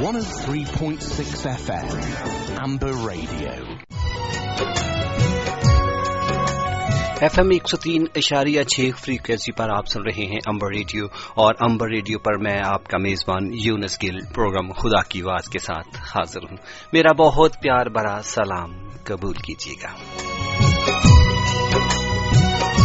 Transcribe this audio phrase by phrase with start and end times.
[0.00, 1.88] 103.6 FM,
[2.58, 3.50] Amber Radio.
[7.20, 11.06] F M ایک سو تین اشاریہ چھ فریکوینسی پر آپ سن رہے ہیں امبر ریڈیو
[11.34, 15.58] اور امبر ریڈیو پر میں آپ کا میزبان یونس گل پروگرام خدا کی واض کے
[15.58, 16.56] ساتھ حاضر ہوں
[16.92, 19.92] میرا بہت پیار برا سلام قبول کیجیے گا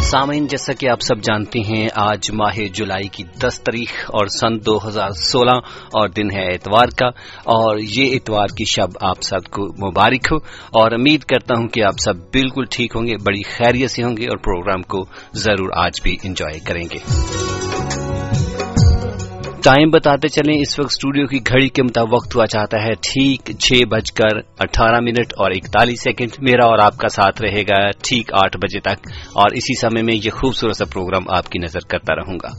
[0.05, 4.57] سامعین، جیسا کہ آپ سب جانتے ہیں، آج ماہ جولائی کی دس تاریخ اور سن
[4.65, 5.55] دو ہزار سولہ
[5.91, 7.07] اور دن ہے اتوار کا،
[7.43, 10.37] اور یہ اتوار کی شب آپ سب کو مبارک ہو،
[10.81, 14.17] اور امید کرتا ہوں کہ آپ سب بالکل ٹھیک ہوں گے، بڑی خیریت سے ہوں
[14.17, 16.99] گے، اور پروگرام کو ضرور آج بھی انجوائے کریں گے۔
[19.65, 23.51] ٹائم بتاتے چلیں، اس وقت اسٹوڈیو کی گھڑی کے مطابق وقت ہوا چاہتا ہے۔ ٹھیک
[23.59, 27.89] چھ بج کر اٹھارہ منٹ اور اکتالیس سیکنڈ۔ میرا اور آپ کا ساتھ رہے گا
[28.03, 31.79] ٹھیک آٹھ بجے تک۔ اور اسی سمے میں یہ خوبصورت سا پروگرام آپ کی نظر
[31.89, 32.49] کرتا رہوں گا۔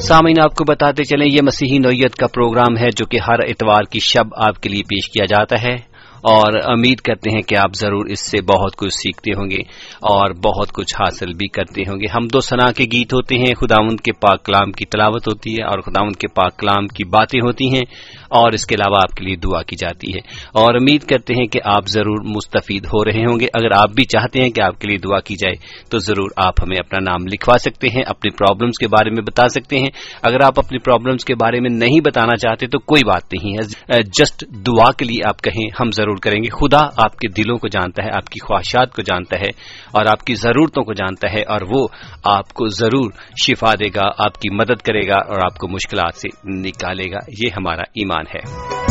[0.00, 3.82] سامعین، آپ کو بتاتے چلیں، یہ مسیحی نوعیت کا پروگرام ہے جو کہ ہر اتوار
[3.82, 5.95] کی شب آپ کے لیے پیش کیا جاتا ہے۔
[6.26, 9.62] اور امید کرتے ہیں کہ آپ ضرور اس سے بہت کچھ سیکھتے ہوں گے
[10.00, 13.54] اور بہت کچھ حاصل بھی کرتے ہوں گے۔ ہم دو سنا کے گیت ہوتے ہیں،
[13.60, 17.40] خداوند کے پاک کلام کی تلاوت ہوتی ہے اور خداوند کے پاک کلام کی باتیں
[17.40, 17.82] ہوتی ہیں
[18.30, 20.18] اور اس کے علاوہ آپ کے لیے دعا کی جاتی ہے۔
[20.52, 24.04] اور امید کرتے ہیں کہ آپ ضرور مستفید ہو رہے ہوں گے۔ اگر آپ بھی
[24.04, 25.54] چاہتے ہیں کہ آپ کے لیے دعا کی جائے
[25.90, 29.48] تو ضرور آپ ہمیں اپنا نام لکھوا سکتے ہیں، اپنی پرابلمس کے بارے میں بتا
[29.48, 29.90] سکتے ہیں۔
[30.22, 34.02] اگر آپ اپنی پرابلمس کے بارے میں نہیں بتانا چاہتے تو کوئی بات نہیں ہے۔
[34.02, 37.58] جسٹ دعا کے لیے آپ کہیں، ہم ضرور ضرور کریں گے۔ خدا آپ کے دلوں
[37.58, 39.48] کو جانتا ہے، آپ کی خواہشات کو جانتا ہے
[39.92, 41.88] اور آپ کی ضرورتوں کو جانتا ہے اور وہ
[42.24, 43.12] آپ کو ضرور
[43.44, 47.18] شفا دے گا، آپ کی مدد کرے گا اور آپ کو مشکلات سے نکالے گا۔
[47.44, 48.85] یہ ہمارا ایمان ہے۔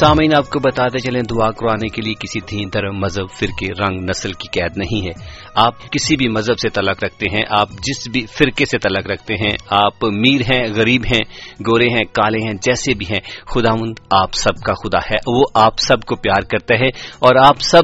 [0.00, 4.04] سامعین، آپ کو بتاتے چلیں، دعا کروانے کے لیے کسی دین در مذہب، فرقے، رنگ،
[4.10, 8.08] نسل کی قید نہیں ہے۔ آپ کسی بھی مذہب سے تعلق رکھتے ہیں، آپ جس
[8.08, 11.20] بھی فرقے سے تعلق رکھتے ہیں، آپ میر ہیں، غریب ہیں،
[11.68, 15.44] گورے ہیں، کالے ہیں، جیسے بھی ہیں خدا مند آپ سب کا خدا ہے، وہ
[15.54, 16.88] آپ سب کو پیار کرتا ہے
[17.18, 17.82] اور آپ سب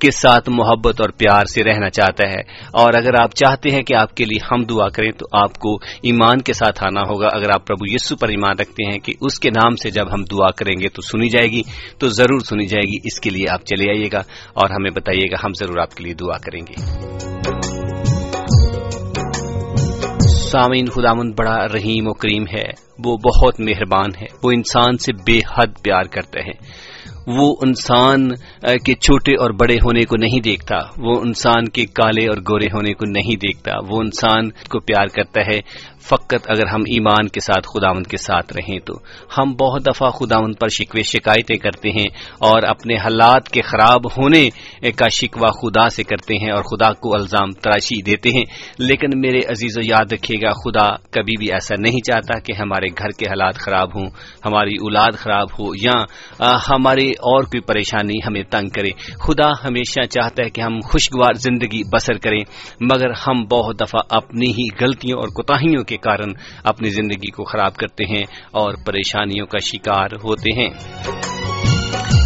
[0.00, 2.40] کے ساتھ محبت اور پیار سے رہنا چاہتا ہے۔
[2.72, 5.74] اور اگر آپ چاہتے ہیں کہ آپ کے لیے ہم دعا کریں، تو آپ کو
[6.02, 9.38] ایمان کے ساتھ آنا ہوگا۔ اگر آپ پربو یسو پر ایمان رکھتے ہیں کہ اس
[9.38, 11.62] کے نام سے جب ہم دعا کریں گے، تو سنی جائے گی۔ گی،
[11.98, 14.18] تو ضرور سنی جائے گی۔ اس کے لیے آپ چلے آئیے گا
[14.54, 17.02] اور ہمیں بتائیے گا، ہم ضرور آپ کے لیے دعا کریں گے۔
[20.28, 25.38] سامعین، خداوند بڑا رحیم و کریم ہے۔ وہ بہت مہربان ہے۔ وہ انسان سے بے
[25.38, 26.92] حد پیار کرتے ہیں
[27.26, 28.28] وہ انسان
[28.60, 32.94] کے چھوٹے اور بڑے ہونے کو نہیں دیکھتا۔ وہ انسان کے کالے اور گورے ہونے
[32.94, 35.60] کو نہیں دیکھتا۔ وہ انسان کو پیار کرتا ہے۔
[36.02, 38.94] فقط اگر ہم ایمان کے ساتھ خداون کے ساتھ رہیں تو
[39.38, 42.06] ہم بہت دفعہ خداون پر شکوے شکایتیں کرتے ہیں
[42.38, 44.48] اور اپنے حالات کے خراب ہونے
[44.96, 48.44] کا شکوہ خدا سے کرتے ہیں اور خدا کو الزام تراشی دیتے ہیں۔
[48.78, 52.86] لیکن میرے عزیز و یاد رکھے گا، خدا کبھی بھی ایسا نہیں چاہتا کہ ہمارے
[52.86, 54.06] گھر کے حالات خراب ہوں،
[54.46, 56.04] ہماری اولاد خراب ہو یا
[56.70, 58.90] ہمارے اور کوئی پریشانی ہمیں تنگ کرے۔
[59.28, 62.40] خدا ہمیشہ چاہتا ہے کہ ہم خوشگوار زندگی بسر کریں،
[62.80, 66.32] مگر ہم بہت دفعہ اپنی ہی غلطیوں اور کوتاہیوں کے کارن
[66.64, 71.41] اپنی زندگی کو خراب کرتے ہیں اور پریشانیوں کا شکار ہوتے ہیں۔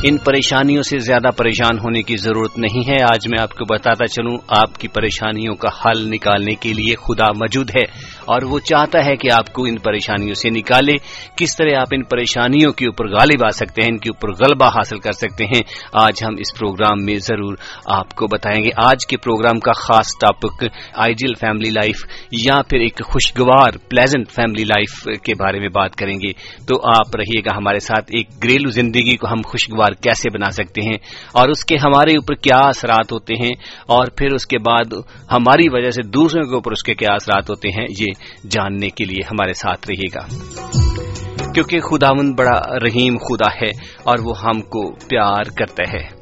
[0.03, 4.07] ان پریشانیوں سے زیادہ پریشان ہونے کی ضرورت نہیں ہے۔ آج میں آپ کو بتاتا
[4.07, 7.83] چلوں، آپ کی پریشانیوں کا حل نکالنے کے لیے خدا موجود ہے
[8.25, 10.93] اور وہ چاہتا ہے کہ آپ کو ان پریشانیوں سے نکالے۔
[11.37, 14.67] کس طرح آپ ان پریشانیوں کے اوپر غالب آ سکتے ہیں، ان کے اوپر غلبہ
[14.67, 15.61] حاصل کر سکتے ہیں،
[15.93, 17.57] آج ہم اس پروگرام میں ضرور
[17.87, 20.65] آپ کو بتائیں گے۔ آج کے پروگرام کا خاص ٹاپک
[20.95, 26.15] آئیڈیل فیملی لائف یا پھر ایک خوشگوار پلیزنٹ فیملی لائف کے بارے میں بات کریں
[26.15, 26.33] گے۔
[26.67, 30.51] تو آپ رہیے گا ہمارے ساتھ۔ ایک گریلو زندگی کو ہم خوشگوار کاروبار کیسے بنا
[30.51, 30.97] سکتے ہیں
[31.33, 33.53] اور اس کے ہمارے اوپر کیا اثرات ہوتے ہیں
[33.87, 34.93] اور پھر اس کے بعد
[35.33, 38.07] ہماری وجہ سے دوسروں کے اوپر اس کے کیا اثرات ہوتے ہیں، یہ
[38.51, 40.27] جاننے کے لیے ہمارے ساتھ رہیے گا۔
[41.55, 43.71] کیونکہ خداون بڑا رحیم خدا ہے
[44.03, 46.16] اور وہ ہم کو پیار کرتا ہے۔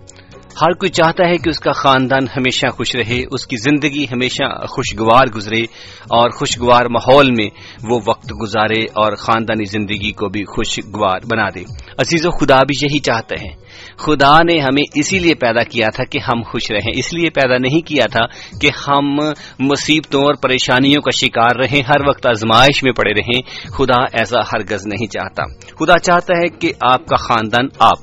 [0.62, 4.66] ہر کوئی چاہتا ہے کہ اس کا خاندان ہمیشہ خوش رہے، اس کی زندگی ہمیشہ
[4.66, 5.62] خوشگوار گزرے
[6.02, 7.50] اور خوشگوار ماحول میں
[7.88, 11.60] وہ وقت گزارے اور خاندانی زندگی کو بھی خوشگوار بنا دے۔
[11.98, 13.56] عزیز و خدا بھی یہی چاہتے ہیں
[13.98, 17.58] خدا نے ہمیں اسی لیے پیدا کیا تھا کہ ہم خوش رہیں۔ اس لیے پیدا
[17.58, 18.26] نہیں کیا تھا
[18.60, 19.16] کہ ہم
[19.58, 24.86] مصیبتوں اور پریشانیوں کا شکار رہیں، ہر وقت آزمائش میں پڑے رہیں۔ خدا ایسا ہرگز
[24.86, 25.42] نہیں چاہتا۔
[25.78, 27.98] خدا چاہتا ہے کہ آپ کا خاندان آپ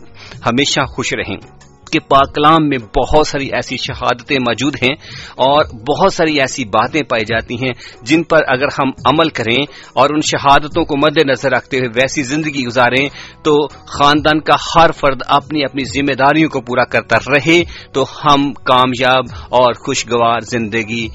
[0.45, 1.60] ہمیشہ خوش رہیں۔
[1.91, 4.95] کے پاک کلام میں بہت ساری ایسی شہادتیں موجود ہیں
[5.35, 10.09] اور بہت ساری ایسی باتیں پائی جاتی ہیں جن پر اگر ہم عمل کریں اور
[10.13, 13.09] ان شہادتوں کو مد نظر رکھتے ہوئے ویسی زندگی گزاریں
[13.43, 17.63] تو خاندان کا ہر فرد اپنی اپنی ذمہ داریوں کو پورا کرتا رہے
[17.93, 21.07] تو ہم کامیاب اور خوشگوار زندگی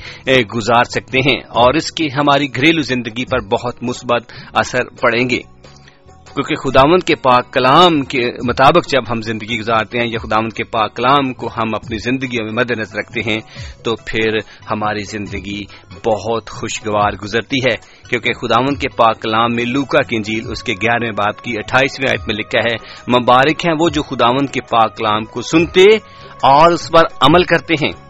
[0.55, 5.39] گزار سکتے ہیں اور اس کی ہماری گھریلو زندگی پر بہت مثبت اثر پڑیں گے۔
[6.37, 10.65] کیونکہ خداون کے پاک کلام کے مطابق جب ہم زندگی گزارتے ہیں یا خداون کے
[10.65, 13.39] پاک کلام کو ہم اپنی زندگیوں میں مد نظر رکھتے ہیں،
[13.85, 14.37] تو پھر
[14.71, 15.65] ہماری زندگی
[16.07, 17.77] بہت خوشگوار گزرتی ہے۔
[18.09, 22.11] کیونکہ خداون کے پاک کلام میں لوکا کی انجیل اس کے گیارہویں باپ کی اٹھائیسویں
[22.11, 22.75] آیت میں لکھا ہے،
[23.21, 25.85] مبارک ہیں وہ جو خداون کے پاک کلام کو سنتے
[26.43, 28.06] اور اس پر عمل کرتے ہیں۔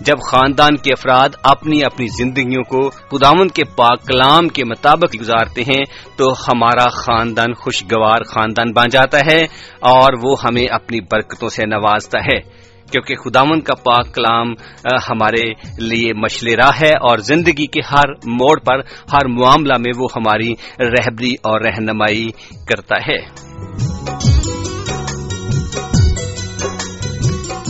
[0.00, 5.62] جب خاندان کے افراد اپنی اپنی زندگیوں کو خداون کے پاک کلام کے مطابق گزارتے
[5.62, 5.84] ہیں،
[6.16, 9.42] تو ہمارا خاندان خوشگوار خاندان بن جاتا ہے
[9.80, 14.52] اور وہ ہمیں اپنی برکتوں سے نوازتا ہے۔ کیونکہ خداون کا پاک کلام
[15.10, 18.78] ہمارے لیے مشل راہ ہے اور زندگی کے ہر موڑ پر،
[19.12, 22.28] ہر معاملہ میں وہ ہماری رہبری اور رہنمائی
[22.68, 23.18] کرتا ہے۔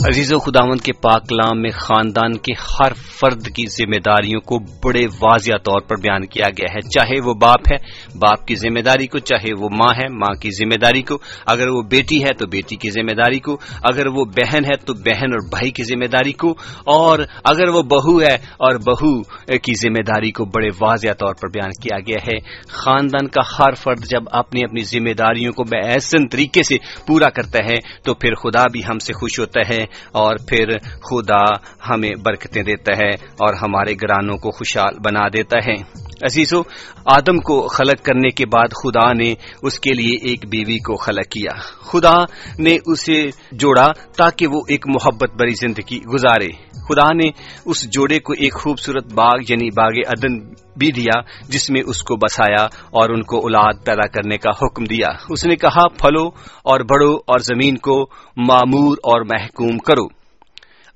[0.07, 4.59] عزیز و خداون کے پاک کلام میں خاندان کے ہر فرد کی ذمہ داریوں کو
[4.59, 7.75] بڑے واضح طور پر بیان کیا گیا ہے۔ چاہے وہ باپ ہے،
[8.17, 11.67] باپ کی ذمہ داری کو، چاہے وہ ماں ہے، ماں کی ذمہ داری کو۔ اگر
[11.67, 15.31] وہ بیٹی ہے تو بیٹی کی ذمہ داری کو۔ اگر وہ بہن ہے تو بہن
[15.31, 16.51] اور بھائی کی ذمہ داری کو۔
[16.85, 19.21] اور اگر وہ بہو ہے اور بہو
[19.57, 22.37] کی ذمہ داری کو بڑے واضح طور پر بیان کیا گیا ہے۔
[22.69, 26.75] خاندان کا ہر فرد جب اپنی اپنی ذمہ داریوں کو بے احسن طریقے سے
[27.07, 31.43] پورا کرتا ہے، تو پھر خدا بھی ہم سے خوش ہوتا ہے۔ اور پھر خدا
[31.89, 35.75] ہمیں برکتیں دیتا ہے اور ہمارے گرانوں کو خوشحال بنا دیتا ہے۔
[36.23, 36.59] عزیزو،
[37.05, 41.31] آدم کو خلق کرنے کے بعد خدا نے اس کے لیے ایک بیوی کو خلق
[41.31, 42.17] کیا۔ خدا
[42.59, 43.87] نے اسے جوڑا
[44.17, 46.47] تاکہ وہ ایک محبت بری زندگی گزارے۔
[46.89, 47.29] خدا نے
[47.65, 52.15] اس جوڑے کو ایک خوبصورت باغ یعنی باغ عدن بھی دیا جس میں اس کو
[52.15, 56.27] بسایا اور ان کو اولاد پیدا کرنے کا حکم دیا۔ اس نے کہا، پھلو
[56.63, 58.05] اور بڑو اور زمین کو
[58.37, 60.25] معمور اور محکوم کرو۔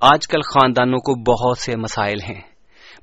[0.02, 2.42] آج کل خاندانوں کو بہت سے مسائل ہیں۔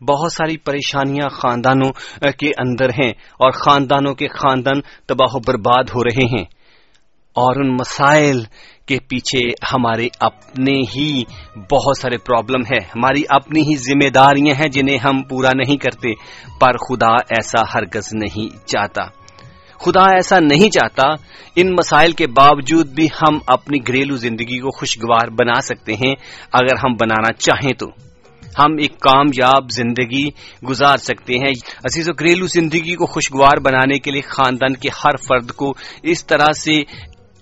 [0.05, 6.05] بہت ساری پریشانیاں خاندانوں کے اندر ہیں اور خاندانوں کے خاندان تباہ و برباد ہو
[6.05, 6.45] رہے ہیں۔
[7.35, 8.43] اور ان مسائل
[8.87, 11.23] کے پیچھے ہمارے اپنے ہی
[11.57, 16.09] بہت سارے پرابلم ہے ہماری اپنی ہی ذمہ داریاں ہیں جنہیں ہم پورا نہیں کرتے،
[16.61, 19.03] پر خدا ایسا ہرگز نہیں چاہتا۔
[19.81, 21.03] خدا ایسا نہیں چاہتا،
[21.57, 26.15] ان مسائل کے باوجود بھی ہم اپنی گھریلو زندگی کو خوشگوار بنا سکتے ہیں،
[26.53, 27.87] اگر ہم بنانا چاہیں تو۔
[28.59, 30.29] ہم ایک کامیاب زندگی
[30.69, 35.17] گزار سکتے ہیں۔ عزیز و گھریلو زندگی کو خوشگوار بنانے کے لیے خاندان کے ہر
[35.17, 36.83] فرد کو اس طرح سے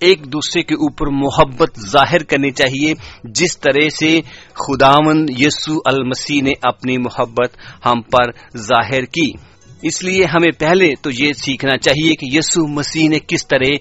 [0.04, 4.20] ایک دوسرے کے اوپر محبت ظاہر کرنی چاہیے۔ جس طرح سے
[4.54, 7.56] خداون یسو المسیح نے اپنی محبت
[7.86, 9.53] ہم پر ظاہر کی۔
[9.84, 13.72] اس لیے ہمیں پہلے تو یہ سیکھنا چاہیے کہ یسو مسیح نے کس طرح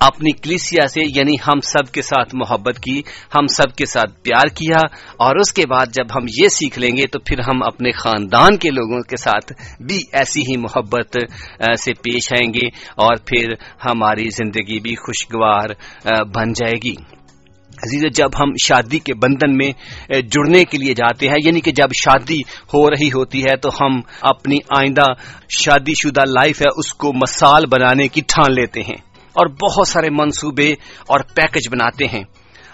[0.00, 3.00] اپنی کلیسیا سے یعنی ہم سب کے ساتھ محبت کی،
[3.34, 4.78] ہم سب کے ساتھ پیار کیا،
[5.16, 8.56] اور اس کے بعد جب ہم یہ سیکھ لیں گے تو پھر ہم اپنے خاندان
[8.56, 9.52] کے لوگوں کے ساتھ
[9.82, 11.18] بھی ایسی ہی محبت
[11.80, 12.66] سے پیش آئیں گے
[12.96, 13.54] اور پھر
[13.84, 15.74] ہماری زندگی بھی خوشگوار
[16.34, 16.94] بن جائے گی۔
[17.82, 19.70] عزیز، جب ہم شادی کے بندھن میں
[20.20, 22.40] جڑنے کے لیے جاتے ہیں یعنی کہ جب شادی
[22.74, 25.06] ہو رہی ہوتی ہے، تو ہم اپنی آئندہ
[25.48, 28.96] شادی شدہ لائف ہے، اس کو مسال بنانے کی ٹھان لیتے ہیں
[29.32, 30.70] اور بہت سارے منصوبے
[31.06, 32.22] اور پیکج بناتے ہیں۔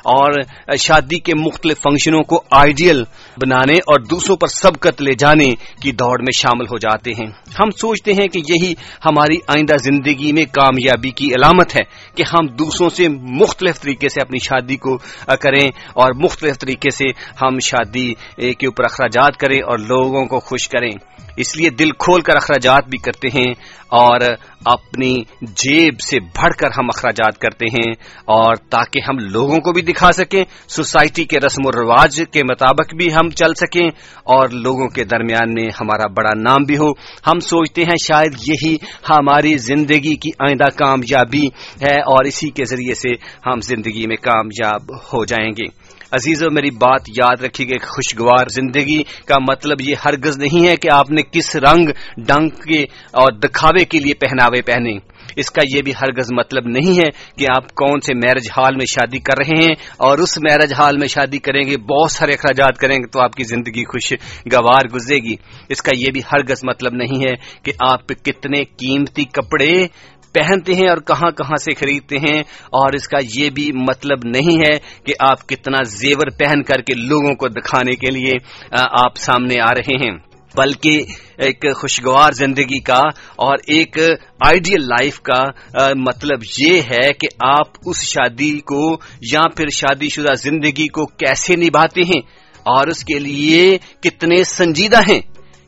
[0.06, 0.32] اور
[0.78, 3.02] شادی کے مختلف فنکشنوں کو آئیڈیل
[3.36, 7.26] بنانے اور دوسروں پر سبقت لے جانے کی دوڑ میں شامل ہو جاتے ہیں۔
[7.60, 8.72] ہم سوچتے ہیں کہ یہی
[9.04, 11.82] ہماری آئندہ زندگی میں کامیابی کی علامت ہے
[12.14, 14.96] کہ ہم دوسروں سے مختلف طریقے سے اپنی شادی کو
[15.40, 17.04] کریں اور مختلف طریقے سے
[17.42, 20.92] ہم شادی کے اوپر اخراجات کریں اور لوگوں کو خوش کریں۔
[21.36, 23.52] اس لیے دل کھول کر اخراجات بھی کرتے ہیں
[23.88, 24.20] اور
[24.64, 27.92] اپنی جیب سے بڑھ کر ہم اخراجات کرتے ہیں
[28.24, 32.94] اور تاکہ ہم لوگوں کو بھی دکھا سکیں، سوسائٹی کے رسم و رواج کے مطابق
[32.94, 33.86] بھی ہم چل سکیں
[34.24, 36.90] اور لوگوں کے درمیان میں ہمارا بڑا نام بھی ہو۔
[37.26, 38.76] ہم سوچتے ہیں شاید یہی
[39.10, 41.46] ہماری زندگی کی آئندہ کامیابی
[41.82, 43.12] ہے اور اسی کے ذریعے سے
[43.50, 49.02] ہم زندگی میں کامیاب ہو جائیں گے۔ عزیزوں میری بات یاد رکھی گئی خوشگوار زندگی
[49.02, 52.82] کا مطلب یہ ہرگز نہیں ہے کہ آپ نے کس رنگ ڈنگ کے
[53.12, 57.08] اور دکھاوے کے لیے پہناوے پہنے۔ اس کا یہ بھی ہرگز مطلب نہیں ہے
[57.38, 60.98] کہ آپ کون سے میرج ہال میں شادی کر رہے ہیں اور اس میرج ہال
[60.98, 64.12] میں شادی کریں گے، بہت سارے اخراجات کریں گے تو آپ کی زندگی خوش
[64.52, 65.36] گوار گزرے گی۔
[65.68, 69.86] اس کا یہ بھی ہرگز مطلب نہیں ہے کہ آپ کتنے قیمتی کپڑے
[70.38, 74.60] پہنتے ہیں اور کہاں کہاں سے خریدتے ہیں اور اس کا یہ بھی مطلب نہیں
[74.60, 78.32] ہے کہ آپ کتنا زیور پہن کر کے لوگوں کو دکھانے کے لیے
[79.00, 80.18] آپ سامنے آ رہے ہیں۔
[80.56, 81.02] بلکہ
[81.38, 83.00] ایک خوشگوار زندگی کا
[83.36, 83.98] اور ایک
[84.40, 85.44] آئیڈیل لائف کا
[85.96, 88.96] مطلب یہ ہے کہ آپ اس شادی کو
[89.32, 92.20] یا پھر شادی شدہ زندگی کو کیسے نبھاتے ہیں
[92.56, 95.20] اور اس کے لیے کتنے سنجیدہ ہیں۔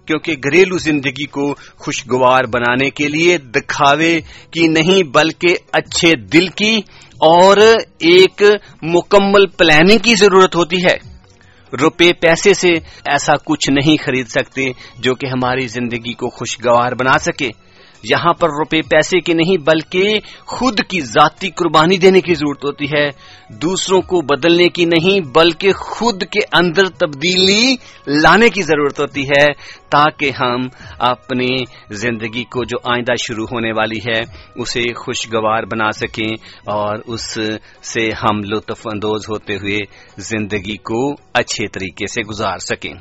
[0.09, 6.77] کیونکہ گھریلو زندگی کو خوشگوار بنانے کے لیے دکھاوے کی نہیں بلکہ اچھے دل کی
[7.21, 7.57] اور
[7.99, 8.43] ایک
[8.83, 10.97] مکمل پلاننگ کی ضرورت ہوتی ہے۔
[11.83, 12.71] روپے پیسے سے
[13.05, 17.49] ایسا کچھ نہیں خرید سکتے جو کہ ہماری زندگی کو خوشگوار بنا سکے۔
[18.03, 20.15] یہاں پر روپے پیسے کی نہیں بلکہ
[20.47, 23.11] خود کی ذاتی قربانی دینے کی ضرورت ہوتی ہے۔
[23.49, 27.77] دوسروں کو بدلنے کی نہیں بلکہ خود کے اندر تبدیلی
[28.07, 29.47] لانے کی ضرورت ہوتی ہے
[29.89, 30.61] تاکہ ہم
[30.99, 31.57] اپنی
[31.91, 34.21] زندگی کو جو آئندہ شروع ہونے والی ہے
[34.57, 36.33] اسے خوشگوار بنا سکیں
[36.65, 37.39] اور اس
[37.83, 39.79] سے ہم لطف اندوز ہوتے ہوئے
[40.17, 42.95] زندگی کو اچھے طریقے سے گزار سکیں۔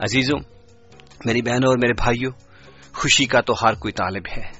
[0.00, 0.38] عزیزوں،
[1.24, 2.32] میری بہنوں اور میرے بھائیوں
[2.94, 4.59] خوشی کا تو ہر کوئی طالب ہے۔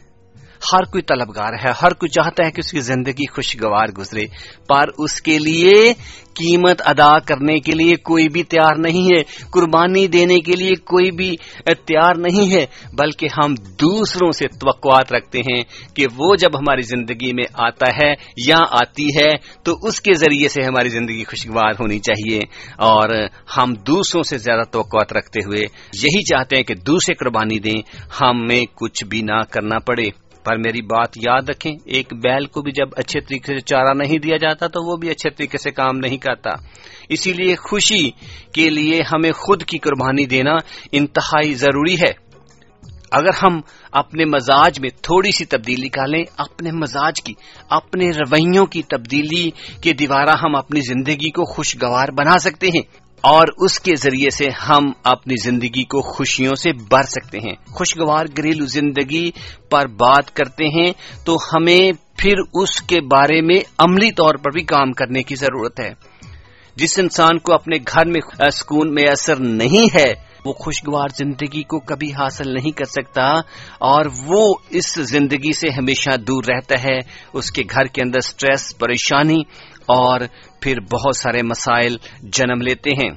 [0.72, 4.26] ہر کوئی طلبگار ہے، ہر کوئی چاہتا ہے کہ اس کی زندگی خوشگوار گزرے،
[4.68, 5.92] پر اس کے لیے
[6.34, 11.10] قیمت ادا کرنے کے لیے کوئی بھی تیار نہیں ہے، قربانی دینے کے لیے کوئی
[11.10, 12.66] بھی تیار نہیں ہے،
[12.98, 15.62] بلکہ ہم دوسروں سے توقعات رکھتے ہیں
[15.94, 20.48] کہ وہ جب ہماری زندگی میں آتا ہے یا آتی ہے، تو اس کے ذریعے
[20.48, 22.38] سے ہماری زندگی خوشگوار ہونی چاہیے۔
[22.76, 23.08] اور
[23.56, 25.60] ہم دوسروں سے زیادہ توقعات رکھتے ہوئے
[26.02, 27.82] یہی چاہتے ہیں کہ دوسرے قربانی دیں،
[28.20, 32.72] ہمیں کچھ بھی نہ کرنا پڑے۔ پر میری بات یاد رکھیں، ایک بیل کو بھی
[32.72, 35.98] جب اچھے طریقے سے چارہ نہیں دیا جاتا تو وہ بھی اچھے طریقے سے کام
[35.98, 36.50] نہیں کرتا۔
[37.08, 38.10] اسی لیے خوشی
[38.54, 40.54] کے لیے ہمیں خود کی قربانی دینا
[40.92, 42.30] انتہائی ضروری ہے۔
[43.12, 43.60] اگر ہم
[43.92, 47.34] اپنے مزاج میں تھوڑی سی تبدیلی کا لیں اپنے مزاج کی،
[47.68, 49.50] اپنے رویوں کی تبدیلی
[49.82, 54.44] کے دیوارہ ہم اپنی زندگی کو خوشگوار بنا سکتے ہیں۔ اور اس کے ذریعے سے
[54.68, 59.30] ہم اپنی زندگی کو خوشیوں سے بھر سکتے ہیں۔ خوشگوار گھریلو زندگی
[59.70, 60.92] پر بات کرتے ہیں
[61.24, 65.80] تو ہمیں پھر اس کے بارے میں عملی طور پر بھی کام کرنے کی ضرورت
[65.80, 65.90] ہے۔
[66.76, 71.80] جس انسان کو اپنے گھر میں سکون میں اثر نہیں ہے وہ خوشگوار زندگی کو
[71.80, 73.22] کبھی حاصل نہیں کر سکتا
[73.78, 76.98] اور وہ اس زندگی سے ہمیشہ دور رہتا ہے،
[77.32, 79.40] اس کے گھر کے اندر سٹریس پریشانی
[79.86, 80.20] اور
[80.60, 83.10] پھر بہت سارے مسائل جنم لیتے ہیں۔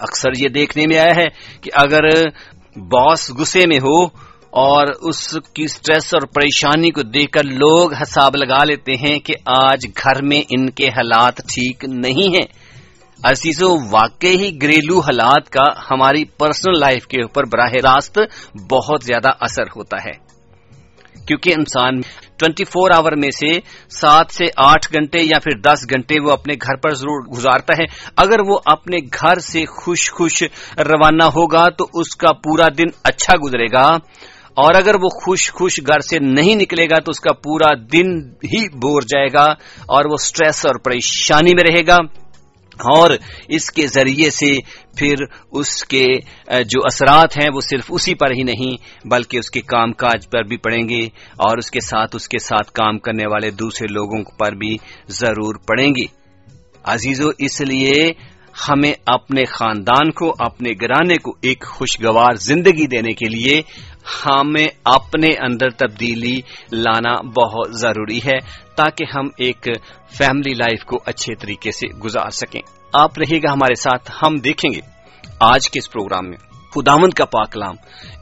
[0.00, 1.28] اکثر یہ دیکھنے میں آیا ہے
[1.60, 2.28] کہ اگر
[2.78, 4.04] باس غصے میں ہو
[4.50, 9.34] اور اس کی سٹریس اور پریشانی کو دیکھ کر لوگ حساب لگا لیتے ہیں کہ
[9.46, 12.61] آج گھر میں ان کے حالات ٹھیک نہیں ہیں۔
[13.24, 18.18] عزیزو، واقعی ہی گھریلو حالات کا ہماری پرسنل لائف کے اوپر براہ راست
[18.70, 20.32] بہت زیادہ اثر ہوتا ہے۔
[21.26, 22.00] کیونکہ انسان
[22.36, 23.60] ٹوینٹی فور آور میں سے
[23.90, 27.84] سات سے آٹھ گھنٹے یا پھر دس گھنٹے وہ اپنے گھر پر ضرور گزارتا ہے۔
[28.16, 30.42] اگر وہ اپنے گھر سے خوش خوش
[30.78, 33.86] روانہ ہوگا تو اس کا پورا دن اچھا گزرے گا۔
[34.54, 38.18] اور اگر وہ خوش خوش گھر سے نہیں نکلے گا تو اس کا پورا دن
[38.28, 39.44] ہی بور جائے گا
[39.86, 41.96] اور وہ سٹریس اور پریشانی میں رہے گا۔
[42.78, 43.10] اور
[43.48, 44.50] اس کے ذریعے سے
[44.96, 45.14] پھر
[45.52, 46.04] اس کے
[46.64, 50.42] جو اثرات ہیں وہ صرف اسی پر ہی نہیں، بلکہ اس کے کام کاج پر
[50.42, 51.04] بھی پڑیں گے
[51.36, 54.76] اور اس کے ساتھ، اس کے ساتھ کام کرنے والے دوسرے لوگوں پر بھی
[55.08, 56.04] ضرور پڑیں گے۔
[56.84, 58.10] عزیزو، اس لیے
[58.68, 63.60] ہمیں اپنے خاندان کو، اپنے گرانے کو ایک خوشگوار زندگی دینے کے لیے
[64.26, 66.40] ہمیں اپنے اندر تبدیلی
[66.72, 68.38] لانا بہت ضروری ہے
[68.74, 69.66] تاکہ ہم ایک
[70.18, 72.60] فیملی لائف کو اچھے طریقے سے گزار سکیں۔
[72.92, 74.80] آپ رہے گا ہمارے ساتھ، ہم دیکھیں گے
[75.40, 77.74] آج کے اس پروگرام میں۔ خداوند کا پاکلام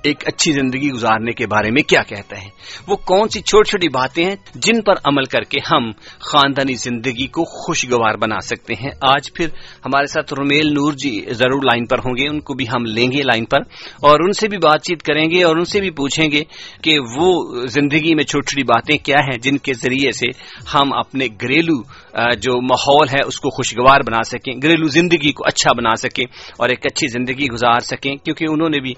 [0.05, 2.49] ایک اچھی زندگی گزارنے کے بارے میں کیا کہتا ہے؟
[2.89, 5.91] وہ کون سی چھوٹی چھوٹی باتیں ہیں جن پر عمل کر کے ہم
[6.31, 9.49] خاندانی زندگی کو خوشگوار بنا سکتے ہیں؟ آج پھر
[9.85, 13.11] ہمارے ساتھ رومیل نور جی ضرور لائن پر ہوں گے، ان کو بھی ہم لیں
[13.13, 13.61] گے لائن پر،
[14.03, 16.43] اور ان سے بھی بات چیت کریں گے اور ان سے بھی پوچھیں گے
[16.83, 17.31] کہ وہ
[17.69, 20.27] زندگی میں چھوٹی چھوٹی باتیں کیا ہیں جن کے ذریعے سے
[20.75, 21.77] ہم اپنے گھریلو
[22.43, 26.25] جو ماحول ہے، اس کو خوشگوار بنا سکیں، گھریلو زندگی کو اچھا بنا سکیں
[26.59, 28.93] اور ایک اچھی زندگی گزار سکیں، کیونکہ انہوں نے بھی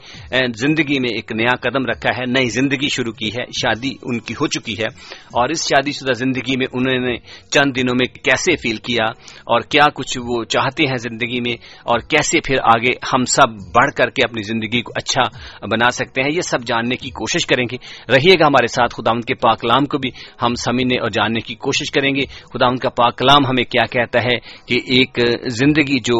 [0.58, 4.34] زندگی میں ایک نیا قدم رکھا ہے، نئی زندگی شروع کی ہے، شادی ان کی
[4.40, 4.88] ہو چکی ہے،
[5.32, 7.16] اور اس شادی شدہ زندگی میں انہوں نے
[7.50, 9.06] چند دنوں میں کیسے فیل کیا،
[9.46, 13.92] اور کیا کچھ وہ چاہتے ہیں زندگی میں، اور کیسے پھر آگے ہم سب بڑھ
[13.96, 15.22] کر کے اپنی زندگی کو اچھا
[15.66, 17.76] بنا سکتے ہیں، یہ سب جاننے کی کوشش کریں گے۔
[18.08, 20.10] رہیے گا ہمارے ساتھ خدا ان کے پاکلام کو بھی
[20.42, 24.22] ہم سمجھنے اور جاننے کی کوشش کریں گے۔ خدا ان کا پاکلام ہمیں کیا کہتا
[24.22, 24.36] ہے
[24.68, 25.18] کہ ایک
[25.52, 26.18] زندگی جو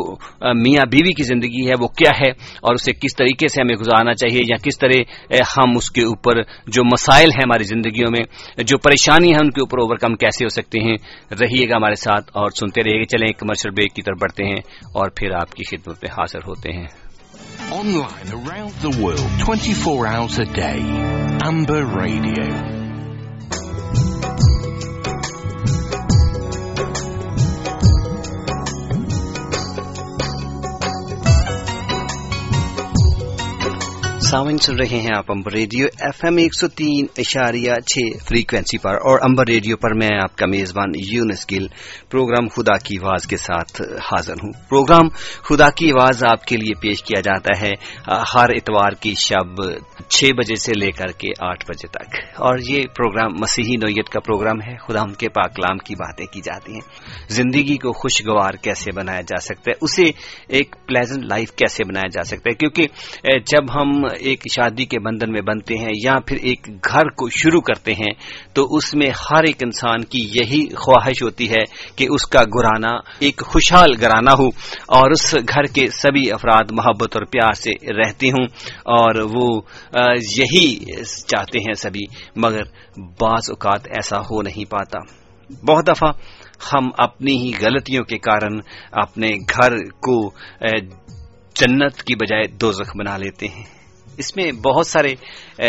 [0.63, 2.31] میاں بیوی کی زندگی ہے، وہ کیا ہے،
[2.63, 6.03] اور اسے کس کس طریقے سے ہمیں گزارنا چاہیے یا کس طرح ہم اس کے
[6.03, 8.25] اوپر جو مسائل ہیں ہماری زندگیوں میں،
[8.63, 10.97] جو پریشانی ہیں ان کے اوپر اوور کم کیسے ہو سکتے ہیں،
[11.41, 14.61] رہیے گا ہمارے ساتھ اور سنتے رہیے گا چلیں کمرشل بریک کی طرف بڑھتے ہیں
[14.95, 16.87] اور پھر آپ کی خدمت میں حاضر ہوتے ہیں۔
[17.87, 20.81] Online around the world 24 hours a day
[21.51, 22.82] Amber Radio.
[34.33, 38.79] سامن سن رہے ہیں آپ امبر ریڈیو ایف ایم ایک سو تین اشاریہ چھ فریکوینسی
[38.79, 41.67] پر اور امبر ریڈیو پر میں آپ کا میزبان یونس گل
[42.11, 45.09] پروگرام خدا کی آواز کے ساتھ حاضر ہوں۔ پروگرام
[45.43, 47.71] خدا کی آواز آپ کے لیے پیش کیا جاتا ہے
[48.35, 49.63] ہر اتوار کی شب
[50.09, 54.21] چھ بجے سے لے کر کے آٹھ بجے تک۔ اور یہ پروگرام مسیحی نوعیت کا
[54.21, 56.91] پروگرام ہے۔ خدا ان کے پاکلام کی باتیں کی جاتی ہیں۔
[57.29, 60.05] زندگی کو خوشگوار کیسے بنایا جا سکتا ہے، اسے
[60.49, 62.87] ایک پلیزنٹ لائف کیسے بنایا جا سکتا ہے؟ کیونکہ
[63.39, 63.91] جب ہم
[64.25, 68.13] ایک شادی کے بندھن میں بنتے ہیں یا پھر ایک گھر کو شروع کرتے ہیں،
[68.53, 71.63] تو اس میں ہر ایک انسان کی یہی خواہش ہوتی ہے
[71.97, 74.47] کہ اس کا گرانا ایک خوشحال گرانا ہو
[74.99, 78.47] اور اس گھر کے سبھی افراد محبت اور پیار سے رہتے ہوں
[78.93, 79.49] اور وہ
[80.39, 80.69] یہی
[81.27, 82.05] چاہتے ہیں سبھی،
[82.37, 82.63] مگر
[83.21, 84.99] بعض اوقات ایسا ہو نہیں پاتا۔
[85.67, 86.13] بہت دفعہ
[86.73, 88.59] ہم اپنی ہی غلطیوں کے کارن
[88.93, 90.17] اپنے گھر کو
[91.57, 93.82] جنت کی بجائے دوزخ بنا لیتے ہیں۔
[94.23, 95.15] اس میں بہت سارے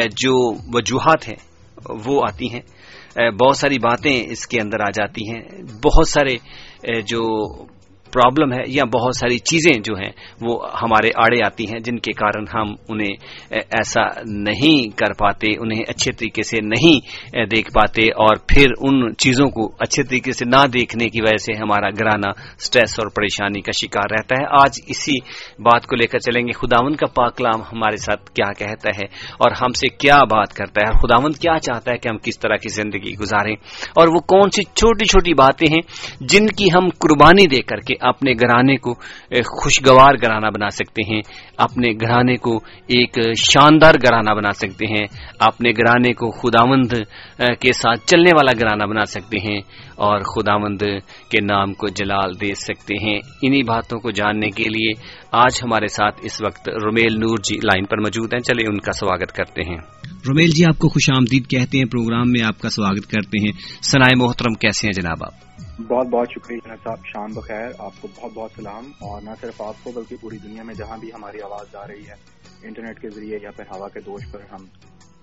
[0.05, 1.35] جو وجوہات ہیں،
[2.05, 2.61] وہ آتی ہیں۔
[3.31, 5.41] بہت ساری باتیں اس کے اندر آ جاتی ہیں۔
[5.83, 6.35] بہت سارے
[7.01, 7.21] جو
[8.13, 12.11] پرابلم ہے یا بہت ساری چیزیں جو ہیں وہ ہمارے آڑے آتی ہیں جن کے
[12.11, 13.15] کارن ہم انہیں
[13.51, 16.97] ایسا نہیں کر پاتے، انہیں اچھے طریقے سے نہیں
[17.45, 21.53] دیکھ پاتے اور پھر ان چیزوں کو اچھے طریقے سے نہ دیکھنے کی وجہ سے
[21.53, 25.19] ہمارا گرانا سٹریس اور پریشانی کا شکار رہتا ہے۔ آج اسی
[25.59, 29.05] بات کو لے کر چلیں گے۔ خداون کا پاکلام ہمارے ساتھ کیا کہتا ہے
[29.37, 32.55] اور ہم سے کیا بات کرتا ہے خداون کیا چاہتا ہے کہ ہم کس طرح
[32.55, 33.55] کی زندگی گزاریں
[33.95, 35.81] اور وہ کون سی چھوٹی چھوٹی باتیں ہیں
[36.19, 38.93] جن کی ہم قربانی دے کر کے اپنے گھرانے کو
[39.29, 41.21] خوشگوار گھرانہ بنا سکتے ہیں۔
[41.57, 42.55] اپنے گھرانے کو
[42.87, 43.17] ایک
[43.51, 45.05] شاندار گھرانہ بنا سکتے ہیں۔
[45.39, 46.93] اپنے گھرانے کو خداوند
[47.37, 49.61] کے ساتھ چلنے والا گھرانہ بنا سکتے ہیں۔
[49.95, 50.81] اور خداوند
[51.29, 54.91] کے نام کو جلال دے سکتے ہیں۔ انہی باتوں کو جاننے کے لیے
[55.31, 58.91] آج ہمارے ساتھ اس وقت رومیل نور جی لائن پر موجود ہیں۔ چلے ان کا
[58.91, 59.77] سواگت کرتے ہیں۔
[60.27, 63.51] رومیل جی آپ کو خوش آمدید کہتے ہیں۔ پروگرام میں آپ کا سواگت کرتے ہیں۔
[63.83, 68.07] سنائے محترم، کیسے ہیں جناب آپ؟ بہت بہت شکریہ جناب صاحب شان بخیر، آپ کو
[68.15, 71.41] بہت بہت سلام، اور نہ صرف آپ کو بلکہ پوری دنیا میں جہاں بھی ہماری
[71.41, 72.15] آواز جا رہی ہے،
[72.63, 74.65] انٹرنیٹ کے ذریعے یا پھر ہوا کے دوش پر ہم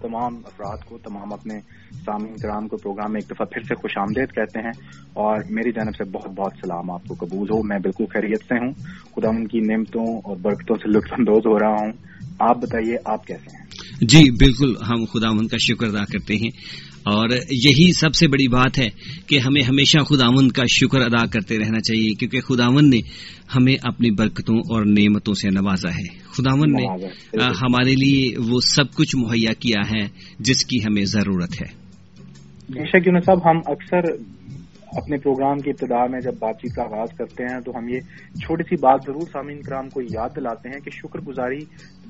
[0.00, 1.58] تمام افراد کو، تمام اپنے
[2.06, 4.72] سامعین کرام کو پروگرام میں ایک دفعہ پھر سے خوش آمدید کہتے ہیں،
[5.12, 8.58] اور میری جانب سے بہت بہت سلام، آپ کو قبول ہو، میں بالکل خیریت سے
[8.58, 8.72] ہوں،
[9.16, 11.92] خدا ان کی نعمتوں اور برکتوں سے لطف اندوز ہو رہا ہوں۔
[12.38, 13.64] آپ بتائیے، آپ کیسے ہیں؟
[14.00, 16.50] جی بالکل ہم خدا ان کا شکر ادا کرتے ہیں۔
[17.04, 18.88] اور یہی سب سے بڑی بات ہے
[19.26, 22.98] کہ ہمیں ہمیشہ خداون کا شکر ادا کرتے رہنا چاہیے کیونکہ خداون نے
[23.56, 27.04] ہمیں اپنی برکتوں اور نعمتوں سے نوازا ہے۔ خداون نے
[27.38, 30.08] ہمارے لیے وہ سب کچھ مہیا کیا ہے
[30.38, 31.80] جس کی ہمیں ضرورت ہے۔
[32.68, 34.02] بے شک صاحب ہم اکثر
[34.90, 38.00] اپنے پروگرام کی ابتدا میں جب بات چیت کا آغاز کرتے ہیں تو ہم یہ
[38.34, 41.58] چھوٹی سی بات ضرور سامعین کرام کو یاد دلاتے ہیں کہ شکر گزاری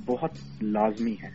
[0.07, 1.31] بہت لازمی ہے۔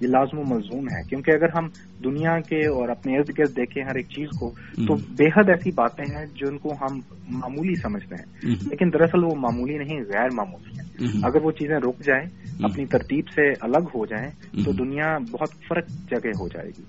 [0.00, 1.68] یہ لازم و ملزوم ہے کیونکہ اگر ہم
[2.04, 4.50] دنیا کے اور اپنے ارد گرد دیکھیں ہر ایک چیز کو
[4.86, 6.96] تو بے حد ایسی باتیں ہیں جن کو ہم
[7.28, 10.88] معمولی سمجھتے ہیں۔ لیکن دراصل وہ معمولی نہیں غیر معمولی ہیں۔
[11.22, 12.24] اگر وہ چیزیں رک جائیں
[12.62, 14.30] اپنی ترتیب سے الگ ہو جائیں
[14.64, 16.82] تو دنیا بہت فرق جگہ ہو جائے گی۔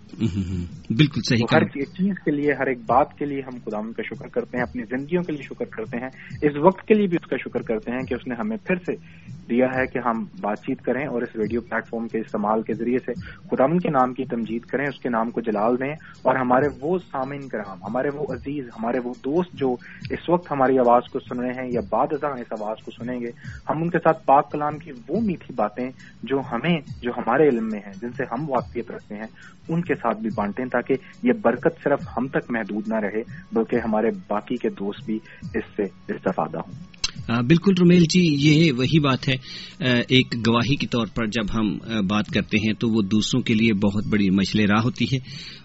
[0.94, 4.04] بالکل صحیح ہر ایک چیز کے لیے ہر ایک بات کے لیے ہم خدا کا
[4.04, 6.10] شکر کرتے ہیں اپنی زندگیوں کے لیے شکر کرتے ہیں۔
[6.42, 8.76] اس وقت کے لیے بھی اس کا شکر کرتے ہیں کہ اس نے ہمیں پھر
[8.76, 8.94] سے
[9.50, 12.74] دیا ہے کہ ہم بات چیت کریں اور اس ریڈیو پلیٹ فارم کے استعمال کے
[12.74, 16.36] ذریعے سے خداون کے نام کی تمجید کریں اس کے نام کو جلال دیں اور
[16.36, 19.76] ہمارے وہ سامعین کرام، ہمارے وہ عزیز، ہمارے وہ دوست جو
[20.10, 23.20] اس وقت ہماری آواز کو سن رہے ہیں یا بعد ازاں اس آواز کو سنیں
[23.20, 23.32] گے،
[23.70, 25.90] ہم ان کے ساتھ پاک کلام کی وہ میٹھی باتیں
[26.24, 29.28] جو ہمیں، جو ہمارے علم میں ہیں، جن سے ہم واقفیت رکھتے ہیں،
[29.70, 33.76] ان کے ساتھ بھی بانٹیں تاکہ یہ برکت صرف ہم تک محدود نہ رہے، بلکہ
[33.76, 35.20] ہمارے باقی کے دوست بھی
[35.54, 39.34] اس سے استفادہ ہوں۔ بالکل رومیل جی یہ وہی بات ہے
[40.10, 41.78] ایک گواہی کے طور پر جب ہم
[42.08, 45.18] بات کرتے ہیں تو وہ دوسروں کے لیے بہت بڑی مشل راہ ہوتی ہے۔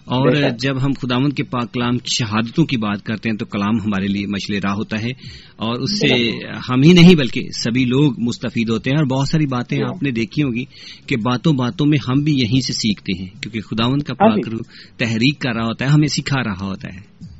[0.05, 3.75] اور جب ہم خداون کے پاک کلام کی شہادتوں کی بات کرتے ہیں تو کلام
[3.85, 5.09] ہمارے لیے مشل راہ ہوتا ہے۔
[5.55, 6.29] اور اس سے
[6.69, 10.11] ہم ہی نہیں بلکہ سبھی لوگ مستفید ہوتے ہیں۔ اور بہت ساری باتیں آپ نے
[10.11, 10.63] دیکھی ہوگی
[11.07, 14.41] کہ باتوں باتوں میں ہم بھی یہیں سے سیکھتے ہیں۔ کیونکہ خداون کا ہاں جی۔
[14.41, 14.61] پاک
[14.99, 17.34] تحریک کر رہا ہوتا ہے ہمیں سکھا رہا ہوتا ہے۔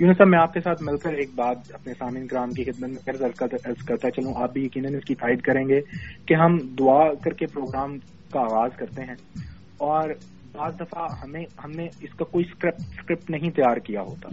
[0.00, 2.90] یونس صاحب میں آپ کے ساتھ مل کر ایک بات اپنے سامعین کرام کی خدمت
[2.90, 3.12] میں پھر
[3.86, 5.80] کرتا چلوں۔ آپ بھی یقیناً اس کی تائید کریں گے
[6.26, 7.98] کہ ہم دعا کر کے پروگرام
[8.32, 9.14] کا آغاز کرتے ہیں
[9.78, 10.08] اور
[10.52, 14.28] بعض دفعہ ہمیں ہم نے اس کا کوئی اسکرپٹ نہیں تیار کیا ہوتا۔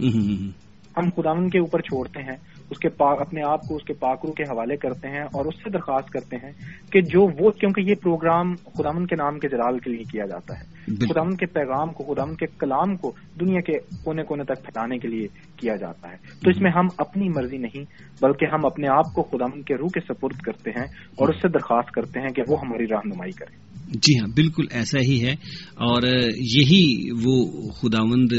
[0.96, 2.36] ہم خداون کے اوپر چھوڑتے ہیں
[2.70, 5.70] اس کے اپنے آپ کو اس کے پاکرو کے حوالے کرتے ہیں اور اس سے
[5.70, 6.52] درخواست کرتے ہیں
[6.92, 10.54] کہ جو وہ کیونکہ یہ پروگرام خداون کے نام کے جلال کے لیے کیا جاتا
[10.58, 13.72] ہے۔ خداون کے پیغام کو خداون کے کلام کو دنیا کے
[14.04, 15.26] کونے کونے تک پھیلانے کے لیے
[15.60, 17.84] کیا جاتا ہے۔ تو اس میں ہم اپنی مرضی نہیں
[18.22, 21.48] بلکہ ہم اپنے آپ کو خداون کے روح کے سپرد کرتے ہیں اور اس سے
[21.48, 25.32] درخواست کرتے ہیں کہ وہ ہماری رہنمائی کرے۔ جی ہاں بالکل ایسا ہی ہے۔
[25.74, 26.02] اور
[26.36, 28.32] یہی وہ خداوند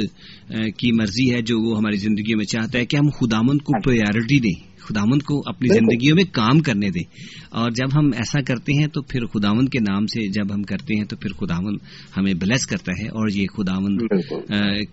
[0.77, 4.35] کی مرضی ہے جو وہ ہماری زندگیوں میں چاہتا ہے کہ ہم خداوند کو پریارٹی
[4.35, 7.03] ہاں۔ دیں خداوند کو اپنی زندگیوں میں کام کرنے دیں۔
[7.49, 10.97] اور جب ہم ایسا کرتے ہیں تو پھر خداوند کے نام سے جب ہم کرتے
[10.97, 11.77] ہیں تو پھر خداوند
[12.17, 14.01] ہمیں بلیس کرتا ہے۔ اور یہ خداوند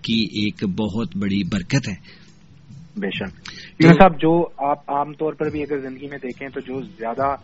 [0.02, 2.17] کی ایک بہت بڑی برکت ہے۔
[2.98, 3.52] بے شک
[3.92, 7.34] صاحب جو آپ عام طور پر بھی اگر زندگی میں دیکھیں تو جو زیادہ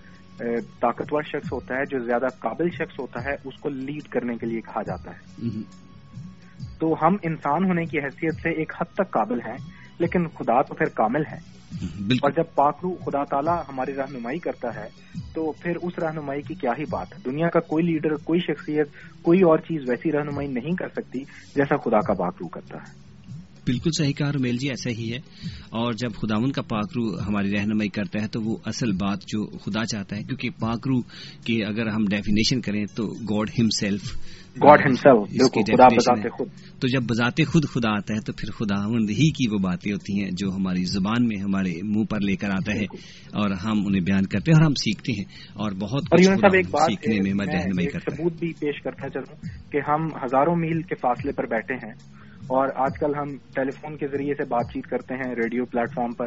[0.81, 4.47] طاقتور شخص ہوتا ہے جو زیادہ قابل شخص ہوتا ہے اس کو لیڈ کرنے کے
[4.47, 5.49] لیے کہا جاتا ہے.
[6.79, 9.57] تو ہم انسان ہونے کی حیثیت سے ایک حد تک قابل ہیں
[9.99, 11.64] لیکن خدا تو پھر کامل ہے۔
[12.14, 14.88] اور جب پاکرو خدا تعالیٰ ہماری رہنمائی کرتا ہے
[15.35, 18.88] تو پھر اس رہنمائی کی کیا ہی بات ہے؟ دنیا کا کوئی لیڈر کوئی شخصیت
[19.23, 21.21] کوئی اور چیز ویسی رہنمائی نہیں کر سکتی
[21.55, 23.04] جیسا خدا کا پاکرو کرتا ہے۔
[23.66, 25.16] بالکل صحیح کہا رومیل جی ایسا ہی ہے۔
[25.70, 29.85] اور جب خداون کا پاکرو ہماری رہنمائی کرتا ہے تو وہ اصل بات جو خدا
[29.85, 31.00] چاہتا ہے کیونکہ پاکرو
[31.44, 34.16] کی اگر ہم ڈیفینیشن کریں تو گاڈ ہم سیلف
[34.64, 34.81] گاڈ
[36.81, 40.22] تو جب بذات خود خدا آتا ہے تو پھر خداوند ہی کی وہ باتیں ہوتی
[40.22, 42.85] ہیں جو ہماری زبان میں ہمارے منہ پر لے کر آتا ہے۔
[43.33, 45.24] اور ہم انہیں بیان کرتے ہیں اور ہم سیکھتے ہیں۔
[45.55, 46.03] اور بہت
[46.79, 49.37] سیکھنے میں رہنمائی کرتے ثبوت بھی پیش کرتا چلوں
[49.72, 53.96] کہ ہم ہزاروں میل کے فاصلے پر بیٹھے ہیں۔ اور آج کل ہم ٹیلی فون
[53.96, 56.26] کے ذریعے سے بات چیت کرتے ہیں ریڈیو پلیٹ فارم پر۔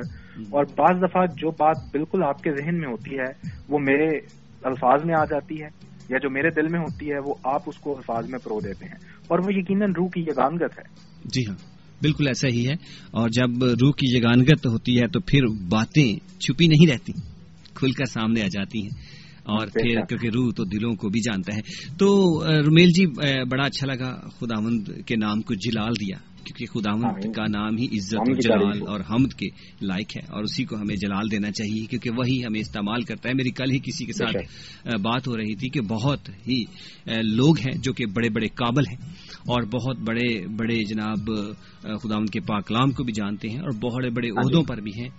[0.49, 4.07] اور بعض دفعہ جو بات بالکل آپ کے ذہن میں ہوتی ہے وہ میرے
[4.63, 5.67] الفاظ میں آ جاتی ہے
[6.09, 8.85] یا جو میرے دل میں ہوتی ہے وہ آپ اس کو الفاظ میں پرو دیتے
[8.85, 8.95] ہیں۔
[9.27, 10.83] اور وہ یقیناً روح کی یگانگت ہے۔
[11.25, 11.55] جی ہاں
[12.01, 12.73] بالکل ایسا ہی ہے۔
[13.11, 17.13] اور جب روح کی یگانگت ہوتی ہے تو پھر باتیں چھپی نہیں رہتی
[17.73, 19.17] کھل کر سامنے آ جاتی ہیں۔
[19.47, 21.61] اور پھر کیونکہ روح تو دلوں کو بھی جانتا ہے۔
[21.97, 22.07] تو
[22.65, 23.05] رومیل جی
[23.45, 28.41] بڑا اچھا لگا خداوند کے نام کو جلال دیا۔ کیونکہ خداوند کا نام ہی عزت
[28.41, 29.47] جلال اور حمد کے
[29.81, 33.33] لائق ہے اور اسی کو ہمیں جلال دینا چاہیے کیونکہ وہی ہمیں استعمال کرتا ہے۔
[33.33, 34.37] میری کل ہی کسی کے ساتھ
[34.97, 36.63] بات ہو رہی تھی کہ بہت ہی
[37.23, 38.97] لوگ ہیں جو کہ بڑے بڑے قابل ہیں
[39.37, 41.29] اور بہت بڑے بڑے جناب
[42.03, 44.91] خداون کے پاکلام کو بھی جانتے ہیں اور بہت بڑے ہاں جی۔ عہدوں پر بھی
[44.99, 45.09] ہیں۔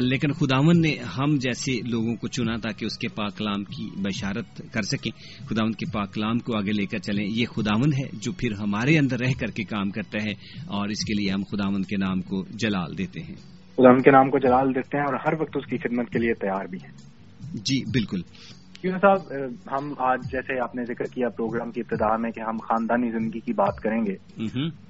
[0.00, 4.82] لیکن خداون نے ہم جیسے لوگوں کو چنا تاکہ اس کے پاکلام کی بشارت کر
[4.82, 5.12] سکیں۔
[5.46, 9.18] خداون کے پاکلام کو آگے لے کر چلیں۔ یہ خداون ہے جو پھر ہمارے اندر
[9.20, 10.32] رہ کر کے کام کرتا ہے
[10.78, 13.34] اور اس کے لیے ہم خداون کے نام کو جلال دیتے ہیں۔
[13.76, 16.34] خداون کے نام کو جلال دیتے ہیں اور ہر وقت اس کی خدمت کے لیے
[16.34, 16.92] تیار بھی ہیں۔
[17.54, 18.20] جی بالکل۔
[18.80, 19.32] کیوں صاحب
[19.72, 23.40] ہم آج جیسے آپ نے ذکر کیا پروگرام کی ابتدا میں کہ ہم خاندانی زندگی
[23.40, 24.14] کی بات کریں گے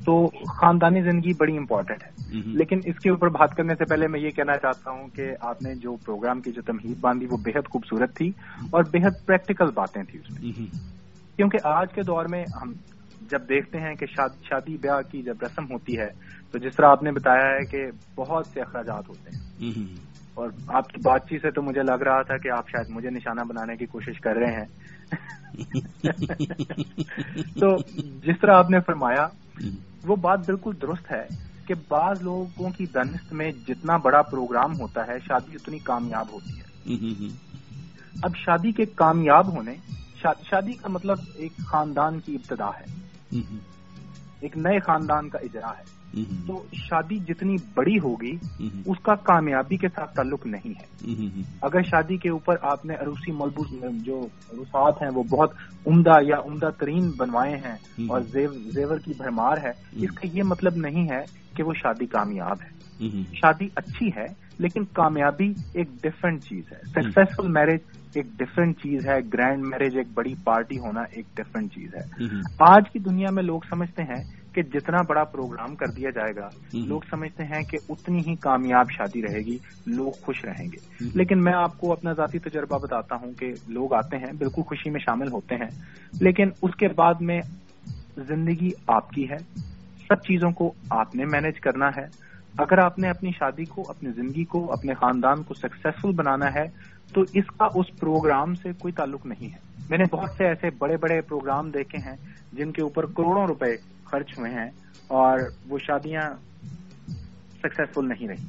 [0.04, 2.10] تو خاندانی زندگی بڑی امپورٹنٹ ہے۔
[2.44, 5.62] لیکن اس کے اوپر بات کرنے سے پہلے میں یہ کہنا چاہتا ہوں کہ آپ
[5.62, 8.28] نے جو پروگرام کی جو تمہید باندھی وہ بےحد خوبصورت تھی
[8.70, 10.52] اور بےحد پریکٹیکل باتیں تھیں اس میں۔
[11.36, 12.72] کیونکہ آج کے دور میں ہم
[13.30, 14.06] جب دیکھتے ہیں کہ
[14.44, 16.08] شادی بیاہ کی جب رسم ہوتی ہے
[16.52, 17.78] تو جس طرح آپ نے بتایا ہے کہ
[18.16, 19.38] بہت سے اخراجات ہوتے ہیں۔
[20.34, 23.10] اور آپ کی بات چیت سے تو مجھے لگ رہا تھا کہ آپ شاید مجھے
[23.10, 24.64] نشانہ بنانے کی کوشش کر رہے ہیں۔
[27.60, 29.26] تو جس طرح آپ نے فرمایا
[30.06, 31.26] وہ بات بالکل درست ہے
[31.66, 36.60] کہ بعض لوگوں کی دنست میں جتنا بڑا پروگرام ہوتا ہے شادی اتنی کامیاب ہوتی
[36.60, 36.68] ہے۔
[38.22, 39.74] اب شادی کے کامیاب ہونے
[40.22, 43.07] شادی کا مطلب ایک خاندان کی ابتدا ہے۔
[44.40, 45.98] ایک نئے خاندان کا اجرا ہے۔
[46.46, 48.36] تو شادی جتنی بڑی ہوگی
[48.86, 51.12] اس کا کامیابی کے ساتھ تعلق نہیں ہے۔
[51.62, 53.66] اگر شادی کے اوپر آپ نے عروسی ملبوس
[54.04, 55.50] جو رسات ہیں وہ بہت
[55.86, 58.20] عمدہ یا عمدہ ترین بنوائے ہیں اور
[58.74, 61.20] زیور کی بھرمار ہے اس کا یہ مطلب نہیں ہے
[61.56, 62.78] کہ وہ شادی کامیاب ہے۔
[63.34, 67.78] شادی اچھی ہے لیکن کامیابی ایک ڈفرینٹ چیز ہے۔ سکسیسفل میرج
[68.14, 72.24] ایک ڈفرینٹ چیز ہے۔ گرینڈ میرج ایک بڑی پارٹی ہونا ایک ڈفرینٹ چیز ہے۔
[72.60, 76.48] آج کی دنیا میں لوگ سمجھتے ہیں کہ جتنا بڑا پروگرام کر دیا جائے گا
[76.86, 81.38] لوگ سمجھتے ہیں کہ اتنی ہی کامیاب شادی رہے گی لوگ خوش رہیں گے۔ لیکن
[81.38, 85.00] میں آپ کو اپنا ذاتی تجربہ بتاتا ہوں کہ لوگ آتے ہیں بالکل خوشی میں
[85.00, 85.70] شامل ہوتے ہیں۔
[86.20, 87.40] لیکن اس کے بعد میں
[88.16, 89.36] زندگی آپ کی ہے
[90.08, 92.27] سب چیزوں کو آپ نے مینج کرنا ہے۔
[92.58, 96.64] اگر آپ نے اپنی شادی کو، اپنی زندگی کو، اپنے خاندان کو سکسیسفل بنانا ہے،
[97.12, 99.58] تو اس کا اس پروگرام سے کوئی تعلق نہیں ہے۔
[99.90, 102.16] میں نے بہت سے ایسے بڑے بڑے پروگرام دیکھے ہیں
[102.52, 104.70] جن کے اوپر کروڑوں روپے خرچ ہوئے ہیں
[105.08, 106.30] اور وہ شادیاں
[107.62, 108.46] سکسیسفل نہیں رہی۔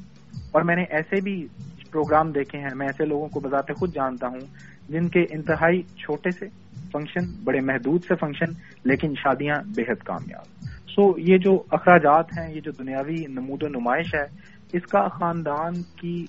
[0.50, 1.46] اور میں نے ایسے بھی
[1.90, 4.40] پروگرام دیکھے ہیں، میں ایسے لوگوں کو بذات خود جانتا ہوں
[4.88, 6.46] جن کے انتہائی چھوٹے سے
[6.92, 8.52] فنکشن بڑے محدود سے فنکشن
[8.84, 13.68] لیکن شادیاں بے حد کامیاب۔ سو یہ جو اخراجات ہیں یہ جو دنیاوی نمود و
[13.68, 14.24] نمائش ہے
[14.72, 16.24] اس کا خاندان کی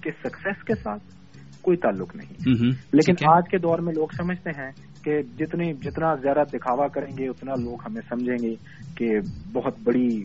[0.00, 1.02] کے سکسیس کے ساتھ
[1.62, 2.32] کوئی تعلق نہیں۔
[2.92, 4.70] لیکن آج کے دور میں لوگ سمجھتے ہیں
[5.04, 8.54] کہ جتنی جتنا زیادہ دکھاوا کریں گے اتنا لوگ ہمیں سمجھیں گے
[8.96, 9.18] کہ
[9.52, 10.24] بہت بڑی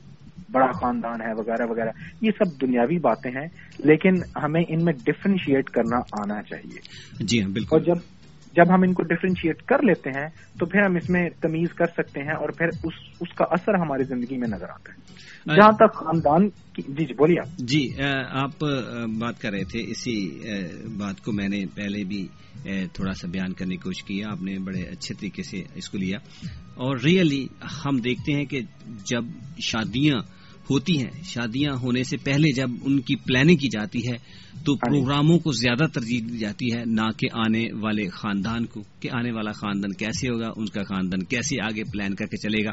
[0.52, 1.90] بڑا خاندان ہے وغیرہ وغیرہ۔
[2.22, 3.48] یہ سب دنیاوی باتیں ہیں
[3.80, 6.80] لیکن ہمیں ان میں ڈفرینشیٹ کرنا آنا چاہیے۔
[7.20, 8.17] جی ہاں بالکل۔ اور جب
[8.58, 10.28] جب ہم ان کو ڈفرینشیٹ کر لیتے ہیں،
[10.60, 13.74] تو پھر ہم اس میں تمیز کر سکتے ہیں اور پھر اس اس کا اثر
[13.74, 15.08] ہماری زندگی میں نظر آتا ہے۔
[15.56, 17.90] جہاں تک خاندان کی جی جی بولیے آپ۔ جی
[18.30, 18.66] آپ
[19.20, 20.40] بات کر رہے تھے۔ اسی
[20.98, 22.28] بات کو میں نے پہلے بھی
[22.94, 25.98] تھوڑا سا بیان کرنے کی کوشش کی۔ آپ نے بڑے اچھے طریقے سے اس کو
[25.98, 26.18] لیا۔
[26.74, 27.48] اور ریئلی
[27.86, 29.24] ہم دیکھتے ہیں کہ جب
[29.60, 30.37] شادیاں
[30.70, 34.18] ہوتی ہیں۔ شادیاں ہونے سے پہلے جب ان کی پلاننگ کی جاتی ہے
[34.66, 38.66] تو ہاں جی۔ پروگراموں کو زیادہ ترجیح دی جاتی ہے نہ کہ آنے والے خاندان
[38.66, 42.38] کو کہ آنے والا خاندان کیسے ہوگا ان کا خاندان کیسے آگے پلان کر کے
[42.38, 42.72] چلے گا۔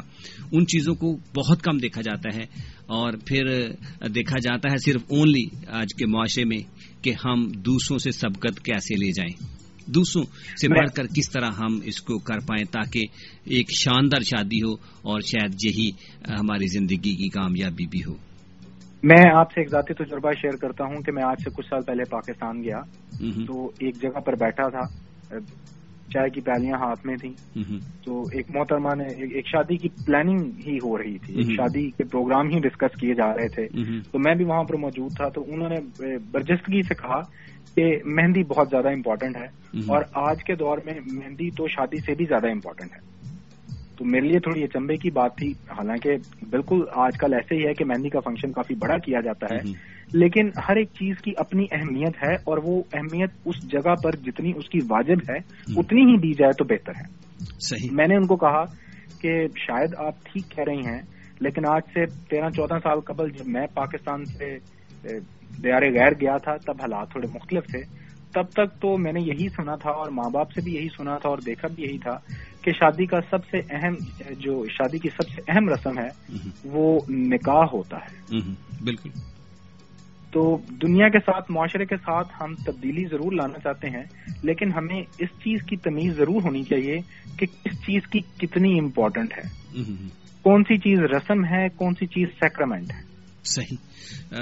[0.51, 2.43] ان چیزوں کو بہت کم دیکھا جاتا ہے۔
[2.85, 3.71] اور پھر
[4.15, 6.57] دیکھا جاتا ہے صرف اونلی آج کے معاشرے میں
[7.03, 10.23] کہ ہم دوسروں سے سبقت کیسے لے جائیں۔ دوسروں
[10.61, 13.01] سے بڑھ کر کس طرح ہم اس کو کر پائیں تاکہ
[13.43, 15.89] ایک شاندار شادی ہو اور شاید یہی
[16.39, 18.13] ہماری زندگی کی کامیابی بھی ہو۔
[19.03, 21.81] میں آپ سے ایک ذاتی تجربہ شیئر کرتا ہوں کہ میں آج سے کچھ سال
[21.81, 22.79] پہلے پاکستان گیا
[23.47, 25.05] تو ایک جگہ پر بیٹھا تھا۔
[26.13, 27.33] چائے کی پیالیاں ہاتھ میں تھیں۔
[28.05, 32.03] تو ایک محترمہ نے ایک شادی کی پلاننگ ہی ہو رہی تھی۔ ایک شادی کے
[32.03, 33.67] پروگرام ہی ڈسکس کیے جا رہے تھے۔
[34.11, 35.79] تو میں بھی وہاں پر موجود تھا۔ تو انہوں نے
[36.31, 37.19] برجستگی سے کہا
[37.75, 42.15] کہ مہندی بہت زیادہ امپورٹنٹ ہے۔ اور آج کے دور میں مہندی تو شادی سے
[42.15, 43.15] بھی زیادہ امپورٹنٹ ہے۔
[43.97, 46.09] تو میرے لیے تھوڑی اچمبے کی بات تھی۔ حالانکہ
[46.51, 49.94] بالکل آج کل ایسے ہی ہے کہ مہندی کا فنکشن کافی بڑا کیا جاتا ہے۔
[50.13, 54.51] لیکن ہر ایک چیز کی اپنی اہمیت ہے اور وہ اہمیت اس جگہ پر جتنی
[54.55, 55.37] اس کی واجب ہے
[55.77, 57.25] اتنی ہی دی جائے تو بہتر ہے۔
[57.59, 58.63] صحیح۔ میں نے ان کو کہا
[59.21, 61.01] کہ شاید آپ ٹھیک کہہ رہی ہیں
[61.39, 64.57] لیکن آج سے تیرہ چودہ سال قبل جب میں پاکستان سے
[65.63, 69.47] دیار غیر گیا تھا تب حالات تھوڑے مختلف تھے۔ تب تک تو میں نے یہی
[69.49, 72.17] سنا تھا اور ماں باپ سے بھی یہی سنا تھا اور دیکھا بھی یہی تھا
[72.61, 73.93] کہ شادی کا سب سے اہم
[74.39, 76.07] جو شادی کی سب سے اہم رسم ہے
[76.65, 78.37] وہ نکاح ہوتا ہے۔
[78.83, 79.09] بالکل۔
[80.35, 84.03] تو دنیا کے ساتھ معاشرے کے ساتھ ہم تبدیلی ضرور لانا چاہتے ہیں
[84.43, 86.97] لیکن ہمیں اس چیز کی تمیز ضرور ہونی چاہیے
[87.37, 89.49] کہ کس چیز کی کتنی امپورٹنٹ ہے۔
[90.41, 93.01] کون سی چیز رسم ہے کون سی چیز سیکرمنٹ ہے۔
[93.43, 93.77] صحیح۔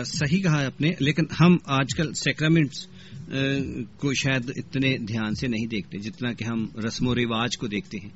[0.03, 2.87] صحیح کہا آپ نے لیکن ہم آج کل سیکرمنٹس
[3.97, 7.97] کو شاید اتنے دھیان سے نہیں دیکھتے جتنا کہ ہم رسم و رواج کو دیکھتے
[7.97, 8.09] ہیں۔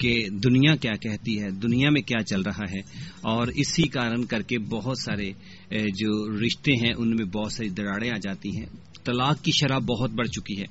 [0.00, 2.80] کہ دنیا کیا کہتی ہے دنیا میں کیا چل رہا ہے
[3.22, 5.32] اور اسی کارن کر کے بہت سارے
[5.70, 8.66] جو رشتے ہیں ان میں بہت ساری دراڑیں آ جاتی ہیں۔
[9.04, 10.66] طلاق کی شرح بہت بڑھ چکی ہے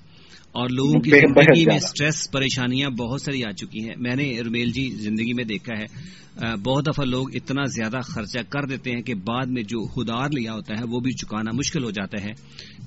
[0.51, 4.71] اور لوگوں کی زندگی میں اسٹریس پریشانیاں بہت ساری آ چکی ہیں۔ میں نے ارمیل
[4.71, 9.13] جی زندگی میں دیکھا ہے بہت دفعہ لوگ اتنا زیادہ خرچہ کر دیتے ہیں کہ
[9.15, 12.31] بعد میں جو خدار لیا ہوتا ہے وہ بھی چکانا مشکل ہو جاتا ہے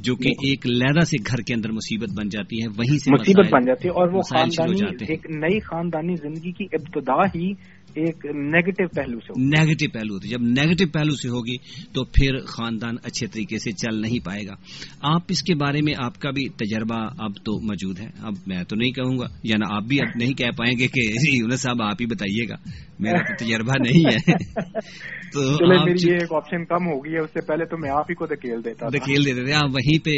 [0.00, 3.52] جو کہ ایک لہدا سے گھر کے اندر مصیبت بن جاتی ہے وہیں سے مصیبت
[3.52, 7.52] بن جاتی ہے اور وہ خاندانی ایک نئی خاندانی زندگی کی ابتدا ہی
[7.94, 11.56] ایک نیگیٹو پہلو سے نیگیٹو پہلو ہوتی جب نیگیٹو پہلو سے ہوگی
[11.92, 14.54] تو پھر خاندان اچھے طریقے سے چل نہیں پائے گا۔
[15.14, 18.64] آپ اس کے بارے میں آپ کا بھی تجربہ اب تو موجود ہے۔ اب میں
[18.64, 21.00] تو نہیں کہوں گا یا نا آپ بھی اب نہیں کہہ پائیں گے کہ
[21.40, 22.54] یونس صاحب آپ ہی بتائیے گا۔
[22.98, 24.32] میرا تو تجربہ نہیں ہے۔
[25.32, 28.14] تو میری ایک آپشن کم ہو گئی ہے اس سے پہلے تو میں آپ ہی
[28.14, 30.10] کو دھکیل دیتا دھکیل دیتے تھے۔ آپ وہیں پہ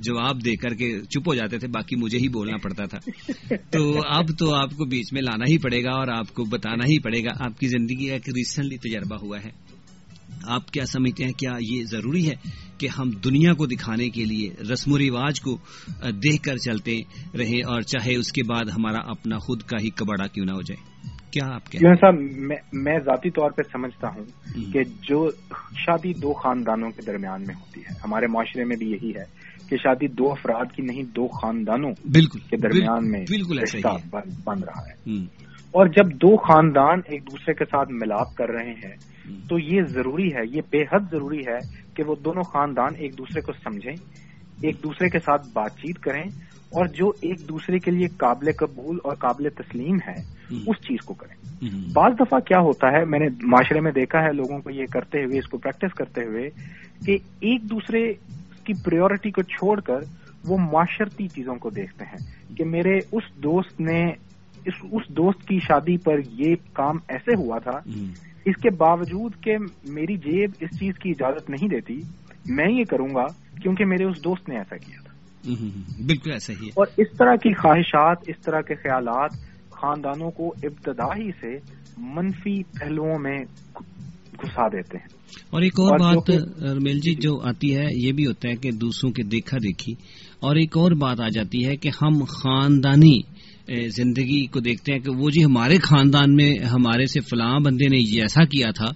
[0.00, 2.98] جواب دے کر کے چپ ہو جاتے تھے باقی مجھے ہی بولنا پڑتا تھا۔
[3.70, 6.84] تو اب تو آپ کو بیچ میں لانا ہی پڑے گا اور آپ کو بتانا
[6.84, 9.50] ہی پڑے گا۔ آپ کی زندگی کا ایک ریسنٹلی تجربہ ہوا ہے۔
[10.46, 12.34] آپ کیا سمجھتے ہیں کیا یہ ضروری ہے
[12.78, 15.58] کہ ہم دنیا کو دکھانے کے لیے رسم و رواج کو
[16.10, 17.00] دیکھ کر چلتے
[17.38, 20.62] رہیں اور چاہے اس کے بعد ہمارا اپنا خود کا ہی کباڑا کیوں نہ ہو
[20.62, 22.14] جائے؟ کیا آپ صاحب
[22.72, 24.24] میں ذاتی طور پہ سمجھتا ہوں
[24.72, 25.30] کہ جو
[25.76, 29.24] شادی دو خاندانوں کے درمیان میں ہوتی ہے ہمارے معاشرے میں بھی یہی ہے
[29.68, 33.58] کہ شادی دو افراد کی نہیں دو خاندانوں بالکل کے درمیان میں بالکل
[34.46, 35.12] بن رہا ہے۔
[35.74, 38.94] اور جب دو خاندان ایک دوسرے کے ساتھ ملاپ کر رہے ہیں
[39.48, 41.58] تو یہ ضروری ہے یہ بے حد ضروری ہے
[41.94, 43.94] کہ وہ دونوں خاندان ایک دوسرے کو سمجھیں
[44.62, 46.22] ایک دوسرے کے ساتھ بات چیت کریں
[46.72, 50.14] اور جو ایک دوسرے کے لیے قابل قبول اور قابل تسلیم ہے
[50.66, 51.34] اس چیز کو کریں۔
[51.94, 55.24] بعض دفعہ کیا ہوتا ہے میں نے معاشرے میں دیکھا ہے لوگوں کو یہ کرتے
[55.24, 56.48] ہوئے اس کو پریکٹس کرتے ہوئے
[57.06, 58.12] کہ ایک دوسرے
[58.64, 59.98] کی پریورٹی کو چھوڑ کر
[60.48, 64.02] وہ معاشرتی چیزوں کو دیکھتے ہیں کہ میرے اس دوست نے
[64.66, 67.78] اس اس دوست کی شادی پر یہ کام ایسے ہوا تھا
[68.44, 69.56] اس کے باوجود کہ
[69.88, 71.94] میری جیب اس چیز کی اجازت نہیں دیتی
[72.48, 73.26] میں یہ کروں گا
[73.62, 75.12] کیونکہ میرے اس دوست نے ایسا کیا تھا۔
[76.06, 79.30] بالکل ایسا ہی اور اس طرح کی خواہشات اس طرح کے خیالات
[79.70, 81.56] خاندانوں کو ابتدائی سے
[81.98, 83.38] منفی پہلوؤں میں
[84.42, 85.06] گھسا دیتے ہیں۔
[85.50, 86.30] اور ایک اور بات
[86.62, 89.92] رمیل جی جو آتی ہے یہ بھی ہوتا ہے کہ دوسروں کے دیکھا دیکھی۔
[90.40, 93.20] اور ایک اور بات آ جاتی ہے کہ ہم خاندانی
[93.96, 97.98] زندگی کو دیکھتے ہیں کہ وہ جی ہمارے خاندان میں ہمارے سے فلاں بندے نے
[97.98, 98.86] یہ ایسا کیا تھا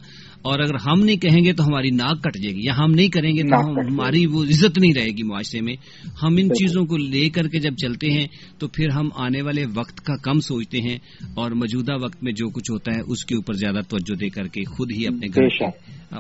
[0.47, 3.09] اور اگر ہم نہیں کہیں گے تو ہماری ناک کٹ جائے گی یا ہم نہیں
[3.09, 5.77] کریں گے تو ہماری وہ عزت نہیں رہے گی معاشرے میں۔
[6.23, 8.27] ہم ان چیزوں کو لے کر کے جب چلتے ہیں
[8.59, 10.99] تو پھر ہم آنے والے وقت کا کم سوچتے ہیں
[11.37, 14.47] اور موجودہ وقت میں جو کچھ ہوتا ہے اس کے اوپر زیادہ توجہ دے کر
[14.47, 15.67] کے خود ہی اپنے گھر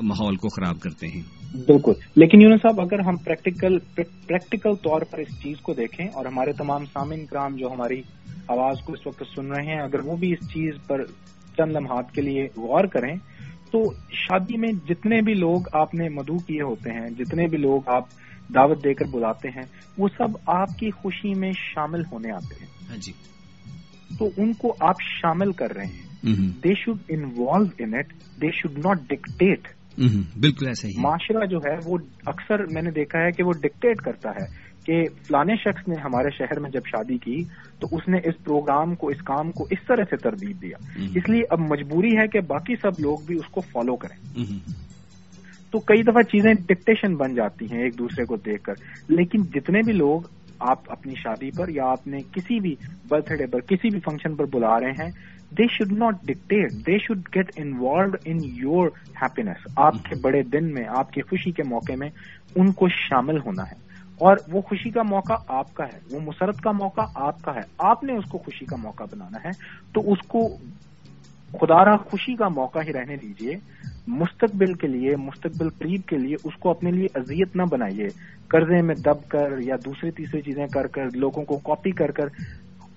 [0.03, 1.23] ماحول کو خراب کرتے ہیں۔
[1.67, 3.79] بالکل۔ لیکن یونس صاحب اگر ہم پریکٹیکل
[4.27, 8.01] پریکٹیکل طور پر اس چیز کو دیکھیں اور ہمارے تمام سامعین کرام جو ہماری
[8.49, 11.05] آواز کو اس وقت سن رہے ہیں اگر وہ بھی اس چیز پر
[11.57, 13.15] چند لمحات کے لیے غور کریں
[13.77, 17.81] تو شادی میں جتنے بھی لوگ آپ نے مدعو کیے ہوتے ہیں جتنے بھی لوگ
[17.87, 18.05] آپ
[18.55, 19.63] دعوت دے کر بلاتے ہیں
[19.99, 23.13] وہ سب آپ کی خوشی میں شامل ہونے آتے ہیں۔ ہاں جی۔
[24.19, 28.79] تو ان کو آپ شامل کر رہے ہیں۔ They should involve in it they should
[28.79, 29.69] not dictate
[30.41, 33.97] بالکل ایسا ہی۔ معاشرہ جو ہے وہ اکثر میں نے دیکھا ہے کہ وہ ڈکٹیٹ
[33.97, 37.45] کرتا ہے۔ کہ فلانے شخص نے ہمارے شہر میں جب شادی کی
[37.81, 40.77] تو اس نے اس پروگرام کو اس کام کو اس طرح سے تربیت دیا۔
[41.15, 44.45] اس لیے اب مجبوری ہے کہ باقی سب لوگ بھی اس کو فالو کریں۔
[45.71, 48.73] تو کئی دفعہ چیزیں ڈکٹیشن بن جاتی ہیں ایک دوسرے کو دیکھ کر۔
[49.09, 50.21] لیکن جتنے بھی لوگ
[50.61, 52.75] آپ اپنی شادی پر یا آپ نے کسی بھی
[53.09, 55.11] برتھ ڈے پر کسی بھی فنکشن پر بلا رہے ہیں
[55.51, 58.89] they should not dictate they should get involved in your
[59.23, 62.09] happiness آپ کے بڑے دن میں آپ کی خوشی کے موقع میں
[62.55, 63.87] ان کو شامل ہونا ہے۔
[64.19, 67.61] اور وہ خوشی کا موقع آپ کا ہے، وہ مسرت کا موقع آپ کا ہے۔
[67.79, 69.51] آپ نے اس کو خوشی کا موقع بنانا ہے،
[69.93, 70.49] تو اس کو
[71.53, 73.55] خدا را خوشی کا موقع ہی رہنے دیجیے
[74.07, 78.09] مستقبل کے لیے، مستقبل قریب کے لیے اس کو اپنے لیے اذیت نہ بنائیے۔
[78.49, 82.29] قرضے میں دب کر یا دوسری تیسری چیزیں کر کر، لوگوں کو کاپی کر کر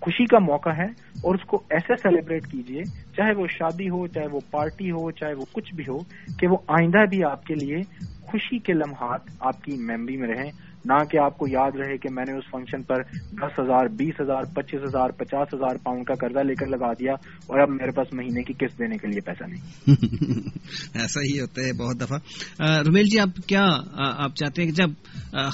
[0.01, 0.86] خوشی کا موقع ہے
[1.23, 2.84] اور اس کو ایسے سیلیبریٹ کیجیے
[3.17, 5.99] چاہے وہ شادی ہو، چاہے وہ پارٹی ہو، چاہے وہ کچھ بھی ہو،
[6.39, 7.75] کہ وہ آئندہ بھی آپ کے لیے
[8.21, 10.51] خوشی کے لمحات آپ کی میموری میں رہیں۔
[10.85, 14.21] نہ کہ آپ کو یاد رہے کہ میں نے اس فنکشن پر دس ہزار بیس
[14.21, 17.11] ہزار پچیس ہزار پچاس ہزار پاؤنڈ کا قرضہ لے کر لگا دیا
[17.47, 19.87] اور اب میرے پاس مہینے کی قسط دینے کے لیے پیسہ نہیں۔
[20.93, 22.17] ایسا ہی ہوتا ہے بہت دفعہ۔
[22.59, 23.65] رومیل جی آپ کیا
[23.95, 24.89] آپ چاہتے ہیں کہ جب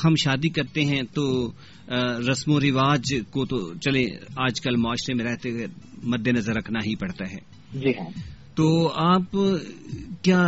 [0.06, 1.52] ہم شادی کرتے ہیں تو
[2.32, 4.04] رسم و رواج کو تو چلے
[4.38, 5.66] آج کل معاشرے میں رہتے ہوئے
[6.04, 7.38] مد نظر رکھنا ہی پڑتا ہے۔
[7.80, 9.38] جی ہاں۔ تو آپ
[10.22, 10.48] کیا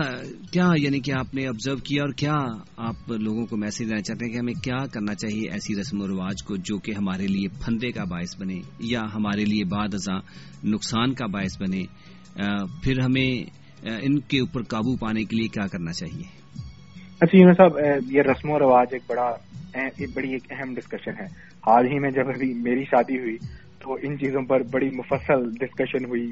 [0.51, 2.35] کیا یعنی کہ آپ نے آبزرو کیا اور کیا
[2.77, 6.07] آپ لوگوں کو میسج دینا چاہتے ہیں کہ ہمیں کیا کرنا چاہیے ایسی رسم و
[6.07, 10.19] رواج کو جو کہ ہمارے لیے پھندے کا باعث بنے یا ہمارے لیے بعد ازاں
[10.63, 11.83] نقصان کا باعث بنے؟
[12.83, 13.43] پھر ہمیں
[14.01, 16.23] ان کے اوپر قابو پانے کے لیے کیا کرنا چاہیے؟
[17.21, 17.71] اچھا یونس صاحب
[18.11, 19.31] یہ رسم و رواج ایک بڑا
[20.13, 21.25] بڑی ایک اہم ڈسکشن ہے۔
[21.67, 23.37] حال ہی میں جب ابھی میری شادی ہوئی
[23.79, 26.31] تو ان چیزوں پر بڑی مفصل ڈسکشن ہوئی۔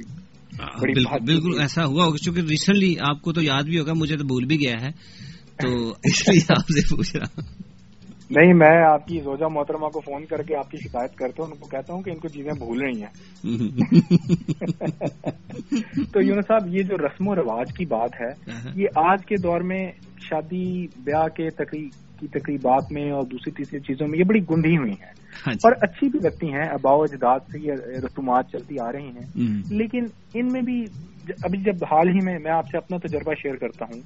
[0.58, 4.46] بالکل ایسا ہوا ہوگا چونکہ ریسنٹلی آپ کو تو یاد بھی ہوگا مجھے تو بھول
[4.46, 4.90] بھی گیا ہے
[5.58, 7.44] تو اس لیے آپ سے پوچھ رہا ہوں۔
[8.32, 11.52] نہیں میں آپ کی زوجہ محترمہ کو فون کر کے آپ کی شکایت کرتا ہوں
[11.52, 13.44] ان کو کہتا ہوں کہ ان کو چیزیں بھول رہی ہیں۔
[16.14, 19.62] تو یون صاحب یہ جو رسم و رواج کی بات ہے یہ آج کے دور
[19.62, 19.92] میں
[20.22, 21.50] شادی بیاہ کے
[22.20, 25.14] کی تقریبات میں اور دوسری تیسری چیزوں میں یہ بڑی گندھی ہوئی ہیں۔
[25.48, 27.72] ہاں جی۔ اور اچھی بھی لگتی ہیں اباؤ اجداد سے یہ
[28.06, 30.84] رسومات چلتی آ رہی ہیں۔ لیکن ان میں بھی
[31.44, 34.02] ابھی جب حال ہی میں میں آپ سے اپنا تجربہ شیئر کرتا ہوں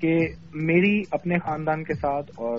[0.00, 0.18] کہ
[0.54, 2.56] میری اپنے خاندان کے ساتھ اور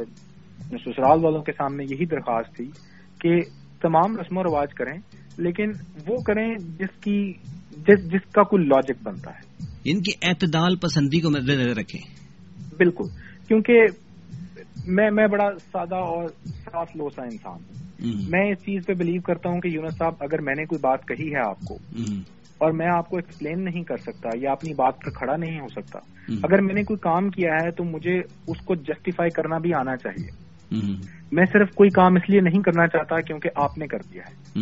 [0.59, 2.65] سسرال والوں کے سامنے یہی درخواست تھی
[3.21, 3.39] کہ
[3.81, 4.99] تمام رسم و رواج کریں
[5.37, 5.69] لیکن
[6.07, 7.33] وہ کریں جس کی
[7.71, 12.01] جس جس کا کوئی لاجک بنتا ہے۔ ان کی اعتدال پسندی کو مد نظر رکھیں۔
[12.77, 13.09] بالکل
[13.47, 13.73] کیونکہ
[14.87, 16.29] میں میں بڑا سادہ اور
[16.65, 17.75] صاف لوسا انسان ہوں۔
[18.29, 21.07] میں اس چیز پہ بلیو کرتا ہوں کہ یونس صاحب اگر میں نے کوئی بات
[21.07, 21.77] کہی ہے آپ کو
[22.57, 25.67] اور میں آپ کو ایکسپلین نہیں کر سکتا یا اپنی بات پر کھڑا نہیں ہو
[25.69, 25.99] سکتا
[26.43, 29.97] اگر میں نے کوئی کام کیا ہے تو مجھے اس کو جسٹیفائی کرنا بھی آنا
[29.97, 30.45] چاہیے۔
[31.35, 34.59] میں صرف کوئی کام اس لیے نہیں کرنا چاہتا کیونکہ آپ نے کر دیا ہے۔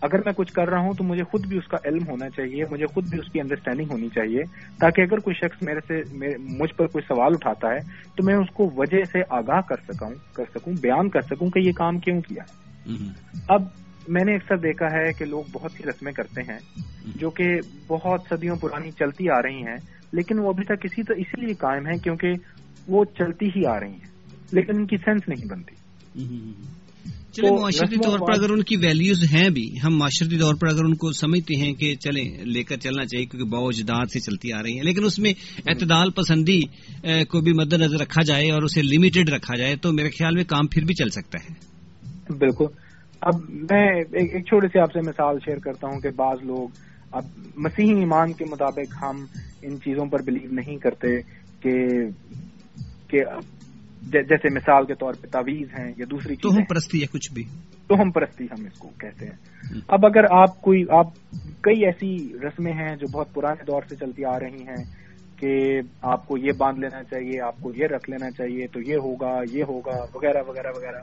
[0.00, 2.64] اگر میں کچھ کر رہا ہوں تو مجھے خود بھی اس کا علم ہونا چاہیے
[2.70, 4.42] مجھے خود بھی اس کی انڈرسٹینڈنگ ہونی چاہیے
[4.80, 7.78] تاکہ اگر کوئی شخص میرے سے مجھ پر کوئی سوال اٹھاتا ہے
[8.16, 11.58] تو میں اس کو وجہ سے آگاہ کر سکوں کر سکوں بیان کر سکوں کہ
[11.58, 12.42] یہ کام کیوں کیا۔
[13.48, 13.62] اب
[14.08, 16.58] میں نے اکثر دیکھا ہے کہ لوگ بہت سی رسمیں کرتے ہیں
[17.16, 19.76] جو کہ بہت صدیوں پرانی چلتی آ رہی ہیں
[20.12, 22.32] لیکن وہ ابھی تک اسی اسی لیے قائم ہے کیونکہ
[22.88, 24.10] وہ چلتی ہی آ رہی ہیں
[24.52, 25.79] لیکن ان کی سینس نہیں بنتی۔
[27.32, 30.84] چلے معاشرتی طور پر اگر ان کی ویلیوز ہیں بھی ہم معاشرتی طور پر اگر
[30.84, 34.52] ان کو سمجھتے ہیں کہ چلیں لے کر چلنا چاہیے کیونکہ باؤ اجداد سے چلتی
[34.52, 35.32] آ رہی ہیں لیکن اس میں
[35.68, 36.60] اعتدال پسندی
[37.24, 40.44] کو بھی مد نظر رکھا جائے اور اسے لمیٹڈ رکھا جائے تو میرے خیال میں
[40.44, 41.54] کام پھر بھی چل سکتا ہے۔
[42.38, 42.64] بالکل۔
[43.20, 46.68] اب میں ایک چھوٹی سی آپ سے مثال شیئر کرتا ہوں کہ بعض لوگ
[47.12, 47.24] اب
[47.56, 49.24] مسیحی ایمان کے مطابق ہم
[49.62, 51.20] ان چیزوں پر بلیو نہیں کرتے
[51.60, 51.74] کہ
[53.10, 53.16] کہ
[54.02, 57.42] جیسے مثال کے طور پہ تعویذ ہیں یا دوسری تو ہم پرستی ہے کچھ بھی۔
[57.88, 59.32] توہم پرستی ہم اس کو کہتے ہیں۔
[59.88, 61.06] اب اگر آپ کوئی آپ
[61.60, 66.26] کئی ایسی رسمیں ہیں جو بہت پرانے دور سے چلتی آ رہی ہیں کہ آپ
[66.26, 69.64] کو یہ باندھ لینا چاہیے آپ کو یہ رکھ لینا چاہیے تو یہ ہوگا یہ
[69.68, 71.00] ہوگا وغیرہ وغیرہ وغیرہ۔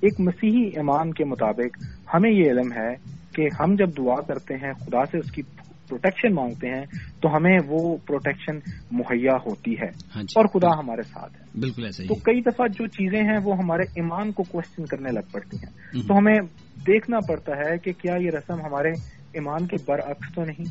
[0.00, 1.78] ایک مسیحی ایمان کے مطابق
[2.14, 5.42] ہمیں یہ علم ہے کہ ہم جب دعا کرتے ہیں خدا سے اس کی
[5.88, 6.84] پروٹیکشن مانگتے ہیں
[7.20, 8.56] تو ہمیں وہ پروٹیکشن
[8.90, 12.66] مہیا ہوتی ہے۔ ہاں جی۔ اور خدا ہمارے ساتھ ہے۔ بالکل ایسا تو کئی دفعہ
[12.68, 16.38] جو چیزیں ہیں وہ ہمارے ایمان کو کوشچن کرنے لگ پڑتی ہیں۔ تو ہمیں
[16.86, 18.88] دیکھنا پڑتا ہے کہ کیا یہ رسم ہمارے
[19.32, 20.66] ایمان کے برعکس تو نہیں؟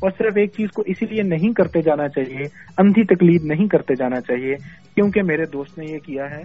[0.00, 2.42] اور صرف ایک چیز کو اسی لیے نہیں کرتے جانا چاہیے
[2.78, 4.54] اندھی تکلیف نہیں کرتے جانا چاہیے
[4.94, 6.42] کیونکہ میرے دوست نے یہ کیا ہے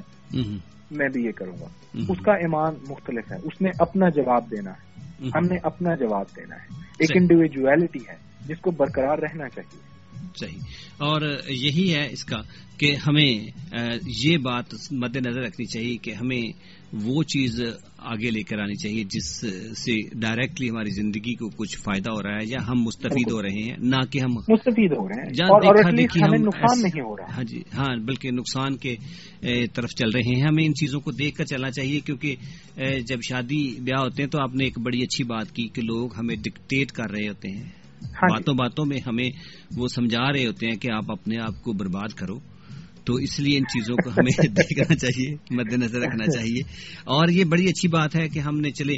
[0.91, 1.65] میں بھی یہ کروں گا۔
[2.09, 4.92] اس کا ایمان مختلف ہے اس نے اپنا جواب دینا ہے۔
[5.27, 6.67] ہم نے اپنا جواب دینا ہے۔
[6.99, 8.15] ایک انڈیویجویلٹی ہے
[8.47, 9.93] جس کو برقرار رہنا چاہیے۔
[10.35, 10.59] صحیح۔
[10.97, 12.37] اور یہی ہے اس کا
[12.77, 13.51] کہ ہمیں
[14.23, 16.53] یہ بات مد نظر رکھنی چاہیے کہ ہمیں
[16.93, 17.61] وہ چیز
[18.03, 19.29] آگے لے کر آنی چاہیے جس
[19.79, 23.63] سے ڈائریکٹلی ہماری زندگی کو کچھ فائدہ ہو رہا ہے یا ہم مستفید ہو رہے
[23.63, 27.61] ہیں نہ کہ ہم مستفید ہو رہے ہیں۔ ہمیں نقصان نہیں ہو رہا۔ ہاں جی
[27.77, 28.95] ہاں بلکہ نقصان کے
[29.73, 32.35] طرف چل رہے ہیں۔ ہمیں ان چیزوں کو دیکھ کر چلنا چاہیے کیونکہ
[33.07, 36.09] جب شادی بیاہ ہوتے ہیں تو آپ نے ایک بڑی اچھی بات کی کہ لوگ
[36.17, 37.63] ہمیں ڈکٹیٹ کر رہے ہوتے ہیں۔
[38.03, 39.29] ہاں جی۔ باتوں باتوں میں ہمیں
[39.77, 42.39] وہ سمجھا رہے ہوتے ہیں کہ آپ اپنے آپ کو برباد کرو۔
[43.05, 46.61] تو اس لیے ان چیزوں کو ہمیں دیکھنا چاہیے، مد نظر رکھنا چاہیے۔
[47.03, 48.93] اور یہ بڑی اچھی بات ہے کہ ہم نے چلے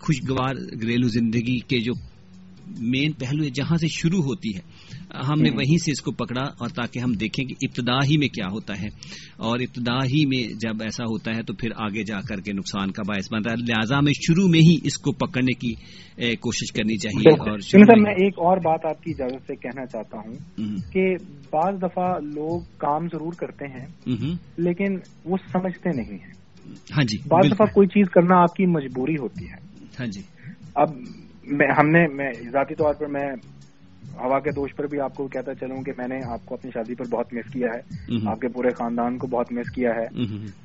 [0.00, 1.92] خوشگوار گھریلو زندگی کے جو
[2.80, 4.60] مین پہلو ہے جہاں سے شروع ہوتی ہے۔
[5.14, 8.28] ہم نے وہیں سے اس کو پکڑا اور تاکہ ہم دیکھیں کہ ابتدا ہی میں
[8.28, 8.86] کیا ہوتا ہے۔
[9.36, 12.90] اور ابتدا ہی میں جب ایسا ہوتا ہے تو پھر آگے جا کر کے نقصان
[12.90, 15.74] کا باعث بنتا ہے۔ لہٰذا میں شروع میں ہی اس کو پکڑنے کی
[16.36, 20.34] کوشش کرنی چاہیے اور میں ایک اور بات آپ کی اجازت سے کہنا چاہتا ہوں
[20.92, 21.14] کہ
[21.52, 23.86] بعض دفعہ لوگ کام ضرور کرتے ہیں
[24.56, 24.94] لیکن
[25.24, 26.32] وہ سمجھتے نہیں ہیں۔
[26.96, 30.20] ہاں جی بعض دفعہ کوئی چیز کرنا آپ کی مجبوری ہوتی ہے۔ ہاں جی۔
[30.74, 30.88] اب
[31.78, 33.32] ہم نے میں ذاتی طور پر میں
[34.22, 36.70] ہوا کے دوش پر بھی آپ کو کہتا چلوں کہ میں نے آپ کو اپنی
[36.74, 37.80] شادی پر بہت مس کیا ہے۔
[38.28, 40.04] آپ کے پورے خاندان کو بہت مس کیا ہے۔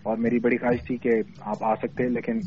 [0.03, 1.09] اور میری بڑی خواہش تھی کہ
[1.41, 2.37] آپ آ سکتے لیکن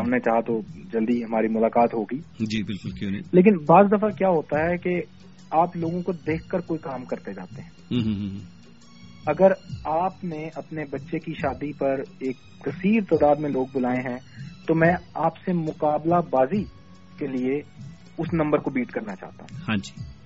[0.00, 0.60] ہم نے چاہا تو
[0.92, 5.00] جلدی ہماری ملاقات ہوگی۔ جی بالکل کیوں نہیں؟ لیکن بعض دفعہ کیا ہوتا ہے کہ
[5.50, 7.98] آپ لوگوں کو دیکھ کر کوئی کام کرتے جاتے ہیں۔
[9.26, 9.50] اگر
[9.84, 14.18] آپ نے اپنے بچے کی شادی پر ایک کثیر تعداد میں لوگ بلائے ہیں
[14.66, 16.64] تو میں آپ سے مقابلہ بازی
[17.18, 17.54] کے لیے
[18.18, 20.17] اس نمبر کو بیٹ کرنا چاہتا ہوں۔ ہاں جی۔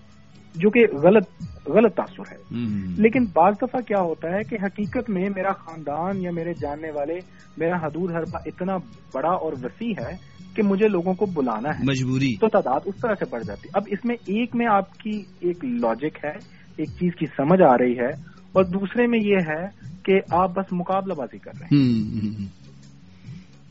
[0.54, 1.28] جو کہ غلط
[1.68, 2.58] غلط تاثر ہے۔
[3.02, 7.14] لیکن بعض دفعہ کیا ہوتا ہے کہ حقیقت میں میرا خاندان یا میرے جاننے والے
[7.56, 8.76] میرا حدود حربہ اتنا
[9.14, 10.16] بڑا اور وسیع ہے
[10.54, 13.82] کہ مجھے لوگوں کو بلانا ہے۔ مجبوری۔ تو تعداد اس طرح سے بڑھ جاتی۔ اب
[13.86, 16.32] اس میں ایک میں آپ کی ایک لاجک ہے
[16.76, 20.72] ایک چیز کی سمجھ آ رہی ہے۔ اور دوسرے میں یہ ہے کہ آپ بس
[20.72, 22.46] مقابلہ بازی کر رہے ہیں۔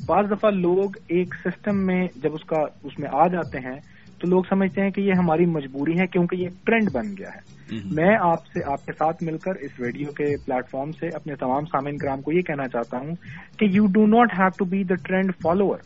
[0.08, 3.80] بعض دفعہ لوگ ایک سسٹم میں جب اس کا اس میں آ جاتے ہیں
[4.22, 7.62] تو لوگ سمجھتے ہیں کہ یہ ہماری مجبوری ہے کیونکہ یہ ٹرینڈ بن گیا ہے۔
[7.96, 11.36] میں آپ سے آپ کے ساتھ مل کر اس ریڈیو کے پلیٹ فارم سے اپنے
[11.36, 13.16] تمام سامعین کرام کو یہ کہنا چاہتا ہوں
[13.60, 15.78] کہ you do not have to be the trend follower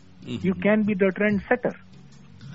[0.44, 1.76] you can be the trend setter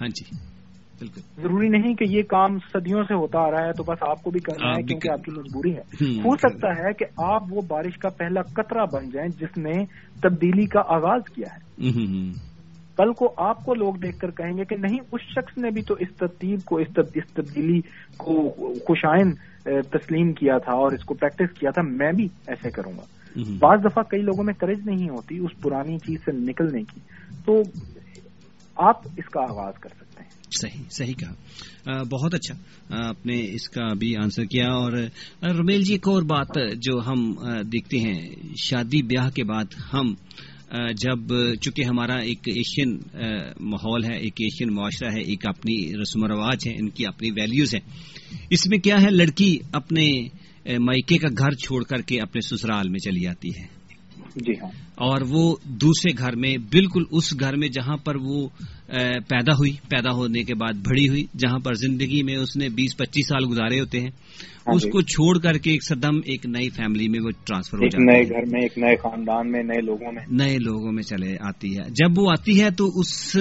[0.02, 0.52] ہاں جی۔
[1.00, 4.24] بالکل۔ ضروری نہیں کہ یہ کام صدیوں سے ہوتا آ رہا ہے تو بس آپ
[4.24, 7.62] کو بھی کرنا ہے کیونکہ آپ کی مجبوری ہے۔ ہو سکتا ہے کہ آپ وہ
[7.68, 9.86] بارش کا پہلا قطرہ بن جائیں جس نے
[10.22, 11.82] تبدیلی کا آغاز کیا ہے۔
[12.98, 15.82] کل کو آپ کو لوگ دیکھ کر کہیں گے کہ نہیں اس شخص نے بھی
[15.82, 16.88] تو اس ترتیب کو اس
[17.34, 17.80] تبدیلی
[18.18, 18.50] کو
[18.88, 19.32] خوشائن
[19.82, 23.04] تسلیم کیا تھا اور اس کو پریکٹس کیا تھا میں بھی ایسے کروں گا۔
[23.60, 27.00] بعض دفعہ کئی لوگوں میں کریج نہیں ہوتی اس پرانی چیز سے نکلنے کی۔
[27.46, 27.62] تو
[28.76, 30.30] آپ اس کا آغاز کر سکتے ہیں۔
[30.62, 32.56] صحیح صحیح کہا۔ بہت اچھا۔
[33.10, 34.92] آپ نے اس کا بھی آنسر کیا اور
[35.44, 37.34] رمیل جی ایک اور بات جو ہم
[37.74, 40.14] دیکھتے ہیں شادی بیاہ کے بعد ہم
[40.72, 41.20] جب
[41.62, 43.00] چونکہ ہمارا ایک ایشین
[43.60, 47.32] ماحول ہے، ایک ایشین معاشرہ ہے، ایک اپنی رسم و رواج ہے، ان کی اپنی
[47.32, 47.82] ویلیوز ہیں۔
[48.50, 50.12] اس میں کیا ہے، لڑکی اپنے
[50.80, 53.81] مائکے کا گھر چھوڑ کر کے اپنے سسرال میں چلی جاتی ہے۔
[54.36, 58.48] جی۔ ہاں اور وہ دوسرے گھر میں بالکل اس گھر میں جہاں پر وہ
[59.28, 62.98] پیدا ہوئی پیدا ہونے کے بعد بڑی ہوئی جہاں پر زندگی میں اس نے بیس
[62.98, 66.46] پچیس سال گزارے ہوتے ہیں۔ ہاں اس جی۔ کو چھوڑ کر کے ایک سدم ایک
[66.46, 69.82] نئی فیملی میں وہ ٹرانسفر ہو جاتی نئے گھر میں ایک نئے خاندان میں نئے
[69.82, 73.38] لوگوں میں۔ نئے لوگوں میں چلے آتی ہے۔ جب وہ آتی ہے تو اس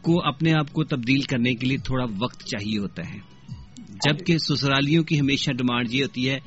[0.00, 3.18] کو اپنے آپ کو تبدیل کرنے کے لیے تھوڑا وقت چاہیے ہوتا ہے۔
[3.88, 6.38] جبکہ سسرالیوں کی ہمیشہ ڈیمانڈ یہ ہوتی ہے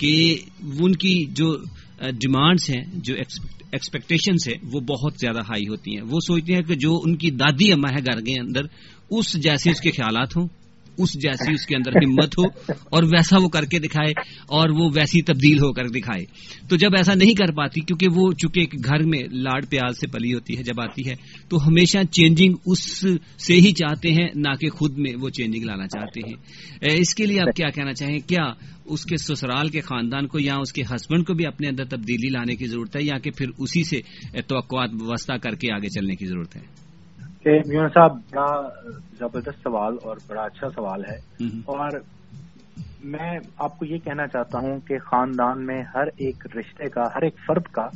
[0.00, 0.36] کہ
[0.80, 1.56] ان کی جو
[2.00, 3.14] ڈیمانڈس ہیں، جو
[3.72, 7.30] ایکسپیکٹیشنس ہیں، وہ بہت زیادہ ہائی ہوتی ہیں۔ وہ سوچتے ہیں کہ جو ان کی
[7.30, 8.60] دادی اماں ہے گھر کے اندر،
[9.10, 10.48] اس جیسے اس کے خیالات ہوں۔
[10.98, 14.10] اس جیسی اس کے اندر ہمت ہو اور ویسا وہ کر کے دکھائے
[14.46, 16.24] اور وہ ویسی تبدیل ہو کر دکھائے۔
[16.68, 20.34] تو جب ایسا نہیں کر پاتی کیونکہ وہ چونکہ گھر میں لاڈ پیاز سے پلی
[20.34, 21.14] ہوتی ہے جب آتی ہے،
[21.48, 23.06] تو ہمیشہ چینجنگ اس
[23.38, 26.36] سے ہی چاہتے ہیں، نہ کہ خود میں وہ چینجنگ لانا چاہتے ہیں۔
[27.00, 28.52] اس کے لیے آپ کیا کہنا چاہیں؟ کیا
[28.84, 32.28] اس کے سسرال کے خاندان کو یا اس کے ہسبینڈ کو بھی اپنے اندر تبدیلی
[32.28, 34.00] لانے کی ضرورت ہے یا کہ پھر اسی سے
[34.46, 36.85] توقعات وسطہ کر کے آگے چلنے کی ضرورت ہے؟
[37.94, 38.68] صاحب بڑا
[39.18, 42.00] زبردست سوال اور بڑا اچھا سوال ہے۔ اور
[43.04, 47.22] میں آپ کو یہ کہنا چاہتا ہوں کہ خاندان میں ہر ایک رشتے کا ہر
[47.22, 47.86] ایک فرد کا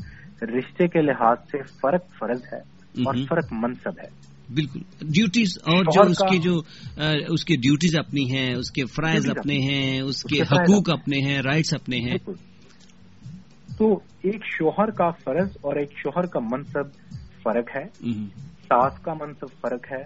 [0.43, 2.59] رشتے کے لحاظ سے فرق فرض ہے
[3.05, 6.55] اور فرق منصب ہے۔ بالکل۔ ڈیوٹیز اور جو اس کی جو
[7.35, 11.39] اس کی ڈیوٹیز اپنی ہیں اس کے فرائض اپنے ہیں اس کے حقوق اپنے ہیں
[11.39, 12.17] رائٹس اپنے ہیں۔
[13.79, 16.87] تو ایک شوہر کا فرض اور ایک شوہر کا منصب
[17.43, 18.11] فرق ہے۔
[18.71, 20.05] ساس کا منصب فرق ہے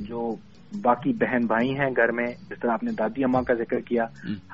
[0.00, 0.34] جو
[0.82, 4.04] باقی بہن بھائی ہیں گھر میں جس طرح آپ نے دادی اماں کا ذکر کیا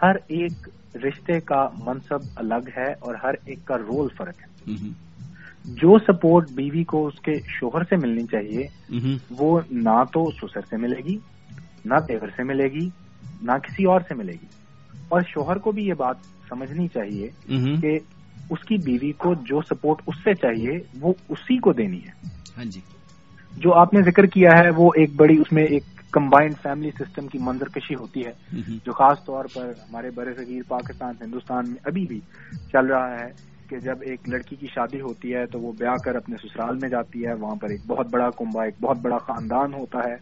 [0.03, 4.73] ہر ایک رشتے کا منصب الگ ہے اور ہر ایک کا رول فرق ہے۔
[5.65, 8.67] جو سپورٹ بیوی کو اس کے شوہر سے ملنی چاہیے
[9.31, 11.17] وہ نہ تو سسر سے ملے گی
[11.85, 12.89] نہ دیور سے ملے گی
[13.43, 14.47] نہ کسی اور سے ملے گی۔
[15.09, 16.17] اور شوہر کو بھی یہ بات
[16.49, 17.29] سمجھنی چاہیے
[17.81, 17.99] کہ
[18.51, 22.65] اس کی بیوی کو جو سپورٹ اس سے چاہیے وہ اسی کو دینی ہے۔ ہاں
[22.65, 22.81] جی۔
[23.57, 27.27] جو آپ نے ذکر کیا ہے وہ ایک بڑی اس میں ایک کمبائنڈ فیملی سسٹم
[27.27, 28.33] کی منظر کشی ہوتی ہے
[28.85, 32.21] جو خاص طور پر ہمارے بر صغیر پاکستان ہندوستان میں ابھی بھی
[32.73, 33.31] چل رہا ہے
[33.69, 36.89] کہ جب ایک لڑکی کی شادی ہوتی ہے تو وہ بیاہ کر اپنے سسرال میں
[36.89, 40.15] جاتی ہے۔ وہاں پر ایک بہت بڑا کنبا ایک بہت بڑا خاندان ہوتا ہے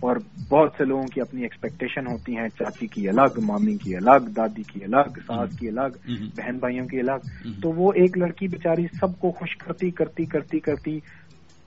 [0.00, 0.16] اور
[0.50, 4.62] بہت سے لوگوں کی اپنی ایکسپیکٹیشن ہوتی ہیں چاچی کی الگ مامی کی الگ دادی
[4.62, 9.18] کی الگ ساس کی الگ بہن بھائیوں کی الگ۔ تو وہ ایک لڑکی بیچاری سب
[9.18, 10.98] کو خوش کرتی کرتی کرتی کرتی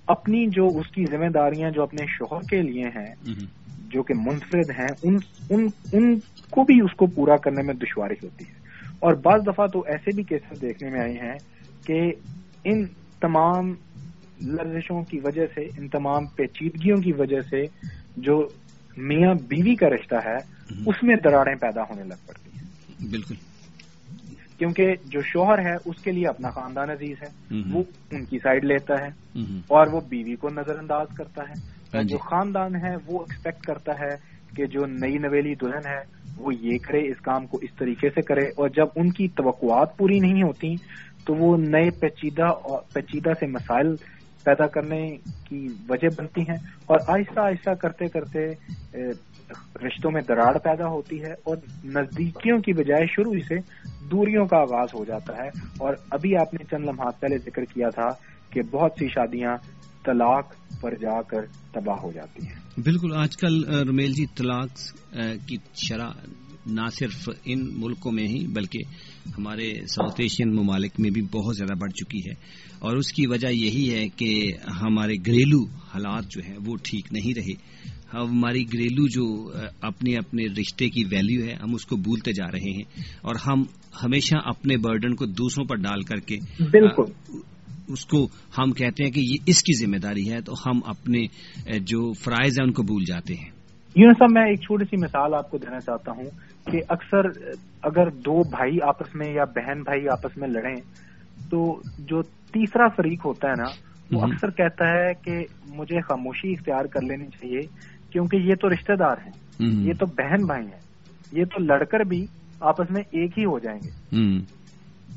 [0.08, 3.16] اپنی جو اس کی ذمہ داریاں جو اپنے شوہر کے لیے ہیں
[3.90, 5.18] جو کہ منفرد ہیں ان
[5.50, 8.54] ان, ان کو بھی اس کو پورا کرنے میں دشواری ہوتی ہے۔
[9.00, 11.38] اور بعض دفعہ تو ایسے بھی کیسز دیکھنے میں آئے ہیں
[11.86, 12.12] کہ
[12.64, 12.86] ان
[13.22, 13.74] تمام
[14.42, 17.64] لرزشوں کی وجہ سے ان تمام پیچیدگیوں کی وجہ سے
[18.18, 18.48] جو
[18.98, 20.38] میاں بیوی کا رشتہ ہے
[20.86, 22.64] اس میں دراڑیں پیدا ہونے لگ پڑتی ہیں۔
[23.12, 23.34] بالکل۔
[24.64, 28.66] کیونکہ جو شوہر ہے اس کے لیے اپنا خاندان عزیز ہے۔ وہ ان کی سائڈ
[28.66, 29.08] لیتا ہے۔
[29.46, 31.54] اور وہ بیوی کو نظر انداز کرتا ہے۔
[31.94, 34.16] ہاں جو جی۔ خاندان ہے وہ ایکسپیکٹ کرتا ہے
[34.56, 36.00] کہ جو نئی نویلی دلہن ہے
[36.38, 39.98] وہ یہ کرے اس کام کو اس طریقے سے کرے۔ اور جب ان کی توقعات
[39.98, 40.76] پوری نہیں ہوتی
[41.26, 42.48] تو وہ نئے پیچیدہ
[42.94, 43.96] پیچیدہ سے مسائل
[44.46, 45.18] پیدا کرنے
[45.50, 48.40] کی وجہ بنتی ہیں اور آہستہ آہستہ کرتے کرتے
[49.86, 53.56] رشتوں میں دراڑ پیدا ہوتی ہے اور نزدیکیوں کی بجائے شروع سے
[54.10, 57.90] دوریوں کا آغاز ہو جاتا ہے۔ اور ابھی آپ نے چند لمحات پہلے ذکر کیا
[57.90, 58.08] تھا
[58.50, 59.56] کہ بہت سی شادیاں
[60.06, 61.42] طلاق پر جا کر
[61.74, 64.68] تباہ ہو جاتی ہیں۔ بالکل، آج کل، رمیل جی طلاق
[65.48, 66.10] کی شرح
[66.66, 68.80] نہ صرف ان ملکوں میں ہی بلکہ
[69.38, 72.34] ہمارے ساؤتھ ایشین ممالک میں بھی بہت زیادہ بڑھ چکی ہے۔
[72.80, 74.52] اور اس کی وجہ یہی ہے کہ
[74.82, 77.84] ہمارے گھریلو حالات جو ہیں وہ ٹھیک نہیں رہے۔
[78.14, 79.52] ہماری گھریلو جو
[79.82, 82.84] اپنے اپنے رشتے کی ویلیو ہے ہم اس کو بھولتے جا رہے ہیں۔
[83.22, 83.64] اور ہم
[84.04, 87.38] ہمیشہ اپنے برڈن کو دوسروں پر ڈال کر کے بالکل۔
[87.88, 91.22] اس کو ہم کہتے ہیں کہ یہ اس کی ذمہ داری ہے تو ہم اپنے
[91.80, 93.52] جو فرائض ہیں ان کو بھول جاتے ہیں۔
[93.96, 97.52] یوں صاحب میں ایک چھوٹی سی مثال آپ کو دینا چاہتا ہوں۔ کہ اکثر
[97.82, 100.76] اگر دو بھائی آپس میں یا بہن بھائی آپس میں لڑیں
[101.50, 105.46] تو جو تیسرا فریق ہوتا ہے نا وہ اکثر کہتا ہے کہ
[105.76, 107.60] مجھے خاموشی اختیار کر لینی چاہیے
[108.12, 109.32] کیونکہ یہ تو رشتہ دار ہیں۔
[109.88, 110.80] یہ تو بہن بھائی ہیں۔
[111.32, 112.26] یہ تو لڑ کر بھی
[112.60, 114.18] آپس میں ایک ہی ہو جائیں گے۔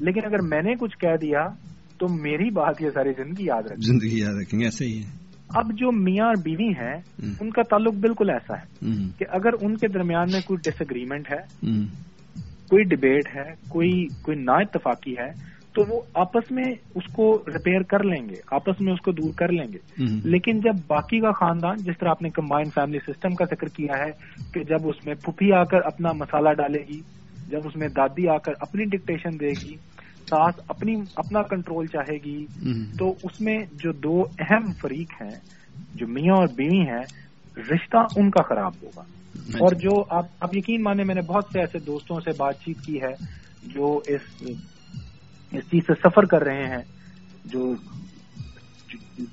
[0.00, 1.46] لیکن اگر میں نے کچھ کہہ دیا
[1.98, 5.25] تو میری بات یہ ساری زندگی یاد رکھیں زندگی یاد رکھیں گے ایسے ہی ہے۔
[5.48, 6.96] اب جو میاں اور بیوی ہیں
[7.40, 8.86] ان کا تعلق بالکل ایسا ہے
[9.18, 11.66] کہ اگر ان کے درمیان میں کوئی ڈس اگریمنٹ ہے
[12.70, 17.82] کوئی ڈبیٹ ہے کوئی کوئی نا اتفاقی ہے تو وہ آپس میں اس کو ریپیئر
[17.82, 19.78] کر لیں گے آپس میں اس کو دور کر لیں گے۔
[20.24, 23.98] لیکن جب باقی کا خاندان جس طرح آپ نے کمبائنڈ فیملی سسٹم کا ذکر کیا
[23.98, 24.10] ہے
[24.52, 27.00] کہ جب اس میں پھپھی آ کر اپنا مسالہ ڈالے گی
[27.48, 29.74] جب اس میں دادی آ کر اپنی ڈکٹیشن دے گی
[30.30, 32.46] ساس اپنی اپنا کنٹرول چاہے گی
[32.98, 35.40] تو اس میں جو دو اہم فریق ہیں
[35.94, 37.02] جو میاں اور بیوی ہیں
[37.56, 39.02] رشتہ ان کا خراب ہوگا۔
[39.60, 42.80] اور۔ جو آپ اب یقین مانے میں نے بہت سے ایسے دوستوں سے بات چیت
[42.80, 43.12] کی ہے
[43.62, 44.42] جو اس
[45.52, 46.82] اس چیز سے سفر کر رہے ہیں
[47.44, 47.74] جو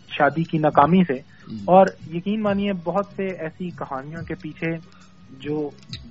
[0.07, 1.13] شادی کی ناکامی سے۔
[1.65, 4.77] اور یقین مانیے بہت سے ایسی کہانیوں کے پیچھے
[5.39, 5.69] جو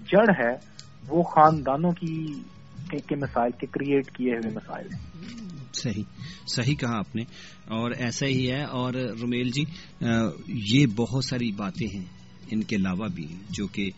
[0.08, 0.56] جڑ ہے
[1.08, 2.26] وہ خاندانوں کی
[2.98, 6.02] کے مسائل کے کریٹ کیے ہوئے مسائل۔ ہیں صحیح
[6.46, 7.22] صحیح کہا آپ نے
[7.64, 9.62] اور ایسا ہی ہے۔ اور رومیل جی
[10.48, 12.04] یہ بہت ساری باتیں ہیں
[12.50, 13.90] ان کے علاوہ بھی جو کہ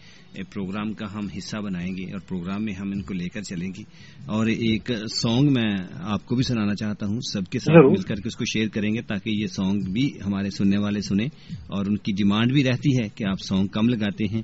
[0.53, 3.69] پروگرام کا ہم حصہ بنائیں گے اور پروگرام میں ہم ان کو لے کر چلیں
[3.79, 3.83] گے۔
[4.27, 4.91] اور ایک
[5.23, 8.37] سانگ میں آپ کو بھی سنانا چاہتا ہوں۔ سب کے ساتھ مل کر کے اس
[8.37, 11.27] کو شیئر کریں گے تاکہ یہ سانگ بھی ہمارے سننے والے سنیں
[11.67, 14.43] اور ان کی ڈیمانڈ بھی رہتی ہے کہ آپ سانگ کم لگاتے ہیں۔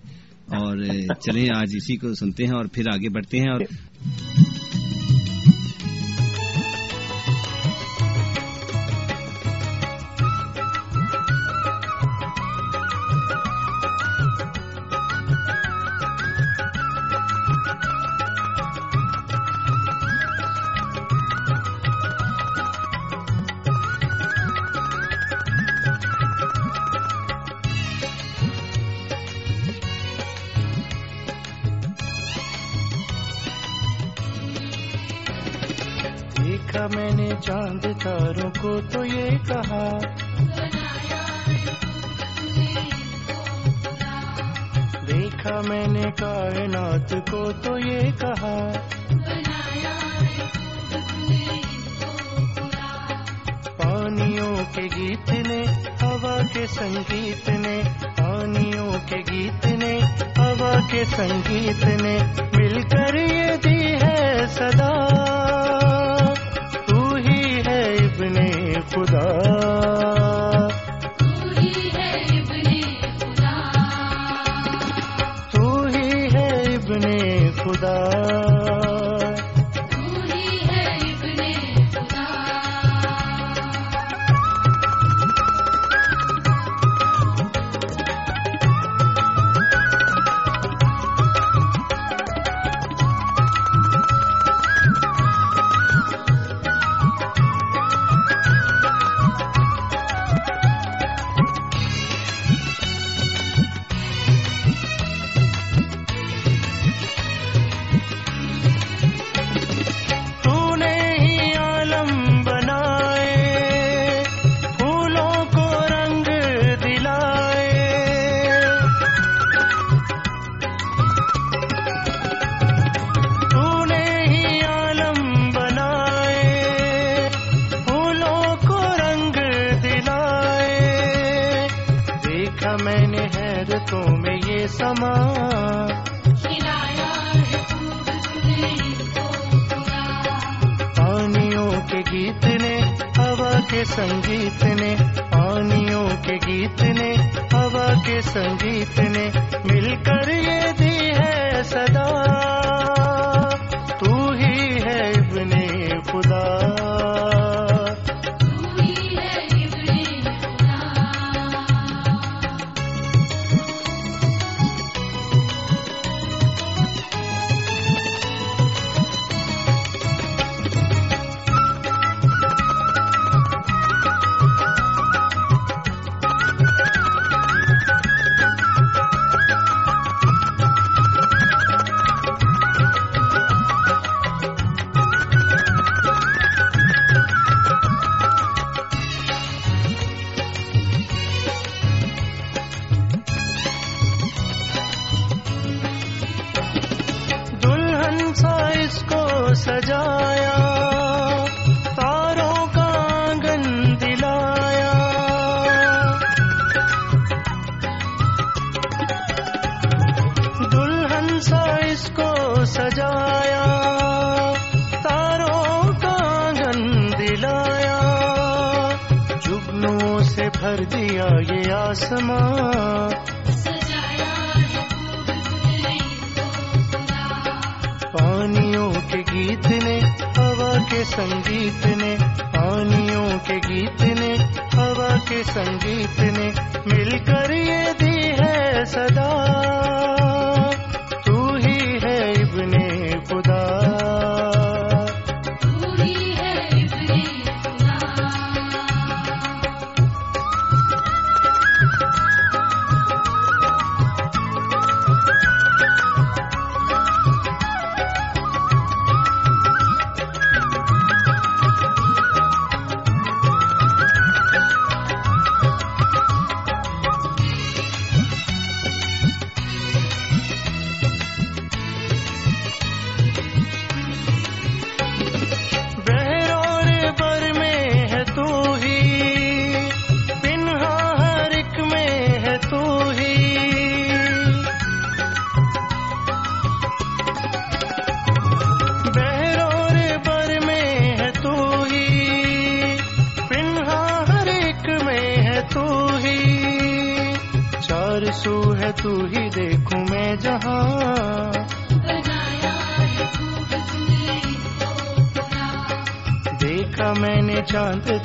[0.51, 3.61] اور چلیں آج اسی کو سنتے ہیں اور پھر آگے بڑھتے ہیں اور
[4.03, 4.70] えっ?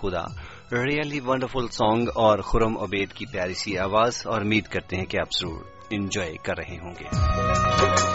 [0.00, 0.24] خدا۔
[0.72, 5.16] ریئلی ونڈرفل سانگ اور خرم عبید کی پیاری سی آواز اور امید کرتے ہیں کہ
[5.20, 7.04] آپ ضرور انجوائے کر رہے ہوں گے۔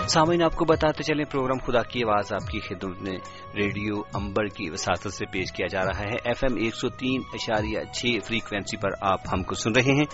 [0.08, 3.18] سامعین، آپ کو بتاتے چلیں، پروگرام خدا کی آواز آپ کی خدمت میں
[3.56, 7.22] ریڈیو امبر کی وساطت سے پیش کیا جا رہا ہے۔ ایف ایم ایک سو تین
[7.34, 10.06] اشاریہ چھ فریکوینسی پر آپ ہم کو سن رہے ہیں۔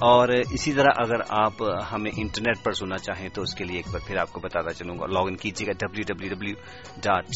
[0.00, 1.52] اور اسی طرح اگر آپ
[1.92, 4.74] ہمیں انٹرنیٹ پر سننا چاہیں تو اس کے لیے ایک بار پھر آپ کو بتاتا
[4.74, 6.54] چلوں گا۔ لاگ ان کیجیے گا W W W
[7.02, 7.26] dot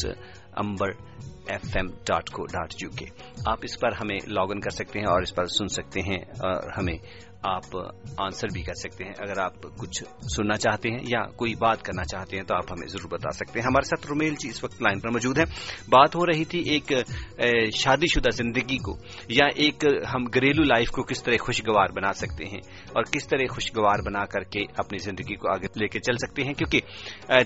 [0.55, 0.89] Amber
[1.47, 3.05] F M dot co dot U K.
[3.45, 6.17] آپ اس پر ہمیں لاگ ان کر سکتے ہیں اور اس پر سن سکتے ہیں
[6.17, 6.97] اور ہمیں
[7.45, 7.77] آپ
[8.17, 10.03] آنسر بھی کر سکتے ہیں۔ اگر آپ کچھ
[10.35, 13.59] سننا چاہتے ہیں یا کوئی بات کرنا چاہتے ہیں تو آپ ہمیں ضرور بتا سکتے
[13.59, 15.45] ہیں۔ ہمارے ساتھ رومیل جی اس وقت لائن پر موجود ہیں۔
[15.89, 16.91] بات ہو رہی تھی ایک
[17.75, 18.97] شادی شدہ زندگی کو
[19.29, 19.83] یا ایک
[20.13, 24.25] ہم گھریلو لائف کو کس طرح خوشگوار بنا سکتے ہیں اور کس طرح خوشگوار بنا
[24.25, 26.79] کر کے اپنی زندگی کو آگے لے کے چل سکتے ہیں۔ کیونکہ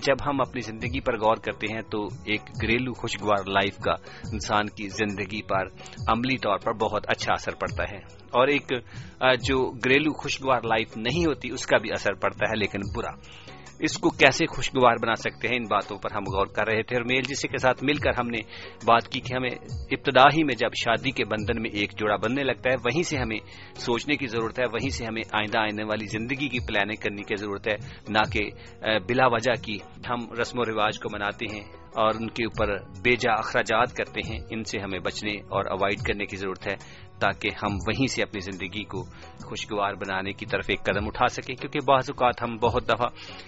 [0.01, 3.93] جب ہم اپنی زندگی پر غور کرتے ہیں تو ایک گھریلو خوشگوار لائف کا
[4.31, 5.67] انسان کی زندگی پر
[6.07, 8.71] عملی طور پر بہت اچھا اثر پڑتا ہے۔ اور ایک
[9.43, 13.11] جو گھریلو خوشگوار لائف نہیں ہوتی، اس کا بھی اثر پڑتا ہے، لیکن برا۔
[13.79, 16.95] اس کو کیسے خوشگوار بنا سکتے ہیں؟ ان باتوں پر ہم غور کر رہے تھے
[16.95, 18.39] اور میل جسے کے ساتھ مل کر ہم نے
[18.85, 22.43] بات کی کہ ہمیں ابتدا ہی میں جب شادی کے بندھن میں ایک جوڑا بننے
[22.43, 23.37] لگتا ہے، وہیں سے ہمیں
[23.75, 27.35] سوچنے کی ضرورت ہے، وہیں سے ہمیں آئندہ آنے والی زندگی کی پلاننگ کرنے کی
[27.35, 27.75] ضرورت ہے،
[28.09, 28.49] نہ کہ
[29.07, 29.77] بلا وجہ کی
[30.09, 31.63] ہم رسم و رواج کو مناتے ہیں
[31.95, 36.01] اور ان کے اوپر بے جا اخراجات کرتے ہیں، ان سے ہمیں بچنے اور اوائڈ
[36.01, 36.75] کرنے کی ضرورت ہے۔
[37.19, 39.03] تاکہ ہم وہیں سے اپنی زندگی کو
[39.45, 43.07] خوشگوار بنانے کی طرف ایک قدم اٹھا سکیں کیونکہ بعض اوقات ہم بہت دفعہ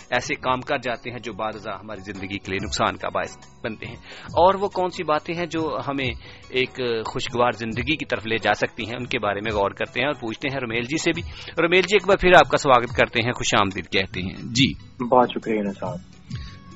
[0.09, 3.85] ایسے کام کر جاتے ہیں جو بعض ہماری زندگی کے لیے نقصان کا باعث بنتے
[3.85, 6.09] ہیں۔ اور وہ کون سی باتیں ہیں جو ہمیں
[6.49, 9.99] ایک خوشگوار زندگی کی طرف لے جا سکتی ہیں ان کے بارے میں غور کرتے
[9.99, 11.21] ہیں اور پوچھتے ہیں رمیل جی سے بھی۔
[11.65, 14.73] رمیل جی ایک بار پھر آپ کا سواگت کرتے ہیں خوش آمدید کہتے ہیں۔ جی۔
[15.05, 15.97] بہت شکریہ صاحب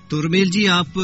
[0.10, 1.00] تو رمیل جی آپ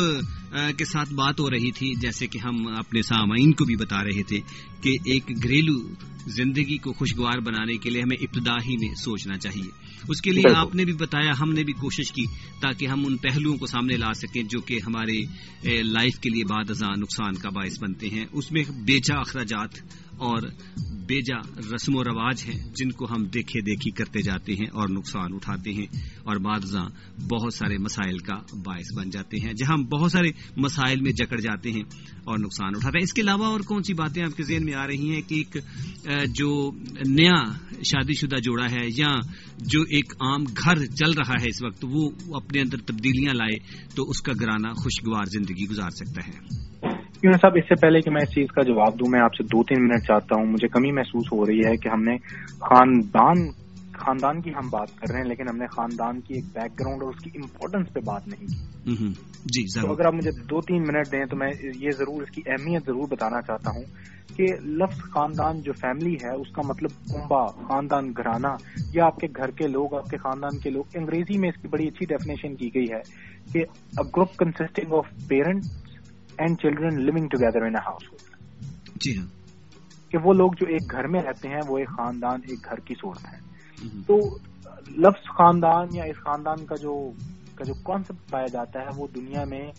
[0.77, 4.23] کے ساتھ بات ہو رہی تھی جیسے کہ ہم اپنے سامعین کو بھی بتا رہے
[4.23, 4.39] تھے
[4.81, 5.89] کہ ایک گھریلو
[6.27, 9.69] زندگی کو خوشگوار بنانے کے لیے ہمیں ابتدا ہی میں سوچنا چاہیے۔
[10.09, 12.25] اس کے لیے آپ نے بھی بتایا ہم نے بھی کوشش کی
[12.61, 15.21] تاکہ ہم ان پہلوؤں کو سامنے لا سکیں جو کہ ہمارے
[15.83, 19.69] لائف کے لیے بعد ازاں نقصان کا باعث بنتے ہیں۔ اس میں بیچا اخراجات
[20.21, 20.41] اور
[21.07, 21.37] بیجا
[21.75, 25.73] رسم و رواج ہیں جن کو ہم دیکھے دیکھی کرتے جاتے ہیں اور نقصان اٹھاتے
[25.73, 25.85] ہیں
[26.23, 26.75] اور بعض
[27.31, 31.39] بہت سارے مسائل کا باعث بن جاتے ہیں، جہاں ہم بہت سارے مسائل میں جکڑ
[31.39, 31.83] جاتے ہیں
[32.23, 34.73] اور نقصان اٹھاتے ہیں۔ اس کے علاوہ اور کون سی باتیں آپ کے ذہن میں
[34.73, 35.57] آ رہی ہیں کہ ایک
[36.35, 36.71] جو
[37.07, 37.41] نیا
[37.83, 39.11] شادی شدہ جوڑا ہے یا
[39.57, 43.57] جو ایک عام گھر چل رہا ہے اس وقت، وہ اپنے اندر تبدیلیاں لائے
[43.95, 46.70] تو اس کا گرانا خوشگوار زندگی گزار سکتا ہے۔
[47.21, 49.43] کیوں صاحب اس سے پہلے کہ میں اس چیز کا جواب دوں میں آپ سے
[49.43, 52.15] دو تین منٹ چاہتا ہوں مجھے کمی محسوس ہو رہی ہے کہ ہم نے
[52.59, 53.49] خاندان
[53.91, 57.03] خاندان کی ہم بات کر رہے ہیں لیکن ہم نے خاندان کی ایک بیک گراؤنڈ
[57.03, 59.07] اور اس کی امپورٹنس پہ بات نہیں کی۔
[59.45, 62.41] جی تو اگر آپ مجھے دو تین منٹ دیں تو میں یہ ضرور اس کی
[62.45, 63.83] اہمیت ضرور بتانا چاہتا ہوں
[64.35, 68.53] کہ لفظ خاندان جو فیملی ہے اس کا مطلب کنبا خاندان گھرانہ
[68.93, 71.67] یا آپ کے گھر کے لوگ آپ کے خاندان کے لوگ انگریزی میں اس کی
[71.67, 73.01] بڑی اچھی ڈیفینیشن کی گئی ہے
[73.53, 73.63] کہ
[74.15, 75.63] group consisting of parent
[76.37, 77.75] and children living together in
[78.11, 78.35] household
[78.95, 79.27] جی ہاں۔
[80.11, 82.93] کہ وہ لوگ جو ایک گھر میں رہتے ہیں وہ ایک خاندان ایک گھر کی
[82.93, 83.39] صورت ہے۔
[84.07, 84.17] تو
[84.97, 87.11] لفظ خاندان یا اس خاندان کا جو
[87.55, 89.71] کا جو کانسیپٹ پایا جاتا ہے وہ دنیا میں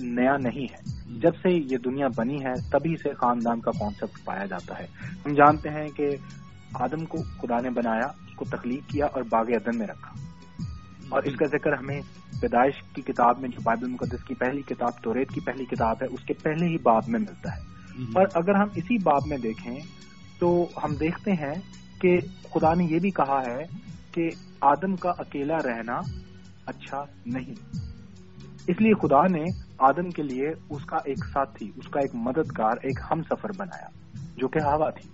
[0.00, 4.46] نیا نہیں ہے۔ جب سے یہ دنیا بنی ہے تبھی سے خاندان کا کانسیپٹ پایا
[4.46, 4.86] جاتا ہے۔
[5.26, 6.08] ہم جانتے ہیں کہ
[6.74, 10.29] آدم کو خدا نے بنایا اس کو تخلیق کیا اور باغ عدن میں رکھا۔
[11.10, 12.00] اور اس کا ذکر ہمیں
[12.40, 16.06] پیدائش کی کتاب میں جو بائبل مقدس کی پہلی کتاب توریت کی پہلی کتاب ہے
[16.06, 17.60] اس کے پہلے ہی باب میں ملتا ہے۔
[18.14, 19.76] اور اگر ہم اسی باب میں دیکھیں
[20.38, 21.54] تو ہم دیکھتے ہیں
[22.00, 22.18] کہ
[22.54, 23.64] خدا نے یہ بھی کہا ہے
[24.12, 24.28] کہ
[24.60, 26.00] آدم کا اکیلا رہنا
[26.66, 27.54] اچھا نہیں۔
[28.66, 29.44] اس لیے خدا نے
[29.78, 33.88] آدم کے لیے اس کا ایک ساتھی اس کا ایک مددگار ایک ہم سفر بنایا
[34.36, 35.10] جو کہ ہوا تھی۔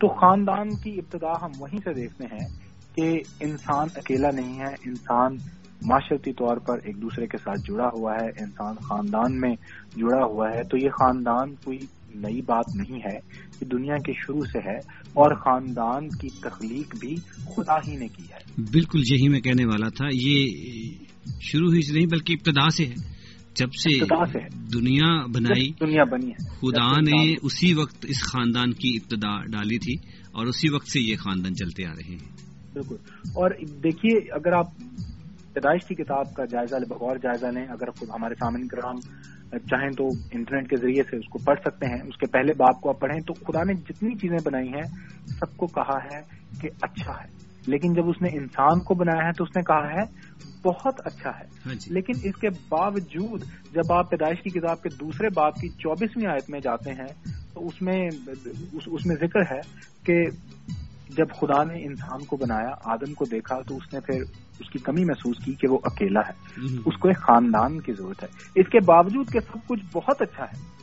[0.00, 2.67] تو خاندان کی ابتدا ہم وہیں سے دیکھتے ہیں
[2.98, 5.36] کہ انسان اکیلا نہیں ہے انسان
[5.82, 9.54] معاشرتی طور پر ایک دوسرے کے ساتھ جڑا ہوا ہے انسان خاندان میں
[9.96, 11.78] جڑا ہوا ہے تو یہ خاندان کوئی
[12.14, 13.16] نئی بات نہیں ہے
[13.60, 17.14] یہ دنیا کے شروع سے ہے اور خاندان کی تخلیق بھی
[17.56, 20.46] خدا ہی نے کی ہے۔ بالکل یہی میں کہنے والا تھا یہ
[21.40, 22.94] شروع ہی سے نہیں بلکہ ابتدا سے ہے۔
[23.54, 23.98] جب سے
[24.74, 29.94] دنیا بنائی دنیا بنی ہے۔ خدا نے اسی وقت اس خاندان کی ابتدا ڈالی تھی
[30.32, 32.37] اور اسی وقت سے یہ خاندان چلتے آ رہے ہیں۔
[32.78, 32.96] بالکل۔
[33.28, 33.50] اور
[33.82, 34.66] دیکھیے اگر آپ
[35.52, 38.94] پیدائش کی کتاب کا جائزہ بغور جائزہ لیں اگر خود ہمارے سامنے کرام
[39.50, 42.80] چاہیں تو انٹرنیٹ کے ذریعے سے اس کو پڑھ سکتے ہیں۔ اس کے پہلے باپ
[42.80, 44.82] کو آپ پڑھیں تو خدا نے جتنی چیزیں بنائی ہیں
[45.26, 46.20] سب کو کہا ہے
[46.60, 47.28] کہ اچھا ہے۔
[47.66, 50.02] لیکن جب اس نے انسان کو بنایا ہے تو اس نے کہا ہے
[50.64, 54.88] بہت اچھا ہے۔ ہاں جی۔ لیکن اس کے باوجود جب آپ پیدائش کی کتاب کے
[54.88, 58.08] دوسرے باپ کی چوبیسویں آیت میں جاتے ہیں تو اس میں
[58.86, 59.60] اس میں ذکر ہے
[60.06, 60.24] کہ
[61.16, 64.22] جب خدا نے انسان کو بنایا آدم کو دیکھا تو اس نے پھر
[64.60, 68.22] اس کی کمی محسوس کی کہ وہ اکیلا ہے۔ اس کو ایک خاندان کی ضرورت
[68.22, 70.78] ہے۔ اس کے باوجود کہ سب کچھ بہت اچھا ہے۔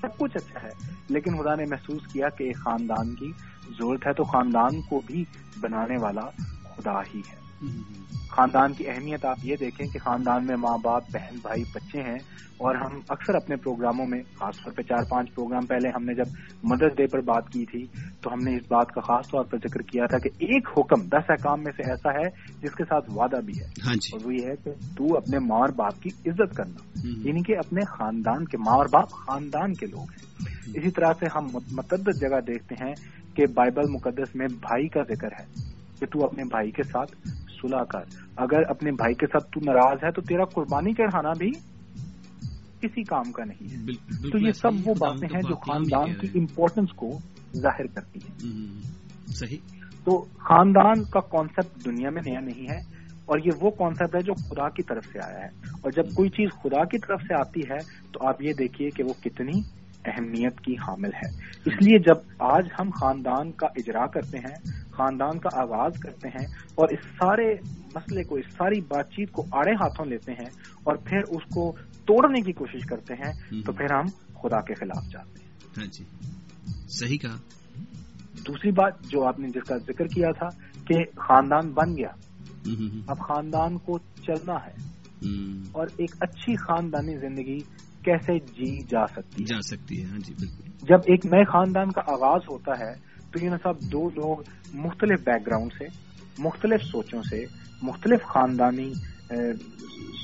[0.00, 0.70] سب کچھ اچھا ہے
[1.08, 3.32] لیکن خدا نے محسوس کیا کہ ایک خاندان کی
[3.68, 5.24] ضرورت ہے تو خاندان کو بھی
[5.60, 6.30] بنانے والا
[6.76, 7.43] خدا ہی ہے۔
[8.30, 12.18] خاندان کی اہمیت آپ یہ دیکھیں کہ خاندان میں ماں باپ بہن بھائی بچے ہیں
[12.56, 16.14] اور ہم اکثر اپنے پروگراموں میں خاص طور پہ چار پانچ پروگرام پہلے ہم نے
[16.14, 16.24] جب
[16.62, 17.86] مدرس ڈے پر بات کی تھی
[18.22, 21.02] تو ہم نے اس بات کا خاص طور پر ذکر کیا تھا کہ ایک حکم
[21.08, 22.30] دس احکام میں سے ایسا ہے
[22.62, 25.38] جس کے ساتھ وعدہ بھی ہے۔ ہاں جی۔ اور وہ یہ ہے کہ تو اپنے
[25.38, 29.72] ماں اور باپ کی عزت کرنا۔ یعنی کہ اپنے خاندان کے ماں اور باپ خاندان
[29.72, 30.24] کے لوگ ہیں۔
[30.74, 32.94] اسی طرح سے ہم متعدد جگہ دیکھتے ہیں
[33.36, 35.44] کہ بائبل مقدس میں بھائی کا ذکر ہے
[36.00, 37.28] کہ تو اپنے بھائی کے ساتھ
[37.68, 38.00] صلح کر
[38.36, 41.50] اگر اپنے بھائی کے ساتھ تو ناراض ہے تو تیرا قربانی چڑھانا بھی
[42.80, 43.86] کسی کام کا نہیں ہے۔
[44.30, 47.08] تو یہ سب وہ باتیں ہیں جو خاندان کی امپورٹنس کو
[47.56, 48.38] ظاہر کرتی ہیں۔
[49.26, 49.58] صحیح۔
[50.04, 52.78] تو خاندان کا کانسیپٹ دنیا میں نیا نہیں ہے
[53.24, 55.48] اور یہ وہ کانسیپٹ ہے جو خدا کی طرف سے آیا ہے۔
[55.82, 57.78] اور جب کوئی چیز خدا کی طرف سے آتی ہے
[58.12, 61.28] تو آپ یہ دیکھیے کہ وہ کتنی اہمیت کی حامل ہے۔
[61.66, 66.46] اس لیے جب آج ہم خاندان کا اجرا کرتے ہیں خاندان کا آغاز کرتے ہیں
[66.74, 67.54] اور اس سارے
[67.94, 70.46] مسئلے کو اس ساری بات چیت کو آڑے ہاتھوں لیتے ہیں
[70.84, 71.72] اور پھر اس کو
[72.06, 74.04] توڑنے کی کوشش کرتے ہیں تو پھر ہم
[74.42, 76.04] خدا کے خلاف جاتے ہیں۔ ہاں جی۔
[76.88, 77.36] صحیح کہا۔
[78.48, 80.48] دوسری بات جو آپ نے جس کا ذکر کیا تھا
[80.84, 82.08] کہ خاندان بن گیا۔
[83.06, 84.94] اب خاندان کو چلنا ہے۔
[85.72, 87.58] اور ایک اچھی خاندانی زندگی
[88.04, 92.00] کیسے جی جا سکتی جا سکتی ہے ہاں جی بالکل۔ جب ایک نئے خاندان کا
[92.06, 92.92] آغاز ہوتا ہے
[93.32, 94.36] تو یہ صاحب دو لوگ
[94.74, 95.84] مختلف بیک گراؤنڈ سے
[96.38, 97.44] مختلف سوچوں سے
[97.82, 98.92] مختلف خاندانی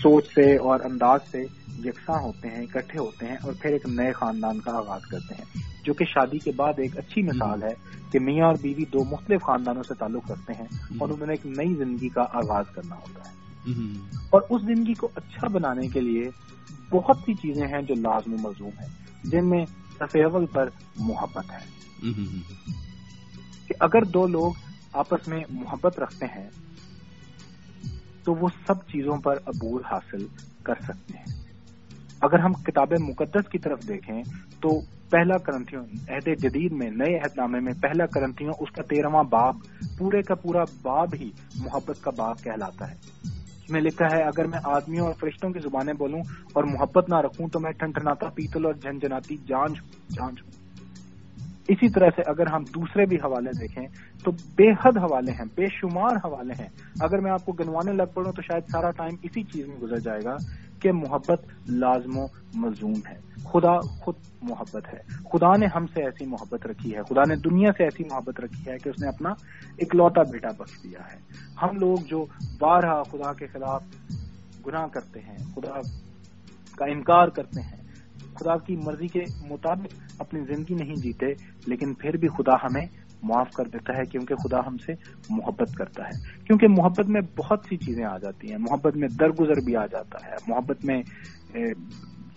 [0.02, 1.38] سوچ سے اور انداز سے
[1.84, 5.62] یکساں ہوتے ہیں اکٹھے ہوتے ہیں اور پھر ایک نئے خاندان کا آغاز کرتے ہیں۔
[5.84, 7.74] جو کہ شادی کے بعد ایک اچھی مثال ہے
[8.12, 10.66] کہ میاں اور بیوی دو مختلف خاندانوں سے تعلق رکھتے ہیں
[11.00, 13.40] اور انہوں نے ایک نئی زندگی کا آغاز کرنا ہوتا ہے۔
[14.30, 16.22] اور اس زندگی کو اچھا بنانے کے لیے
[16.90, 18.88] بہت سی چیزیں ہیں جو لازمی ملزوم ہیں،
[19.24, 19.64] جن میں
[20.00, 21.80] اول پر محبت ہے۔
[23.66, 24.52] کہ اگر دو لوگ
[24.92, 26.50] آپس میں محبت رکھتے ہیں،
[28.24, 30.26] تو وہ سب چیزوں پر عبور حاصل
[30.62, 31.42] کر سکتے ہیں۔
[32.20, 34.22] اگر ہم کتاب مقدس کی طرف دیکھیں،
[34.60, 34.68] تو
[35.10, 39.56] پہلا کرنتھیوں، عہد جدید میں، نئے عہد نامے میں پہلا کرنتھیوں، اس کا تیرواں باب
[39.98, 42.94] پورے کا پورا باب ہی محبت کا باب کہلاتا ہے۔
[43.70, 46.20] میں لکھا ہے، اگر میں آدمیوں اور فرشتوں کی زبانیں بولوں
[46.52, 49.78] اور محبت نہ رکھوں تو میں ٹھنٹناتا پیتل اور جھنجھناتی جانچ
[50.10, 50.59] جانچ ہوں
[51.68, 53.86] اسی طرح سے اگر ہم دوسرے بھی حوالے دیکھیں،
[54.24, 56.68] تو بے حد حوالے ہیں، بے شمار حوالے ہیں۔
[57.00, 59.98] اگر میں آپ کو گنوانے لگ پڑوں تو شاید سارا ٹائم اسی چیز میں گزر
[59.98, 60.36] جائے گا
[60.80, 64.98] کہ محبت لازم و ملزوم ہے۔ خدا خود محبت ہے۔
[65.32, 68.70] خدا نے ہم سے ایسی محبت رکھی ہے۔ خدا نے دنیا سے ایسی محبت رکھی
[68.70, 69.30] ہے کہ اس نے اپنا
[69.78, 71.18] اکلوتا بیٹا بخش دیا ہے۔
[71.62, 72.26] ہم لوگ جو
[72.60, 73.82] بارہ خدا کے خلاف
[74.66, 75.80] گناہ کرتے ہیں، خدا
[76.76, 77.89] کا انکار کرتے ہیں
[78.40, 79.20] خدا کی مرضی کے
[79.50, 81.26] مطابق اپنی زندگی نہیں جیتے،
[81.66, 82.86] لیکن پھر بھی خدا ہمیں
[83.22, 84.92] معاف کر دیتا ہے، کیونکہ خدا ہم سے
[85.30, 89.64] محبت کرتا ہے۔ کیونکہ محبت میں بہت سی چیزیں آ جاتی ہیں۔ محبت میں درگزر
[89.64, 91.02] بھی آ جاتا ہے۔ محبت میں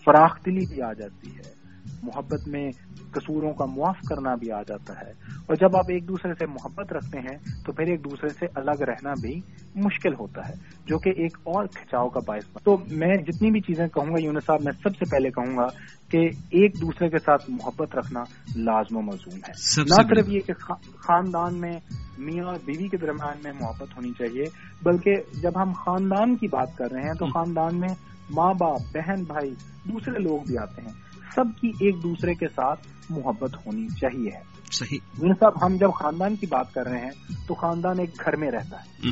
[0.05, 1.62] فراخ دلی بھی آ جاتی ہے۔
[2.03, 2.71] محبت میں
[3.11, 5.11] قصوروں کا معاف کرنا بھی آ جاتا ہے۔
[5.45, 8.83] اور جب آپ ایک دوسرے سے محبت رکھتے ہیں تو پھر ایک دوسرے سے الگ
[8.83, 9.41] رہنا بھی
[9.75, 10.53] مشکل ہوتا ہے
[10.85, 14.45] جو کہ ایک اور کھچاؤ کا باعث تو میں جتنی بھی چیزیں کہوں گا یونس
[14.45, 15.67] صاحب میں سب سے پہلے کہوں گا
[16.11, 16.17] کہ
[16.49, 18.19] ایک دوسرے کے ساتھ محبت رکھنا
[18.55, 20.53] لازم و مضمون ہے۔ نہ صرف یہ کہ
[20.95, 21.71] خاندان میں
[22.17, 24.43] میاں اور بیوی کے درمیان میں محبت ہونی چاہیے
[24.83, 27.95] بلکہ جب ہم خاندان کی بات کر رہے ہیں تو خاندان میں
[28.29, 29.49] ماں باپ بہن بھائی
[29.85, 31.02] دوسرے لوگ بھی آتے ہیں۔
[31.35, 34.29] سب کی ایک دوسرے کے ساتھ محبت ہونی چاہیے
[34.71, 34.97] صحیح۔
[35.39, 38.77] صاحب ہم جب خاندان کی بات کر رہے ہیں تو خاندان ایک گھر میں رہتا
[38.77, 39.11] ہے۔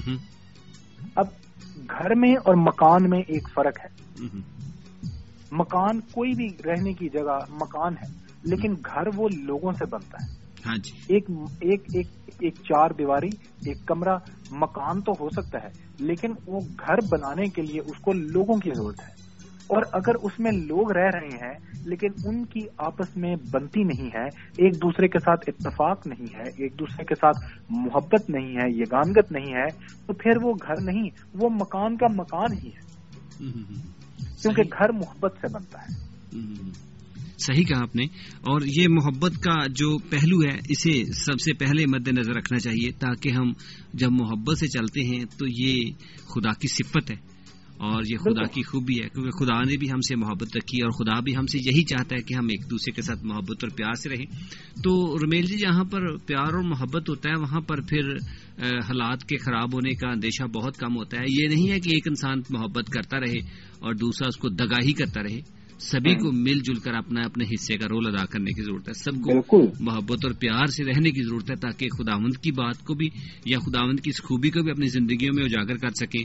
[1.15, 1.25] اب
[1.89, 4.11] گھر میں اور مکان میں ایک فرق ہے۔
[5.51, 8.13] مکان کوئی بھی رہنے کی جگہ مکان ہے
[8.43, 11.25] لیکن گھر وہ لوگوں سے بنتا ہے۔ ہاں جی۔ ایک
[11.61, 12.07] ایک ایک
[12.39, 13.27] ایک چار دیواری
[13.65, 14.17] ایک کمرہ
[14.51, 15.69] مکان تو ہو سکتا ہے
[15.99, 19.20] لیکن وہ گھر بنانے کے لیے اس کو لوگوں کی ضرورت ہے۔
[19.71, 24.07] اور اگر اس میں لوگ رہ رہے ہیں لیکن ان کی آپس میں بنتی نہیں
[24.07, 24.25] ہے
[24.57, 27.37] ایک دوسرے کے ساتھ اتفاق نہیں ہے ایک دوسرے کے ساتھ
[27.69, 29.67] محبت نہیں ہے یہ گانگت نہیں ہے
[30.07, 32.91] تو پھر وہ گھر نہیں وہ مکان کا مکان ہی ہے۔
[34.41, 36.11] کیونکہ گھر محبت سے بنتا ہے۔
[37.39, 38.03] صحیح کہا آپ نے۔
[38.39, 42.91] اور یہ محبت کا جو پہلو ہے اسے سب سے پہلے مد نظر رکھنا چاہیے
[42.91, 43.51] تاکہ ہم
[43.93, 45.91] جب محبت سے چلتے ہیں تو یہ
[46.27, 47.30] خدا کی صفت ہے۔
[47.81, 50.91] اور یہ خدا کی خوبی ہے کیونکہ خدا نے بھی ہم سے محبت رکھی اور
[50.91, 53.69] خدا بھی ہم سے یہی چاہتا ہے کہ ہم ایک دوسرے کے ساتھ محبت اور
[53.77, 54.25] پیار سے رہیں۔
[54.83, 58.15] تو رمیل جی جہاں پر پیار اور محبت ہوتا ہے وہاں پر پھر
[58.59, 62.07] حالات کے خراب ہونے کا اندیشہ بہت کم ہوتا ہے۔ یہ نہیں ہے کہ ایک
[62.07, 63.37] انسان محبت کرتا رہے
[63.79, 67.77] اور دوسرا اس کو دگاہی کرتا رہے۔ سبھی کو مل جل کر اپنا اپنے حصے
[67.77, 69.11] کا رول ادا کرنے کی ضرورت ہے۔ سب
[69.47, 73.09] کو محبت اور پیار سے رہنے کی ضرورت ہے تاکہ خداوند کی بات کو بھی
[73.45, 76.23] یا خداوند کی اس خوبی کو بھی اپنی زندگیوں میں اجاگر کر سکیں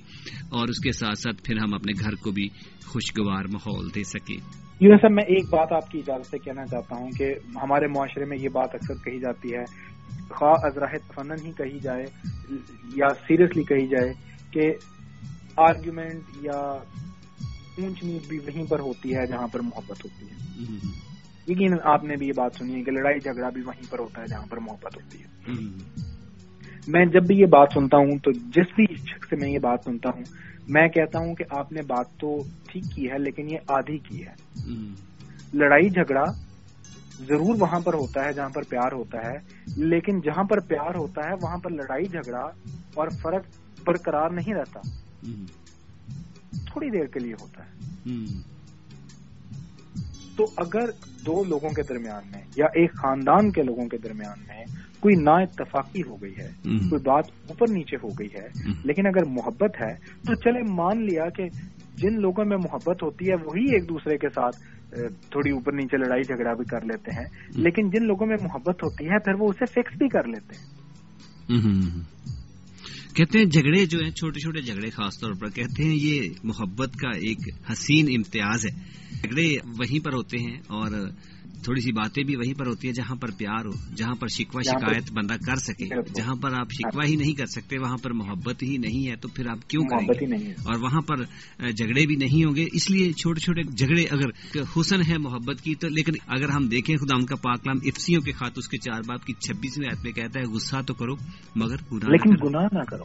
[0.51, 2.49] اور اس کے ساتھ ساتھ پھر ہم اپنے گھر کو بھی
[2.87, 4.37] خوشگوار ماحول دے سکیں
[4.81, 8.25] یوں سب میں ایک بات آپ کی اجازت سے کہنا چاہتا ہوں کہ ہمارے معاشرے
[8.25, 9.65] میں یہ بات اکثر کہی جاتی ہے
[10.35, 12.05] خواہ ازراہ فنن ہی کہی جائے
[12.97, 14.13] یا سیریسلی کہی جائے
[14.51, 14.71] کہ
[15.57, 16.75] آرگیومنٹ یا
[17.79, 20.35] اونچ نیچ بھی وہیں پر ہوتی ہے جہاں پر محبت ہوتی ہے۔
[21.47, 24.23] یقین آپ نے بھی یہ بات سنی ہے کہ لڑائی جھگڑا بھی وہیں پر ہوتا
[24.23, 25.27] ہے جہاں پر محبت ہوتی ہے۔
[26.89, 29.79] میں جب بھی یہ بات سنتا ہوں تو جس بھی شخص سے میں یہ بات
[29.85, 30.23] سنتا ہوں
[30.69, 34.27] میں کہتا ہوں کہ آپ نے بات تو ٹھیک کی ہے لیکن یہ آدھی کی
[34.27, 34.33] ہے۔
[35.55, 36.25] لڑائی جھگڑا
[37.19, 39.37] ضرور وہاں پر ہوتا ہے جہاں پر پیار ہوتا ہے
[39.77, 42.43] لیکن جہاں پر پیار ہوتا ہے وہاں پر لڑائی جھگڑا
[42.95, 43.43] اور فرق
[43.85, 44.81] برقرار نہیں رہتا۔
[46.65, 47.77] تھوڑی دیر کے لیے ہوتا ہے۔
[50.37, 50.91] تو اگر
[51.27, 54.65] دو لوگوں کے درمیان میں یا ایک خاندان کے لوگوں کے درمیان میں
[55.01, 56.49] کوئی نا اتفاقی ہو گئی ہے
[56.89, 58.49] کوئی بات اوپر نیچے ہو گئی ہے
[58.85, 59.95] لیکن اگر محبت ہے
[60.27, 61.49] تو چلے مان لیا کہ
[61.97, 64.57] جن لوگوں میں محبت ہوتی ہے وہی ایک دوسرے کے ساتھ
[65.31, 69.05] تھوڑی اوپر نیچے لڑائی جھگڑا بھی کر لیتے ہیں۔ لیکن جن لوگوں میں محبت ہوتی
[69.05, 70.77] ہے پھر وہ اسے فکس بھی کر لیتے ہیں۔
[73.17, 76.95] کہتے ہیں جھگڑے جو ہیں، چھوٹے چھوٹے جھگڑے خاص طور پر کہتے ہیں، یہ محبت
[76.95, 77.39] کا ایک
[77.73, 78.71] حسین امتیاز ہے۔
[79.23, 80.91] جھگڑے وہیں پر ہوتے ہیں اور
[81.63, 84.63] تھوڑی سی باتیں بھی وہیں پر ہوتی ہیں جہاں پر پیار ہو جہاں پر شکوا
[84.63, 88.63] شکایت بندہ کر سکے جہاں پر آپ شکوا ہی نہیں کر سکتے وہاں پر محبت
[88.63, 91.17] ہی نہیں ہے تو پھر آپ کیوں کریں گے؟ اور وہاں پر
[91.73, 95.75] جھگڑے بھی نہیں ہوں گے اس لیے چھوٹے چھوٹے جھگڑے اگر حسن ہے محبت کی
[95.75, 99.01] تو لیکن اگر ہم دیکھیں خدا ان کا پاکلام افسیوں کے خات اس کے چار
[99.07, 101.15] باپ کی چھبیسویں میں کہتا ہے غصہ تو کرو
[101.57, 103.05] مگر گناہ نہ کرو۔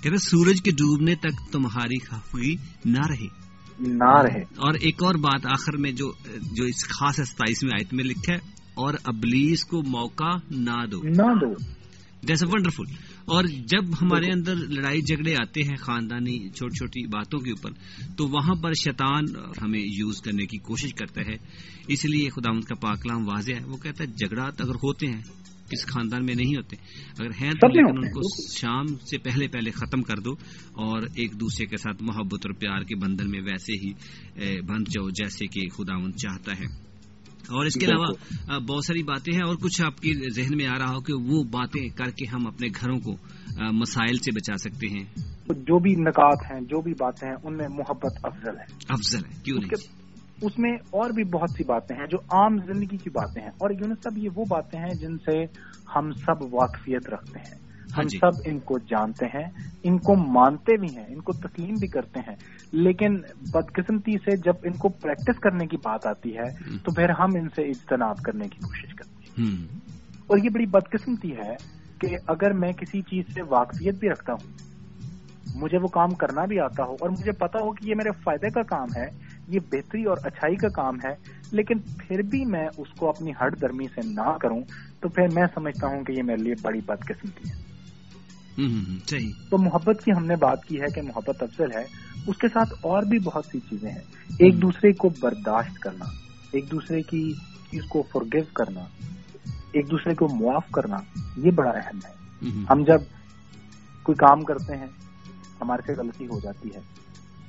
[0.00, 3.39] کہتے سورج کے ڈوبنے تک تمہاری خفگی نہ رہے۔
[3.80, 6.12] نہ رہے اور ایک اور بات آخر میں جو
[6.52, 8.38] جو اس خاص ستائیس میں آیت میں لکھا ہے
[8.74, 11.80] اور ابلیس کو موقع نہ دو۔ نہ دو۔
[12.22, 12.82] جیسا ونڈرفل
[13.24, 17.70] اور جب ہمارے اندر لڑائی جھگڑے آتے ہیں خاندانی چھوٹی چھوٹی باتوں کے اوپر
[18.16, 19.24] تو وہاں پر شیطان
[19.62, 21.36] ہمیں یوز کرنے کی کوشش کرتا ہے۔
[21.88, 25.22] اس لیے خدا کا پاکلام واضح ہے۔ وہ کہتا ہے جھگڑا اگر ہوتے ہیں
[25.70, 26.76] کس خاندان میں نہیں ہوتے۔
[27.18, 28.20] اگر ہیں تو لیکن ان کو
[28.58, 30.30] شام سے پہلے پہلے ختم کر دو
[30.72, 33.92] اور ایک دوسرے کے ساتھ محبت اور پیار کے بندن میں ویسے ہی
[34.60, 36.90] بند جاؤ جیسے کہ خدا چاہتا ہے۔
[37.40, 40.78] اور اس کے علاوہ بہت ساری باتیں ہیں اور کچھ آپ کی ذہن میں آ
[40.78, 43.16] رہا ہو کہ وہ باتیں کر کے ہم اپنے گھروں کو
[43.72, 45.04] مسائل سے بچا سکتے ہیں۔
[45.48, 49.40] جو بھی نکات ہیں جو بھی باتیں ہیں ان میں محبت افضل ہے۔ افضل ہے۔
[49.44, 49.99] کیوں نہیں؟
[50.42, 53.70] اس میں اور بھی بہت سی باتیں ہیں جو عام زندگی کی باتیں ہیں اور
[53.70, 55.44] یونس صاحب یہ وہ باتیں ہیں جن سے
[55.96, 59.46] ہم سب واقفیت رکھتے ہیں۔ ہم جی۔ سب ان کو جانتے ہیں
[59.82, 62.36] ان کو مانتے بھی ہیں ان کو تسلیم بھی کرتے ہیں۔
[62.72, 63.14] لیکن
[63.52, 67.48] بدقسمتی سے جب ان کو پریکٹس کرنے کی بات آتی ہے تو پھر ہم ان
[67.48, 69.62] سے اجتناب کرنے کی کوشش کرتے ہیں۔
[70.26, 71.54] اور یہ بڑی بدقسمتی ہے
[72.00, 74.70] کہ اگر میں کسی چیز سے واقفیت بھی رکھتا ہوں
[75.54, 78.50] مجھے وہ کام کرنا بھی آتا ہو اور مجھے پتا ہو کہ یہ میرے فائدے
[78.50, 81.14] کا کام ہے یہ بہتری اور اچھائی کا کام ہے
[81.52, 84.60] لیکن پھر بھی میں اس کو اپنی ہٹ درمی سے نہ کروں
[85.00, 87.70] تو پھر میں سمجھتا ہوں کہ یہ میرے لیے بڑی بد قسمتی ہے
[89.06, 91.84] صحیح۔ تو محبت کی ہم نے بات کی ہے کہ محبت افضل ہے
[92.26, 93.98] اس کے ساتھ اور بھی بہت سی چیزیں ہیں۔
[94.38, 96.04] ایک دوسرے کو برداشت کرنا
[96.52, 97.32] ایک دوسرے کی
[97.70, 98.80] چیز کو فرگیو کرنا
[99.72, 100.96] ایک دوسرے کو معاف کرنا
[101.36, 102.20] یہ بڑا اہم ہے۔
[102.70, 102.98] ہم جب
[104.02, 104.86] کوئی کام کرتے ہیں
[105.60, 106.80] ہمارے سے غلطی ہو جاتی ہے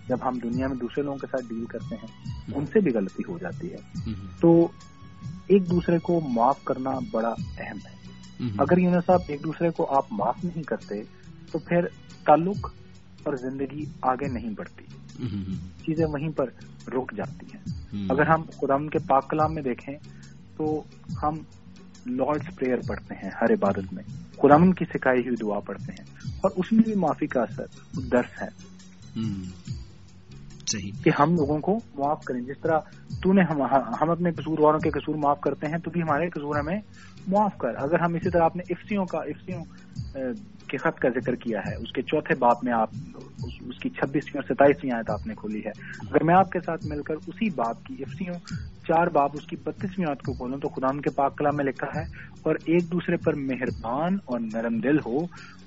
[0.08, 3.24] جب ہم دنیا میں دوسرے لوگوں کے ساتھ ڈیل کرتے ہیں ان سے بھی غلطی
[3.28, 3.78] ہو جاتی ہے۔
[4.42, 4.68] تو
[5.48, 8.02] ایک دوسرے کو معاف کرنا بڑا اہم ہے۔
[8.58, 11.04] اگر یونس صاحب ایک دوسرے کو آپ معاف نہیں کرتے
[11.52, 11.82] تو پھر
[12.26, 12.72] تعلق
[13.24, 14.86] اور زندگی آگے نہیں بڑھتی۔
[15.86, 16.46] چیزیں وہیں پر
[16.88, 17.62] رک جاتی ہیں۔
[18.10, 19.96] اگر ہم خدا کے پاک کلام میں دیکھیں
[20.58, 20.84] تو
[21.24, 21.36] ہم
[22.06, 24.04] لارڈس پریئر پڑھتے ہیں ہر عبادت میں۔
[24.42, 26.04] خدا کی سکھائی ہوئی دعا پڑھتے ہیں۔
[26.42, 27.66] اور اس میں بھی معافی کا اثر
[28.12, 28.48] درس ہے۔
[31.04, 32.80] کہ ہم لوگوں کو معاف کریں۔ جس طرح
[33.24, 36.56] تو نے ہم اپنے قصور والوں کے قصور معاف کرتے ہیں، تو بھی ہمارے قصور
[36.56, 36.80] ہمیں
[37.28, 39.64] معاف کر۔ اگر ہم اسی طرح اپنے افسیوں کا افسیوں
[40.68, 42.90] کے خط کا ذکر کیا ہے، اس کے چوتھے باپ میں آپ
[43.44, 46.86] اس کی چھبیسویں اور ستائیسویں آیت آپ نے کھولی ہے۔ اگر میں آپ کے ساتھ
[46.88, 48.36] مل کر اسی باپ کی افسیوں،
[48.88, 51.66] چار باپ اس کی بتیسویں آیت کو کھولوں، تو خدا ان کے پاک کلام میں
[51.66, 52.04] لکھا ہے،
[52.42, 55.18] اور ایک دوسرے پر مہربان اور نرم دل ہو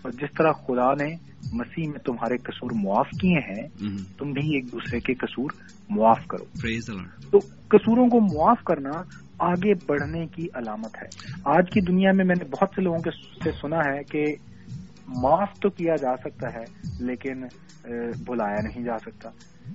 [0.05, 1.15] اور جس طرح خدا نے
[1.53, 3.69] مسیح میں تمہارے قصور معاف کیے ہیں
[4.19, 5.51] تم بھی ایک دوسرے کے قصور
[5.89, 6.45] معاف کرو۔
[7.31, 7.39] تو
[7.69, 8.91] قصوروں کو معاف کرنا
[9.39, 11.09] آگے بڑھنے کی علامت ہے۔
[11.45, 13.11] آج کی دنیا میں میں نے بہت سے لوگوں کے
[13.45, 14.25] سے سنا ہے کہ
[15.07, 16.65] معاف تو کیا جا سکتا ہے
[17.01, 17.45] لیکن
[18.27, 19.31] بلایا نہیں جا سکتا۔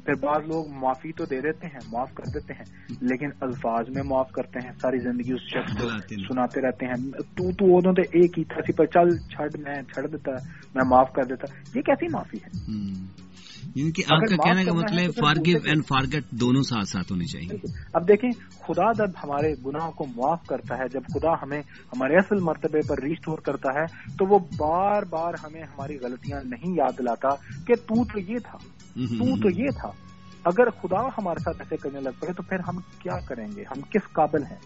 [0.05, 4.03] پھر بعض لوگ معافی تو دے دیتے ہیں معاف کر دیتے ہیں لیکن الفاظ میں
[4.03, 8.01] معاف کرتے ہیں۔ ساری زندگی اس شخص کو سناتے رہتے ہیں۔ تو تو ادو تو
[8.01, 10.31] ایک ہی تھا سی پر چل چھڑ میں چھڑ دیتا
[10.75, 11.45] میں معاف کر دیتا۔
[11.75, 12.49] یہ کیسی معافی ہے؟
[13.75, 17.57] یعنی کہ آپ کا کہنے کا مطلب فارگیو اینڈ فارگیٹ دونوں ساتھ ساتھ ہونے چاہیے۔
[17.93, 18.29] اب دیکھیں
[18.67, 21.61] خدا جب ہمارے گناہوں کو معاف کرتا ہے جب خدا ہمیں
[21.93, 26.73] ہمارے اصل مرتبے پر ریسٹور کرتا ہے تو وہ بار بار ہمیں ہماری غلطیاں نہیں
[26.75, 27.29] یاد دلاتا
[27.67, 28.57] کہ تو تو یہ تھا
[28.93, 29.89] تو تو یہ تھا۔
[30.45, 33.81] اگر خدا ہمارے ساتھ ایسے کرنے لگ پڑے تو پھر ہم کیا کریں گے؟ ہم
[33.81, 34.57] کس قابل ہیں؟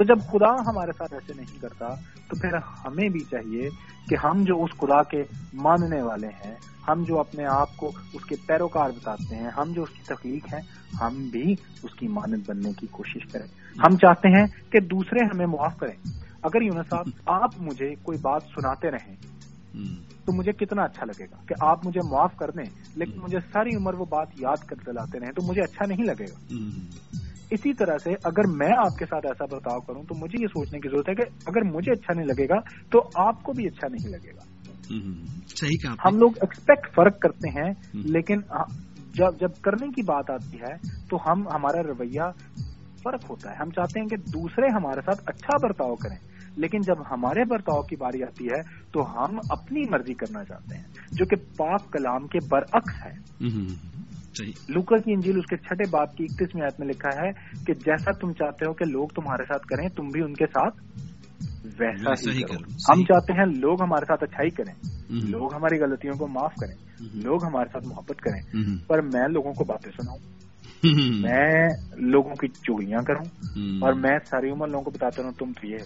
[0.00, 1.88] تو جب خدا ہمارے ساتھ ایسے نہیں کرتا
[2.28, 2.48] تو پھر
[2.84, 3.68] ہمیں بھی چاہیے
[4.08, 5.22] کہ ہم جو اس خدا کے
[5.54, 6.54] ماننے والے ہیں
[6.88, 10.54] ہم جو اپنے آپ کو اس کے پیروکار بتاتے ہیں ہم جو اس کی تخلیق
[10.54, 10.60] ہیں
[11.00, 13.46] ہم بھی اس کی مانت بننے کی کوشش کریں۔
[13.78, 16.08] ہم چاہتے ہیں کہ دوسرے ہمیں معاف کریں۔
[16.42, 19.16] اگر یونس صاحب آپ مجھے کوئی بات سناتے رہیں
[20.24, 23.76] تو مجھے کتنا اچھا لگے گا کہ آپ مجھے معاف کر دیں لیکن مجھے ساری
[23.76, 26.56] عمر وہ بات یاد کر دلاتے رہیں تو مجھے اچھا نہیں لگے گا۔
[27.50, 30.78] اسی طرح سے اگر میں آپ کے ساتھ ایسا برتاؤ کروں تو مجھے یہ سوچنے
[30.80, 33.88] کی ضرورت ہے کہ اگر مجھے اچھا نہیں لگے گا تو آپ کو بھی اچھا
[33.88, 34.44] نہیں لگے گا۔
[35.48, 38.36] صحیح کہا ہم لوگ ایکسپیکٹ فرق کرتے ہیں لیکن
[39.14, 40.74] جب جب کرنے کی بات آتی ہے
[41.10, 42.30] تو ہم ہمارا رویہ
[43.04, 46.16] فرق ہوتا ہے۔ ہم چاہتے ہیں کہ دوسرے ہمارے ساتھ اچھا برتاؤ کریں
[46.56, 50.84] لیکن جب ہمارے برتاؤ کی باری آتی ہے تو ہم اپنی مرضی کرنا چاہتے ہیں
[51.12, 53.12] جو کہ پاک کلام کے برعکس ہے۔
[54.68, 57.30] لوکر کی انجیل اس کے چھٹے باپ کی اکتیسویں آیت میں لکھا ہے
[57.66, 60.82] کہ جیسا تم چاہتے ہو کہ لوگ تمہارے ساتھ کریں تم بھی ان کے ساتھ
[61.80, 64.74] ویسا ہی کرو۔ ہم چاہتے ہیں لوگ ہمارے ساتھ اچھائی کریں۔
[65.30, 66.74] لوگ ہماری غلطیوں کو معاف کریں۔
[67.14, 68.42] لوگ ہمارے ساتھ محبت کریں۔
[68.86, 70.18] پر میں لوگوں کو باتیں سناؤں۔
[71.20, 73.24] میں لوگوں کی چولیاں کروں۔
[73.80, 75.76] اور میں ساری عمر لوگوں کو بتاتا رہوں تم تو یہ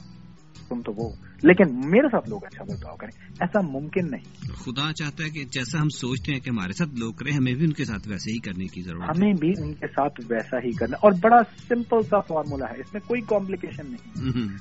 [0.69, 1.13] تم تو وہ
[1.43, 5.81] لیکن میرے ساتھ لوگ اچھا برتاؤ کریں۔ ایسا ممکن نہیں۔ خدا چاہتا ہے کہ جیسا
[5.83, 8.39] ہم سوچتے ہیں کہ ہمارے ساتھ لوگ کریں ہمیں بھی ان کے ساتھ ویسے ہی
[8.39, 11.37] کرنے کی ضرورت ہمیں بھی ان کے ساتھ ویسا ہی کرنا۔ اور بڑا
[11.69, 14.09] سمپل سا فارمولا ہے اس میں کوئی کمپلیکیشن نہیں۔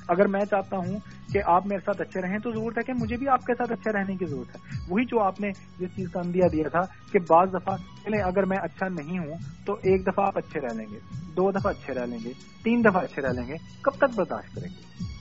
[0.08, 0.98] اگر میں چاہتا ہوں
[1.32, 3.72] کہ آپ میرے ساتھ اچھے رہیں تو ضرورت ہے کہ مجھے بھی آپ کے ساتھ
[3.72, 5.48] اچھے رہنے کی ضرورت ہے۔ وہی جو آپ نے
[5.80, 6.80] جس چیز کا اندیا دیا تھا
[7.12, 9.34] کہ بعض دفعہ چلے اگر میں اچھا نہیں ہوں
[9.66, 10.98] تو ایک دفعہ آپ اچھے رہ لیں گے
[11.36, 12.32] دو دفعہ اچھے رہ لیں گے
[12.64, 15.13] تین دفعہ اچھے رہ لیں گے کب تک برداشت کریں گے؟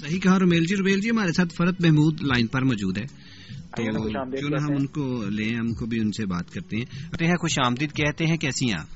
[0.00, 3.04] صحیح کہا رومیل جی رومیل جی ہمارے ساتھ فرت محمود لائن پر موجود ہے۔
[3.76, 3.82] تو
[4.36, 6.84] کیوں نہ ہم ان کو لیں ہم کو بھی ان سے بات کرتے ہیں۔
[7.40, 8.86] خوش آمدید کہتے ہیں کیسی ہیں آپ؟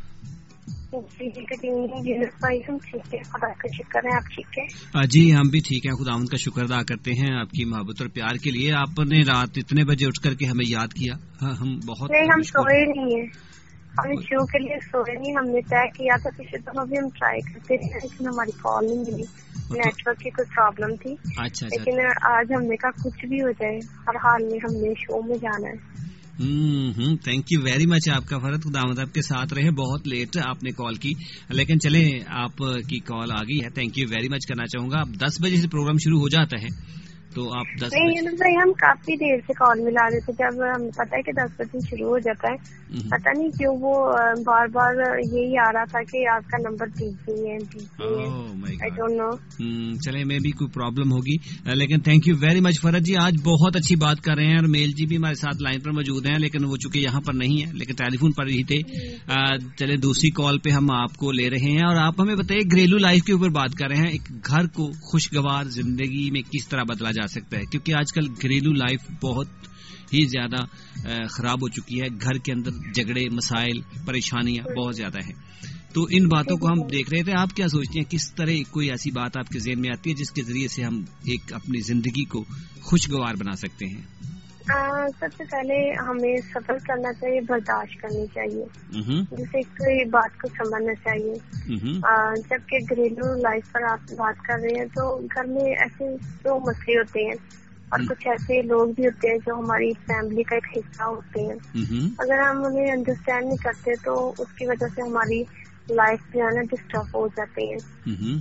[5.10, 8.02] جی ہم بھی ٹھیک ہیں۔ خدا ان کا شکر ادا کرتے ہیں آپ کی محبت
[8.02, 11.14] اور پیار کے لیے۔ آپ نے رات اتنے بجے اٹھ کر کے ہمیں یاد کیا۔
[11.42, 13.49] ہاں ہم بہت ہم سوئے نہیں ہیں۔
[13.98, 17.08] ہم شو کے لیے سوئے نہیں ہم نے طے کیا تھا پچھلے دفعہ بھی ہم
[17.08, 19.22] ٹرائی کرتے رہے لیکن ہماری کال نہیں ملی۔
[19.70, 23.42] نیٹ ورک کی کچھ پرابلم تھی۔ اچھا، اچھا۔ لیکن آج ہم نے کہا کچھ بھی
[23.42, 26.00] ہو جائے ہر حال میں ہم نے شو میں جانا ہے۔
[27.16, 30.64] تھینک یو ویری مچ آپ کا فرد۔ خدا آپ کے ساتھ رہے۔ بہت لیٹ آپ
[30.64, 31.12] نے کال کی۔
[31.48, 35.02] لیکن چلے آپ کی کال آ گئی ہے۔ تھینک یو ویری مچ کرنا چاہوں گا۔
[35.26, 36.99] دس بجے سے پروگرام شروع ہو جاتا ہے۔
[37.34, 41.16] تو آپ دس نہیں ہم کافی دیر سے کال ملا رہے تھے۔ جب ہم پتا
[41.16, 42.80] ہے کہ دس بجے شروع ہو جاتا ہے۔
[43.10, 44.12] پتا نہیں کیوں وہ
[44.46, 44.94] بار بار
[45.32, 46.86] یہی آ رہا تھا کہ آپ کا نمبر
[50.06, 51.36] چلے میں بھی کوئی پرابلم ہوگی۔
[51.74, 54.68] لیکن تھینک یو ویری مچ فرد جی۔ آج بہت اچھی بات کر رہے ہیں اور
[54.68, 57.66] میل جی بھی ہمارے ساتھ لائن پر موجود ہیں لیکن وہ چونکہ یہاں پر نہیں
[57.66, 58.78] ہے لیکن ٹیلی فون پر ہی تھے۔
[59.78, 62.98] چلے دوسری کال پہ ہم آپ کو لے رہے ہیں۔ اور آپ ہمیں بتائیے گھریلو
[62.98, 66.82] لائف کے اوپر بات کر رہے ہیں۔ ایک گھر کو خوشگوار زندگی میں کس طرح
[66.82, 69.46] بدلا جا سکتا ہے۔ کیونکہ آج کل گھریلو لائف بہت
[70.12, 70.56] ہی زیادہ
[71.30, 75.34] خراب ہو چکی ہے۔ گھر کے اندر جھگڑے، مسائل، پریشانیاں بہت زیادہ ہیں۔
[75.94, 78.90] تو ان باتوں کو ہم دیکھ رہے تھے۔ آپ کیا سوچتے ہیں؟ کس طرح کوئی
[78.90, 81.80] ایسی بات آپ کے ذہن میں آتی ہے جس کے ذریعے سے ہم ایک اپنی
[81.80, 82.44] زندگی کو
[82.80, 84.02] خوشگوار بنا سکتے ہیں؟
[85.20, 88.64] سب سے پہلے ہمیں سفر کرنا چاہیے برداشت کرنی چاہیے۔
[89.30, 91.34] جسے کوئی بات کو سمجھنا چاہیے۔
[92.50, 96.04] جبکہ گھریلو لائف پر آپ بات کر رہے ہیں تو گھر میں ایسے
[96.44, 100.56] دو مسئلے ہوتے ہیں۔ اور کچھ ایسے لوگ بھی ہوتے ہیں جو ہماری فیملی کا
[100.56, 101.54] ایک حصہ ہوتے ہیں۔
[102.18, 105.42] اگر ہم انہیں انڈرسٹینڈ نہیں کرتے تو اس کی وجہ سے ہماری
[105.92, 107.78] لائف جو ہے نا ڈسٹرب ہو جاتے ہیں.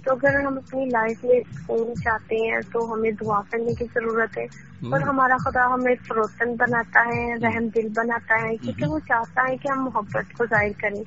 [0.03, 4.37] تو اگر ہم اپنی لائف میں سکون چاہتے ہیں تو ہمیں دعا کرنے کی ضرورت
[4.37, 4.45] ہے.
[4.89, 9.57] اور ہمارا خدا ہمیں فروتن بناتا ہے رحم دل بناتا ہے کیونکہ وہ چاہتا ہے
[9.57, 11.03] کہ ہم محبت کو ظاہر کریں.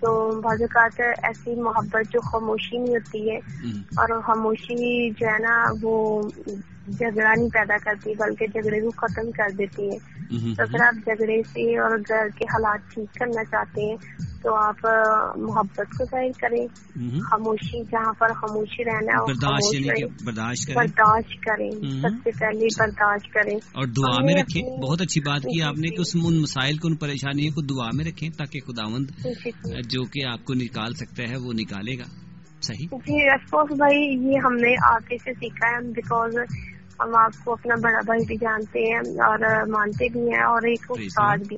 [0.00, 0.10] تو
[0.40, 3.36] بعض اوقات ایسی محبت جو خاموشی میں ہوتی ہے
[3.96, 4.76] اور خاموشی
[5.10, 5.94] جو ہے نا وہ
[6.88, 10.24] جھگڑا نہیں پیدا کرتی بلکہ جھگڑے کو ختم کر دیتی ہے۔
[10.54, 13.96] تو اگر آپ جھگڑے سے اور گھر کے حالات ٹھیک کرنا چاہتے ہیں
[14.42, 14.76] تو آپ
[15.36, 16.66] محبت کو ظاہر کریں۔
[17.20, 19.32] خاموشی جہاں پر خاموشی رہنا
[19.72, 25.00] یعنی برداشت کریں۔ برداشت کریں۔ سب سے پہلے برداشت کریں۔ اور دعا میں رکھیں۔ بہت
[25.00, 28.04] اچھی بات کی آپ نے کہ اس ان مسائل کو ان پریشانیوں کو دعا میں
[28.04, 31.98] رکھیں تاکہ خداوند جی، جی، جی۔ جو کہ آپ کو نکال سکتا ہے وہ نکالے
[31.98, 32.24] گا۔
[32.62, 36.34] صحیح؟ جی افکوس بھائی یہ ہم نے آپ سے سیکھا ہے۔ بیکاز
[37.00, 39.38] ہم آپ کو اپنا بڑا بھائی بھی جانتے ہیں اور
[39.68, 41.56] مانتے بھی ہیں اور ایک استاد بھی۔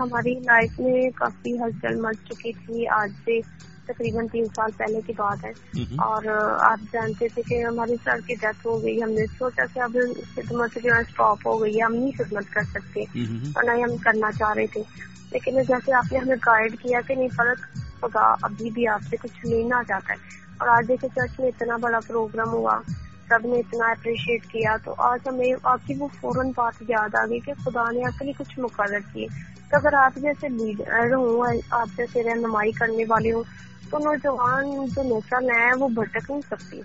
[0.00, 3.38] ہماری لائف میں کافی ہلچل مچ چکی تھی۔ آج سے
[3.86, 5.50] تقریباً تین سال پہلے کی بات ہے۔
[5.98, 6.22] اور
[6.62, 9.96] آپ جانتے تھے کہ ہماری سر کی ڈیتھ ہو گئی۔ ہم نے سوچا کہ اب
[10.34, 13.00] خدمت جو ہے اسٹاپ ہو گئی ہے۔ ہم نہیں خدمت کر سکتے
[13.54, 14.82] اور نہ ہی ہم کرنا چاہ رہے تھے۔
[15.32, 17.66] لیکن جیسے آپ نے ہمیں گائیڈ کیا کہ نہیں فرق
[18.00, 20.18] خدا ابھی بھی آپ سے کچھ لینا چاہتا ہے۔
[20.58, 22.76] اور آج دیکھے چرچ میں اتنا بڑا پروگرام ہوا۔
[23.30, 27.26] سب نے اتنا اپریشیٹ کیا تو آج ہمیں آپ کی وہ فوراً بات یاد آ
[27.26, 29.26] گئی کہ خدا نے آپ کے لیے کچھ مقرر کیے۔
[29.70, 33.42] تو اگر آپ جیسے لیڈر ہوں آپ جیسے رہنمائی کرنے والے ہوں
[33.90, 36.80] تو نوجوان جو نسل ہے وہ بھٹک نہیں سکتی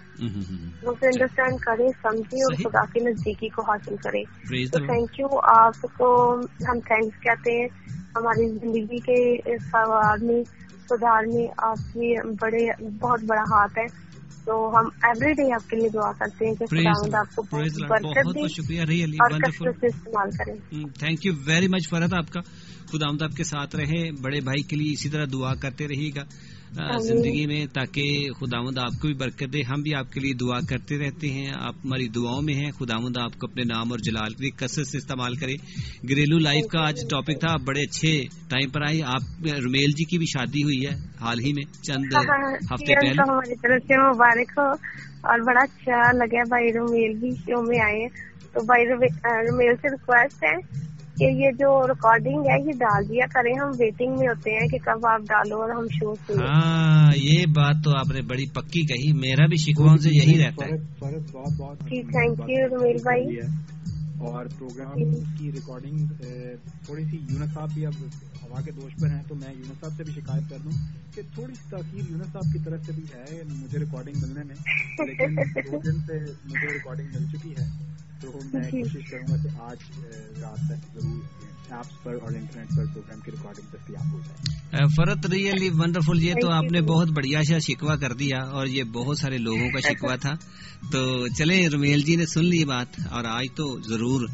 [0.83, 4.23] وہ اسے انڈرسٹینڈ کرے سمجھے اور خدا کی نزدیکی کو حاصل کرے۔
[4.71, 6.09] تو تھینک یو آپ کو
[6.69, 7.67] ہم تھینکس کہتے ہیں۔
[8.15, 9.17] ہماری زندگی کے
[9.71, 10.43] سوال میں
[10.89, 12.65] سدھار میں آپ کی بڑے
[12.99, 14.04] بہت بڑا ہاتھ ہے۔
[14.45, 16.63] تو ہم ایوری ڈے آپ کے لیے دعا کرتے ہیں کہ
[17.15, 18.81] آپ کو بہت شکریہ.
[19.81, 22.41] استعمال کریں۔ Thank you very much Farhat آپ کا.
[22.91, 24.11] خدا آپ کے ساتھ رہے.
[24.11, 26.23] بڑے بھائی کے لیے اسی طرح دعا کرتے رہیے گا.
[26.73, 30.59] زندگی میں تاکہ خداوند آپ کو بھی برکت دے۔ ہم بھی آپ کے لیے دعا
[30.69, 34.33] کرتے رہتے ہیں۔ آپ ہماری دعاؤں میں ہیں۔ خداوند آپ کو اپنے نام اور جلال
[34.33, 35.53] کی کثرت سے استعمال کرے۔
[36.09, 40.17] گھریلو لائف کا آج ٹاپک تھا۔ بڑے اچھے ٹائم پر آئے۔ آپ رمیل جی کی
[40.17, 43.97] بھی شادی ہوئی ہے حال ہی میں۔ چند ہاں، ہاں، ہفتے پہلے۔ ہماری طرف سے
[43.97, 44.71] مبارک ہو۔
[45.21, 48.07] اور بڑا اچھا لگا بھائی رومیل بھی شو میں آئے
[48.53, 50.85] تو بھائی رومیل سے ریکویسٹ ہے۔
[51.17, 54.77] کہ یہ جو ریکارڈنگ ہے یہ ڈال دیا کریں ہم ویٹنگ میں ہوتے ہیں کہ
[54.77, 59.19] کب آپ ڈالو اور ہم شو ہاں یہ بات تو آپ نے بڑی پکی کہی۔
[59.19, 60.77] میرا بھی شکوان سے یہی رہتا ہے۔
[61.85, 63.37] جی تھینک یو رمیل بھائی۔
[64.19, 64.93] اور پروگرام
[65.37, 65.97] کی ریکارڈنگ
[66.85, 67.93] تھوڑی سی یونس صاحب بھی اب
[68.43, 70.71] ہوا کے دوش پر ہیں تو میں یونس صاحب سے بھی شکایت کر دوں
[71.15, 74.55] کہ تھوڑی سی تاخیر یونس صاحب کی طرف سے بھی ہے مجھے ریکارڈنگ ملنے میں
[75.07, 79.49] لیکن دو دن سے مجھے ریکارڈنگ مل چکی ہے۔ تو میں۔ کوشش کروں گا کہ
[79.61, 79.77] آج
[80.41, 81.21] رات تک ضرور
[81.69, 86.33] ایپس پر اور انٹرنیٹ پر پروگرام کی ریکارڈنگ دستیاب ہو جائے۔ فرت ریئلی ونڈرفل یہ
[86.41, 89.79] تو آپ نے بہت بڑھیا سا شکوا کر دیا اور یہ بہت سارے لوگوں کا
[89.79, 90.33] شکوا تھا۔
[90.91, 94.27] تو چلے رمیل جی نے سن لی بات اور آج تو ضرور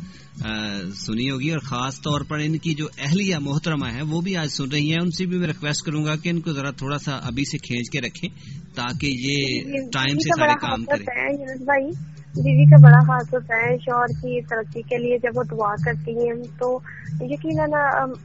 [0.95, 4.49] سنی ہوگی اور خاص طور پر ان کی جو اہلیہ محترمہ ہے وہ بھی آج
[4.49, 6.97] سن رہی ہیں۔ ان سے بھی میں ریکویسٹ کروں گا کہ ان کو ذرا تھوڑا
[6.97, 8.29] سا ابھی سے کھینچ کے رکھیں
[8.75, 9.61] تاکہ یہ
[9.93, 14.97] ٹائم سے سارے کام کریں۔ بیوی کا بڑا خاص ہوتا ہے شوہر کی ترقی کے
[14.97, 16.77] لیے جب وہ دعا کرتی ہیں تو
[17.23, 17.73] یقیناً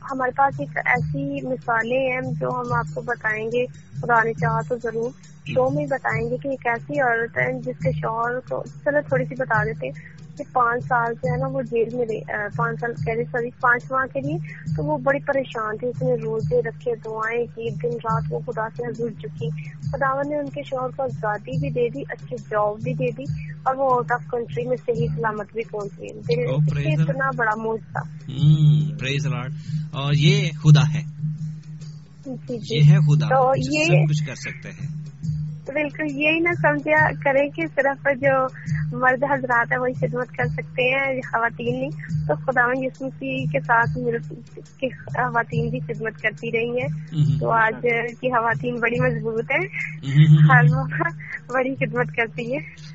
[0.05, 3.65] ہمارے پاس ایک ایسی مثالیں ہیں جو ہم آپ کو بتائیں گے
[4.03, 5.11] پرانے چاہ تو ضرور
[5.47, 9.25] شو میں بتائیں گے کہ ایک ایسی عورت ہے جس کے شوہر کو چلو تھوڑی
[9.27, 9.91] سی بتا دیتے
[10.39, 12.21] کہ پانچ سال سے ہے نا وہ جیل میں
[12.57, 14.39] پانچ سال کہہ رہے سوری پانچ ماہ کے لیے
[14.77, 18.69] تو وہ بڑی پریشان تھی اس نے روزے رکھے دعائیں کی دن رات وہ خدا
[18.69, 19.49] سے جڑ چکی۔
[19.91, 23.25] خداون نے ان کے شوہر کو آزادی بھی دے دی اچھی جاب بھی دے دی
[23.63, 28.01] اور وہ آؤٹ آف کنٹری میں صحیح سلامت بھی پہنچ گئی اتنا بڑا موج تھا۔
[29.93, 31.03] اور یہ خدا ہے۔
[32.27, 35.07] جی جی۔ یہ ہے خدا تو یہ کچھ کر سکتے ہیں۔
[35.67, 38.47] بالکل یہی نہ سمجھا کریں کہ صرف جو
[39.01, 41.91] مرد حضرات ہیں وہی خدمت کر سکتے ہیں خواتین نہیں۔
[42.27, 43.91] تو خدا یسوسی کے ساتھ
[45.15, 46.89] خواتین بھی خدمت کرتی رہی ہیں۔
[47.41, 47.75] تو آج
[48.21, 49.67] کی خواتین بڑی مضبوط ہیں۔
[50.33, 50.65] ہر
[51.49, 52.87] بڑی خدمت کرتی ہے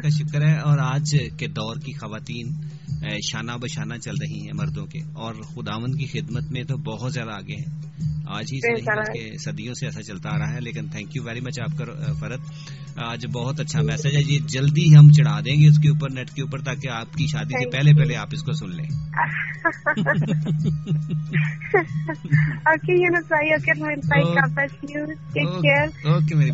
[0.00, 2.46] کا شکر ہے۔ اور آج کے دور کی خواتین
[3.32, 7.30] شانہ بشانہ چل رہی ہیں مردوں کے۔ اور خداون کی خدمت میں تو بہت زیادہ
[7.30, 7.80] آگے ہیں۔
[8.28, 11.78] آج ہی صدیوں سے ایسا چلتا آ رہا ہے لیکن تھینک یو ویری مچ آپ
[11.78, 12.40] کا فرد۔
[12.96, 16.30] آج بہت اچھا میسج ہے۔ یہ جلدی ہم چڑھا دیں گے اس کے اوپر نیٹ
[16.30, 18.88] کے اوپر تاکہ آپ کی شادی سے پہلے پہلے آپ اس کو سن لیں۔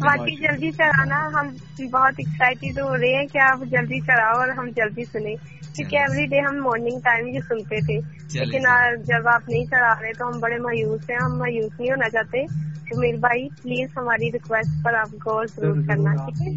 [0.00, 1.48] باقی جلدی چڑھانا ہم
[1.92, 5.34] بہت ایکسائٹیڈ ہو رہے ہیں کہ آپ جلدی چڑھاؤ اور ہم جلدی سنیں
[5.74, 7.96] کیونکہ ایوری ڈے ہم مارننگ ٹائم ہی سنتے تھے
[8.40, 8.58] لیکن
[9.06, 12.44] جب آپ نہیں چڑھا رہے تو ہم بڑے مایوس ہیں ہم مایوس نہیں ہونا چاہتے
[12.90, 16.52] تو میرے بھائی پلیز ہماری ریکویسٹ پر آپ غور ضرور کرنا ٹھیک ہے؟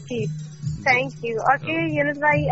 [0.00, 0.24] جی
[0.82, 2.44] تھینک یو اوکے یونس بھائی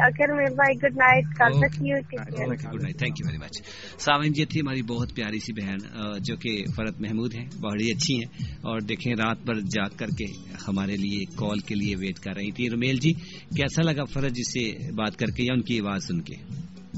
[0.54, 3.60] بھائی good night good night thank you very much
[3.98, 5.78] سامن جی تھی ہماری بہت پیاری سی بہن
[6.20, 10.24] جو کہ فرت محمود ہیں بڑی اچھی ہیں۔ اور دیکھیں رات بھر جاگ کر کے
[10.68, 13.12] ہمارے لیے کال کے لیے ویٹ کر رہی تھی رمیل جی
[13.56, 16.34] کیسا لگا فرت جی سے بات کر کے یا ان کی آواز سن کے؟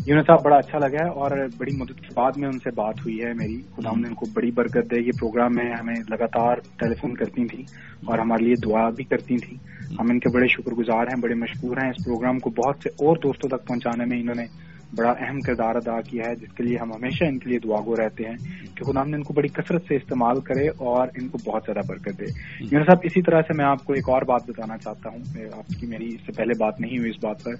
[0.06, 2.94] یونس صاحب بڑا اچھا لگا ہے اور بڑی مدد کے بعد میں ان سے بات
[2.98, 6.56] ہوئی ہے میری۔ خدا نے ان کو بڑی برکت دے۔ یہ پروگرام میں ہمیں لگاتار
[6.78, 7.62] ٹیلی فون کرتی تھیں
[8.06, 9.58] اور ہمارے لیے دعا بھی کرتی تھیں۔
[10.00, 12.88] ہم ان کے بڑے شکر گزار ہیں، بڑے مشہور ہیں۔ اس پروگرام کو بہت سے
[12.88, 16.62] اور دوستوں تک پہنچانے میں انہوں نے بڑا اہم کردار ادا کیا ہے، جس کے
[16.62, 18.36] لیے ہم ہمیشہ ان کے لیے دعا گو رہتے ہیں
[18.74, 21.86] کہ خدا نے ان کو بڑی کثرت سے استعمال کرے اور ان کو بہت زیادہ
[21.88, 22.24] برکت دے۔
[22.60, 25.80] یونس صاحب اسی طرح سے میں آپ کو ایک اور بات بتانا چاہتا ہوں۔ آپ
[25.80, 27.52] کی میری اس سے پہلے بات نہیں ہوئی اس بات پر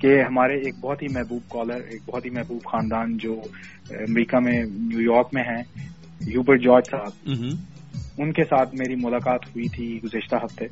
[0.00, 3.40] کہ ہمارے ایک بہت ہی محبوب کالر ایک بہت ہی محبوب خاندان جو
[3.90, 5.62] امریکہ میں، نیو یارک میں ہیں
[6.26, 7.32] یوبر جارج صاحب۔
[8.18, 10.64] ان کے ساتھ میری ملاقات ہوئی تھی گزشتہ ہفتے۔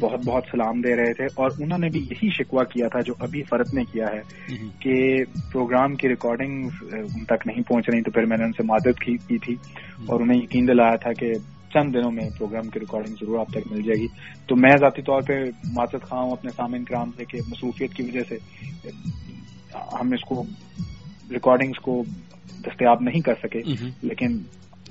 [0.00, 3.14] بہت بہت سلام دے رہے تھے۔ اور انہوں نے بھی یہی شکوا کیا تھا جو
[3.20, 4.20] ابھی فرد نے کیا ہے
[4.78, 8.62] کہ پروگرام کی ریکارڈنگ ان تک نہیں پہنچ رہی تو پھر میں نے ان سے
[8.62, 9.54] مدد کی تھی۔
[10.06, 11.32] اور انہیں یقین دلایا تھا کہ
[11.74, 14.06] چند دنوں میں پروگرام کی ریکارڈنگ ضرور آپ تک مل جائے گی۔
[14.46, 15.32] تو میں ذاتی طور پہ
[15.72, 18.38] معذرت خواہ ہوں اپنے سامعین کرام سے کہ مصروفیت کی وجہ سے
[20.00, 20.44] ہم اس کو
[21.30, 22.02] ریکارڈنگز کو
[22.60, 23.58] دستیاب نہیں کر سکے۔
[24.02, 24.38] لیکن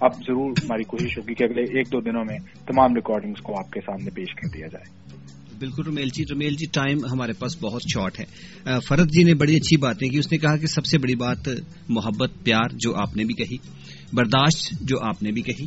[0.02, 2.38] اب ضرور ہماری کوشش ہوگی کہ اگلے ایک دو دنوں میں
[2.68, 5.12] تمام ریکارڈنگز کو آپ کے سامنے پیش کر دیا جائے۔
[5.60, 8.26] بالکل رومیل جی رومیل جی ٹائم ہمارے پاس بہت شارٹ ہے۔
[8.88, 11.50] فرد جی نے بڑی اچھی باتیں کی اس نے کہا کہ سب سے بڑی بات
[11.90, 13.58] محبت، پیار جو آپ نے بھی کہی،
[14.14, 15.66] برداشت جو آپ نے بھی کہی،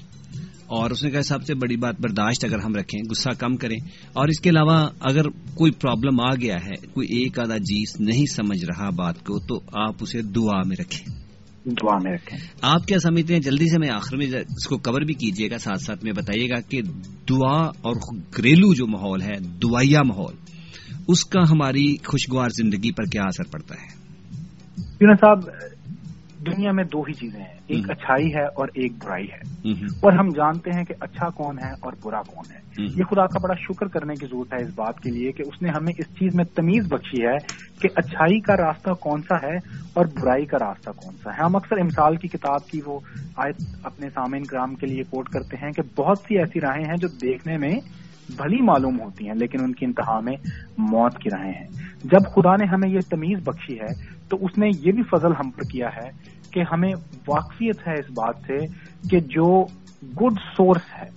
[0.66, 3.78] اور اس نے کہا سب سے بڑی بات برداشت اگر ہم رکھیں، غصہ کم کریں۔
[4.12, 8.26] اور اس کے علاوہ اگر کوئی پرابلم آ گیا ہے، کوئی ایک آدھا جیس نہیں
[8.26, 11.23] سمجھ رہا بات کو، تو آپ اسے دعا میں رکھیں۔
[11.66, 15.00] دعا میں رکھیں آپ کیا سمجھتے ہیں؟ جلدی سے میں آخر میں اس کو کور
[15.00, 16.82] بھی کیجیے گا ساتھ ساتھ میں بتائیے گا کہ
[17.30, 17.94] دعا اور
[18.36, 20.34] گھریلو جو ماحول ہے دعائیا ماحول
[21.08, 24.04] اس کا ہماری خوشگوار زندگی پر کیا اثر پڑتا ہے؟
[25.14, 25.48] صاحب
[26.46, 29.70] دنیا میں دو ہی چیزیں ہیں ایک اچھائی ہے اور ایک برائی ہے۔
[30.02, 32.58] اور ہم جانتے ہیں کہ اچھا کون ہے اور برا کون ہے۔
[32.98, 35.62] یہ خدا کا بڑا شکر کرنے کی ضرورت ہے اس بات کے لیے کہ اس
[35.62, 37.36] نے ہمیں اس چیز میں تمیز بخشی ہے
[37.82, 39.56] کہ اچھائی کا راستہ کون سا ہے
[39.94, 43.00] اور برائی کا راستہ کون سا ہے۔ ہم اکثر امسال کی کتاب کی وہ
[43.36, 46.96] آیت اپنے سامعین کرام کے لیے کوٹ کرتے ہیں کہ بہت سی ایسی راہیں ہیں
[46.96, 47.72] جو دیکھنے میں
[48.36, 50.36] بھلی معلوم ہوتی ہیں لیکن ان کی انتہا میں
[50.78, 51.68] موت کی راہیں ہیں۔
[52.04, 55.50] جب خدا نے ہمیں یہ تمیز بخشی ہے تو اس نے یہ بھی فضل ہم
[55.50, 56.92] پر کیا ہے کہ ہمیں
[57.28, 58.58] واقفیت ہے اس بات سے
[59.10, 59.66] کہ جو
[60.02, 61.08] گڈ سورس ہے،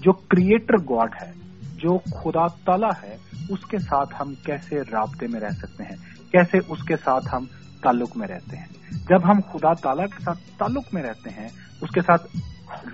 [0.00, 1.32] جو کریٹر گاڈ ہے،
[1.76, 3.16] جو خدا تعالی ہے،
[3.48, 5.96] اس کے ساتھ ہم کیسے رابطے میں رہ سکتے ہیں؟
[6.30, 7.44] کیسے اس کے ساتھ ہم
[7.82, 8.66] تعلق میں رہتے ہیں؟
[9.08, 11.48] جب ہم خدا تعالیٰ کے ساتھ تعلق میں رہتے ہیں،
[11.80, 12.26] اس کے ساتھ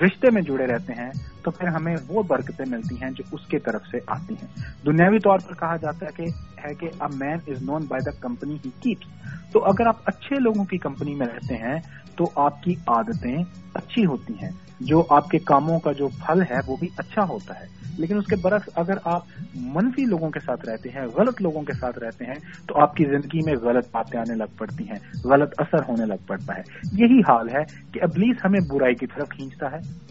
[0.02, 1.10] رشتے میں جڑے رہتے ہیں،
[1.42, 4.48] تو پھر ہمیں وہ برکتیں ملتی ہیں جو اس کی طرف سے آتی ہیں۔
[4.86, 6.24] دنیاوی طور پر کہا جاتا ہے کہ
[6.64, 9.08] ہے کہ a man is known by the company he keeps
[9.52, 11.78] تو اگر آپ اچھے لوگوں کی کمپنی میں رہتے ہیں،
[12.16, 13.36] تو آپ کی عادتیں
[13.74, 14.50] اچھی ہوتی ہیں۔
[14.80, 18.26] جو آپ کے کاموں کا جو پھل ہے وہ بھی اچھا ہوتا ہے۔ لیکن اس
[18.26, 19.22] کے برعکس اگر آپ
[19.54, 23.04] منفی لوگوں کے ساتھ رہتے ہیں، غلط لوگوں کے ساتھ رہتے ہیں، تو آپ کی
[23.04, 26.62] زندگی میں غلط باتیں آنے لگ پڑتی ہیں، غلط اثر ہونے لگ پڑتا ہے۔
[26.92, 27.62] یہی حال ہے
[27.92, 30.10] کہ ابلیس ہمیں برائی کی طرف کھینچتا ہے۔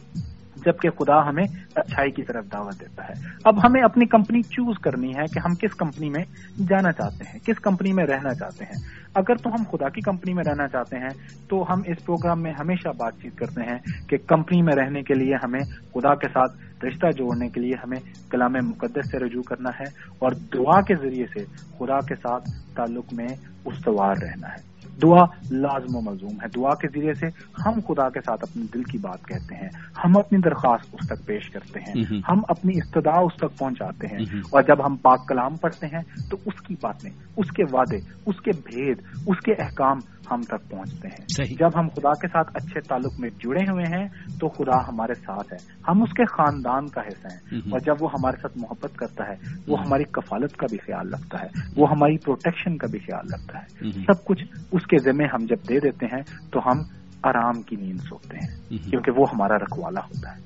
[0.65, 1.43] جبکہ خدا ہمیں
[1.75, 3.13] اچھائی کی طرف دعوت دیتا ہے۔
[3.43, 6.25] اب ہمیں اپنی کمپنی چوز کرنی ہے کہ ہم کس کمپنی میں
[6.69, 10.33] جانا چاہتے ہیں، کس کمپنی میں رہنا چاہتے ہیں۔ اگر تو ہم خدا کی کمپنی
[10.33, 11.09] میں رہنا چاہتے ہیں،
[11.49, 15.13] تو ہم اس پروگرام میں ہمیشہ بات چیت کرتے ہیں کہ کمپنی میں رہنے کے
[15.13, 15.59] لیے ہمیں
[15.93, 17.99] خدا کے ساتھ رشتہ جوڑنے کے لیے ہمیں
[18.29, 19.85] کلام مقدس سے رجوع کرنا ہے
[20.19, 21.45] اور دعا کے ذریعے سے
[21.79, 23.27] خدا کے ساتھ تعلق میں
[23.65, 24.68] استوار رہنا ہے۔
[25.01, 27.25] دعا لازم و ملزوم ہے۔ دعا کے ذریعے سے
[27.65, 29.69] ہم خدا کے ساتھ اپنے دل کی بات کہتے ہیں۔
[30.05, 31.93] ہم اپنی درخواست اس تک پیش کرتے ہیں۔
[32.29, 34.19] ہم اپنی استدا اس تک پہنچاتے ہیں۔
[34.51, 38.41] اور جب ہم پاک کلام پڑھتے ہیں تو اس کی باتیں اس کے وعدے اس
[38.41, 38.97] کے بھید
[39.27, 39.99] اس کے احکام
[40.31, 41.25] ہم تک پہنچتے ہیں۔
[41.59, 44.07] جب ہم خدا کے ساتھ اچھے تعلق میں جڑے ہوئے ہیں
[44.39, 48.09] تو خدا ہمارے ساتھ ہے۔ ہم اس کے خاندان کا حصہ ہیں۔ اور جب وہ
[48.11, 49.33] ہمارے ساتھ محبت کرتا ہے
[49.67, 51.47] وہ ہماری کفالت کا بھی خیال رکھتا ہے۔
[51.77, 55.69] وہ ہماری پروٹیکشن کا بھی خیال رکھتا ہے۔ سب کچھ اس کے ذمے ہم جب
[55.69, 56.79] دے دیتے ہیں تو ہم
[57.23, 60.41] آرام کی نیند سوتے ہیں۔ کیونکہ وہ ہمارا رکھوالا ہوتا ہے۔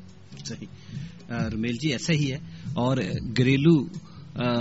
[0.45, 0.67] صحیح۔
[1.29, 2.37] رمیل جی ایسا ہی ہے۔
[2.75, 2.97] اور
[3.37, 3.85] گھریلو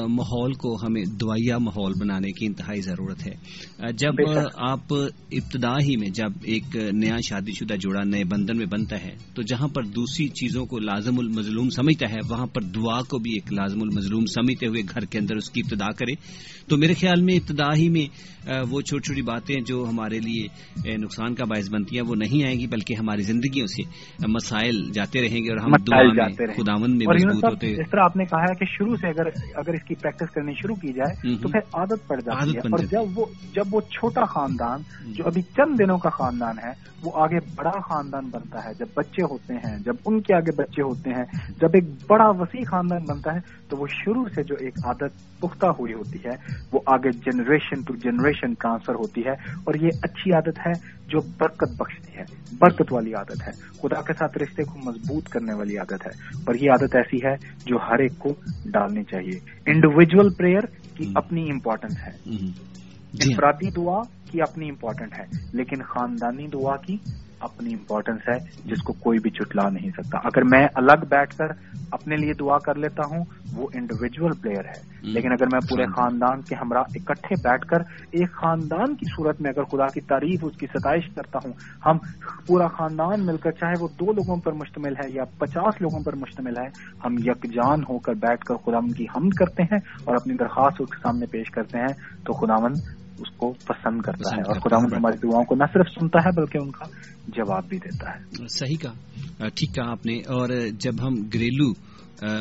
[0.09, 3.33] ماحول کو ہمیں دوائیا ماحول بنانے کی انتہائی ضرورت ہے۔
[3.93, 4.13] جب
[4.57, 4.95] آپ
[5.31, 9.43] ابتدا ہی میں جب ایک نیا شادی شدہ جوڑا نئے بندن میں بنتا ہے تو
[9.43, 13.53] جہاں پر دوسری چیزوں کو لازم المظلوم سمجھتا ہے وہاں پر دعا کو بھی ایک
[13.53, 16.13] لازم المظلوم سمجھتے ہوئے گھر کے اندر اس کی ابتدا کرے۔
[16.69, 18.07] تو میرے خیال میں ابتدا ہی میں
[18.71, 20.47] وہ چھوٹی چھوٹی باتیں جو ہمارے لیے
[20.97, 23.83] نقصان کا باعث بنتی ہیں وہ نہیں آئیں گی بلکہ ہماری زندگیوں سے
[24.29, 28.17] مسائل جاتے رہیں گے اور ہم دعا میں خداون میں مضبوط ہوتے اس طرح آپ
[28.17, 29.27] نے کہا ہے کہ شروع سے اگر
[29.63, 32.79] اگر اس کی پریکٹس کرنی شروع کی جائے تو پھر عادت پڑ جاتی ہے۔ اور
[32.79, 34.81] جب وہ جب وہ چھوٹا خاندان
[35.13, 36.71] جو ابھی چند دنوں کا خاندان ہے
[37.03, 40.83] وہ آگے بڑا خاندان بنتا ہے۔ جب بچے ہوتے ہیں جب ان کے آگے بچے
[40.83, 41.25] ہوتے ہیں
[41.61, 43.41] جب ایک بڑا وسیع خاندان بنتا ہے
[43.73, 47.95] تو وہ شروع سے جو ایک عادت پختہ ہوئی ہوتی ہے وہ آگے جنریشن ٹو
[47.95, 50.73] جنریشن ٹرانسفر ہوتی ہے اور یہ اچھی عادت ہے
[51.09, 52.23] جو برکت بخشتی ہے
[52.61, 56.55] برکت والی عادت ہے۔ خدا کے ساتھ رشتے کو مضبوط کرنے والی عادت ہے اور
[56.55, 57.35] یہ عادت ایسی ہے
[57.67, 58.29] جو ہر ایک کو
[58.73, 60.67] ڈالنی چاہیے۔ انڈیویجل پریئر
[60.97, 62.53] کی اپنی امپورٹنس ہے۔ جی۔
[63.13, 64.01] انفرادی دعا
[64.31, 66.97] کی اپنی امپورٹنٹ ہے لیکن خاندانی دعا کی
[67.43, 71.47] اپنی امپورٹنس ہے جس کو کوئی بھی چٹلا نہیں سکتا۔ اگر میں الگ بیٹھ کر
[71.91, 73.25] اپنے لیے دعا کر لیتا ہوں
[73.57, 77.77] وہ انڈیویجل پلیئر ہے۔ لیکن اگر میں پورے خاندان کے ہمراہ اکٹھے بیٹھ کر
[78.11, 81.53] ایک خاندان کی صورت میں اگر خدا کی تعریف اس کی ستائش کرتا ہوں
[81.87, 81.99] ہم
[82.47, 86.15] پورا خاندان مل کر چاہے وہ دو لوگوں پر مشتمل ہے یا پچاس لوگوں پر
[86.17, 86.67] مشتمل ہے
[87.05, 90.91] ہم یکجان ہو کر بیٹھ کر خدا کی حمد کرتے ہیں اور اپنی درخواست اس
[90.91, 92.73] کے سامنے پیش کرتے ہیں۔ تو خداون
[93.19, 96.59] اس کو پسند کرتا ہے اور خدا ہماری دعاؤں کو نہ صرف سنتا ہے بلکہ
[96.63, 96.85] ان کا
[97.29, 100.49] جواب بھی دیتا ہے۔ صحیح کہا۔ ٹھیک کہا آپ نے۔ اور
[100.79, 101.71] جب ہم گھریلو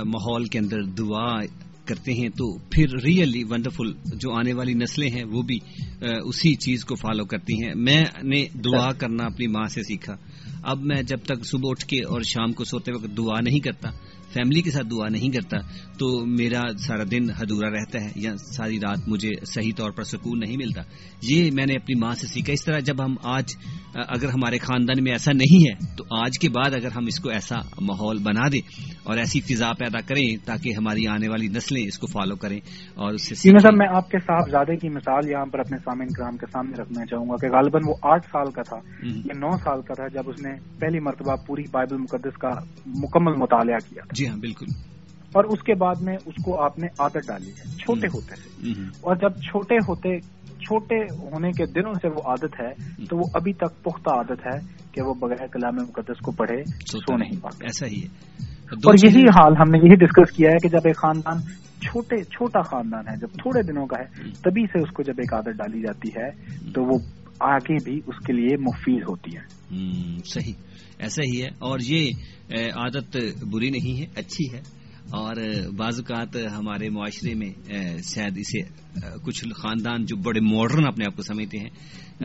[0.06, 1.46] ماحول کے اندر دعا
[1.86, 5.58] کرتے ہیں تو پھر ریئلی ونڈرفل جو آنے والی نسلیں ہیں وہ بھی
[6.02, 10.16] اسی چیز کو فالو کرتی ہیں۔ میں نے دعا کرنا اپنی ماں سے سیکھا۔
[10.64, 13.90] اب میں جب تک صبح اٹھ کے اور شام کو سوتے وقت دعا نہیں کرتا
[14.34, 15.58] فیملی کے ساتھ دعا نہیں کرتا
[16.00, 20.40] تو میرا سارا دن ادھورا رہتا ہے یا ساری رات مجھے صحیح طور پر سکون
[20.40, 20.82] نہیں ملتا۔
[21.22, 23.46] یہ میں نے اپنی ماں سے سیکھا۔ اس طرح جب ہم آج
[23.96, 27.30] اگر ہمارے خاندان میں ایسا نہیں ہے تو آج کے بعد اگر ہم اس کو
[27.30, 28.62] ایسا ماحول بنا دیں
[29.04, 32.60] اور ایسی فضا پیدا کریں تاکہ ہماری آنے والی نسلیں اس کو فالو کریں
[32.96, 36.38] اور اس سے صاحب میں آپ کے صاحبزادے کی مثال یہاں پر اپنے سامعین کرام
[36.38, 39.82] کے سامنے رکھنا چاہوں گا کہ غالباً وہ آٹھ سال کا تھا یا نو سال
[39.82, 42.50] کا تھا جب اس نے پہلی مرتبہ پوری بائبل مقدس کا
[42.86, 44.66] مکمل مطالعہ کیا۔ جی ہاں بالکل۔
[45.34, 48.72] اور اس کے بعد میں اس کو آپ نے عادت ڈالی ہے چھوٹے ہوتے سے
[49.02, 52.70] اور جب چھوٹے ہوتے چھوٹے ہونے کے دنوں سے وہ عادت ہے
[53.06, 54.58] تو وہ ابھی تک پختہ عادت ہے
[54.92, 58.08] کہ وہ بغیر کلام مقدس کو پڑھے سو نہیں پاتے۔ ایسا ہی ہے۔
[58.72, 61.42] اور یہی حال ہم نے یہی ڈسکس کیا ہے کہ جب ایک خاندان
[61.82, 65.34] چھوٹے چھوٹا خاندان ہے جب تھوڑے دنوں کا ہے تبھی سے اس کو جب ایک
[65.34, 66.30] عادت ڈالی جاتی ہے
[66.72, 67.00] تو وہ
[67.40, 69.44] آگے بھی اس کے لیے مفید ہوتی ہے۔
[70.26, 70.71] صحیح۔
[71.02, 72.12] ایسا ہی ہے۔ اور یہ
[72.76, 75.36] عادت بری نہیں ہے، اچھی ہے۔ اور
[75.78, 77.54] بعض اوقات ہمارے معاشرے میں
[78.16, 78.62] شاید اسے
[79.26, 81.70] کچھ خاندان جو بڑے ماڈرن اپنے آپ کو سمجھتے ہیں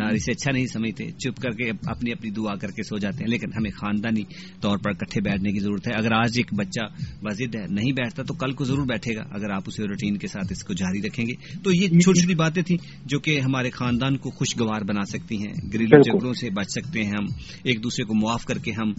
[0.00, 3.28] اسے اچھا نہیں سمجھتے چپ کر کے اپنی اپنی دعا کر کے سو جاتے ہیں
[3.28, 4.22] لیکن ہمیں خاندانی
[4.60, 6.84] طور پر کٹھے بیٹھنے کی ضرورت ہے۔ اگر آج ایک بچہ
[7.22, 10.26] وزد ہے نہیں بیٹھتا تو کل کو ضرور بیٹھے گا اگر آپ اسے روٹین کے
[10.26, 13.70] ساتھ اس کو جاری رکھیں گے۔ تو یہ چھوٹی چھوٹی باتیں تھیں جو کہ ہمارے
[13.70, 17.24] خاندان کو خوشگوار بنا سکتی ہیں گریلو جھگڑوں سے بچ سکتے ہیں ہم
[17.64, 18.92] ایک دوسرے کو معاف کر کے ہم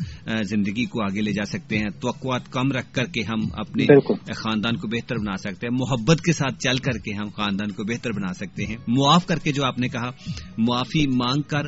[0.44, 3.86] زندگی کو آگے لے جا سکتے ہیں توقعات کم رکھ کر کے ہم اپنے
[4.34, 7.84] خاندان کو بہتر بنا سکتے ہیں محبت کے ساتھ چل کر کے ہم خاندان کو
[7.84, 10.10] بہتر بنا سکتے ہیں۔ معاف کر کے جو آپ نے کہا
[10.58, 11.68] معاف معافی مانگ کر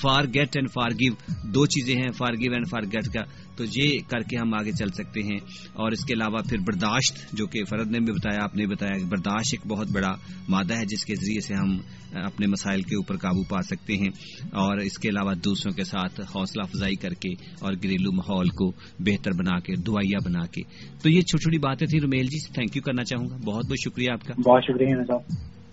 [0.00, 1.12] forget and forgive
[1.52, 3.20] دو چیزیں ہیں forgive and forget کا۔
[3.56, 5.38] تو یہ کر کے ہم آگے چل سکتے ہیں۔
[5.72, 8.98] اور اس کے علاوہ پھر برداشت جو کہ فرد نے بھی بتایا آپ نے بتایا
[8.98, 10.12] کہ برداشت ایک بہت بڑا
[10.48, 11.78] مادہ ہے جس کے ذریعے سے ہم
[12.12, 14.08] اپنے مسائل کے اوپر قابو پا سکتے ہیں۔
[14.44, 18.70] اور اس کے علاوہ دوسروں کے ساتھ حوصلہ افزائی کر کے اور گھریلو ماحول کو
[18.98, 20.62] بہتر بنا کے دعائیا بنا کے۔
[21.02, 23.80] تو یہ چھوٹی چھوٹی باتیں تھیں رومیل جی تھینک یو کرنا چاہوں گا۔ بہت بہت
[23.84, 25.18] شکریہ آپ کا۔ بہت شکریہ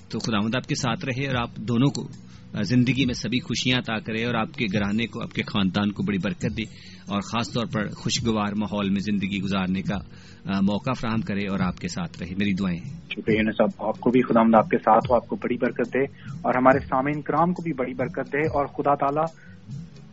[0.10, 2.08] تو خدا آپ کے ساتھ رہے اور آپ دونوں کو
[2.62, 6.04] زندگی میں سبھی خوشیاں عطا کرے اور آپ کے گھرانے کو، آپ کے خاندان کو
[6.04, 6.62] بڑی برکت دے
[7.08, 9.98] اور خاص طور پر خوشگوار ماحول میں زندگی گزارنے کا
[10.46, 14.10] موقع فراہم کرے اور آپ کے ساتھ رہے۔ میری دعائیں ہیں۔ شکریہ صاحب، آپ کو
[14.10, 16.04] بھی خدا آپ کے ساتھ ہو، آپ کو بڑی برکت دے
[16.42, 19.26] اور ہمارے سامعین کرام کو بھی بڑی برکت دے اور خدا تعالیٰ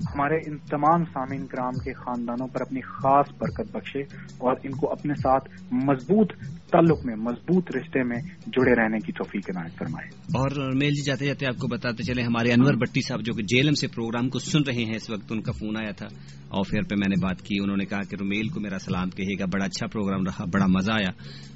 [0.00, 4.00] ہمارے ان تمام سامعین کرام کے خاندانوں پر اپنی خاص برکت بخشے
[4.38, 6.32] اور ان کو اپنے ساتھ مضبوط
[6.72, 8.16] تعلق میں مضبوط رشتے میں
[8.46, 12.22] جڑے رہنے کی توفیق عنایت فرمائے۔ اور میل جی جاتے جاتے آپ کو بتاتے چلے
[12.22, 15.24] ہمارے انور بٹی صاحب جو کہ جیلم سے پروگرام کو سن رہے ہیں اس وقت
[15.30, 16.06] ان کا فون آیا تھا۔
[16.50, 19.10] آف ایئر پہ میں نے بات کی انہوں نے کہا کہ رومیل کو میرا سلام
[19.10, 21.10] کہے گا بڑا اچھا پروگرام رہا بڑا مزہ آیا۔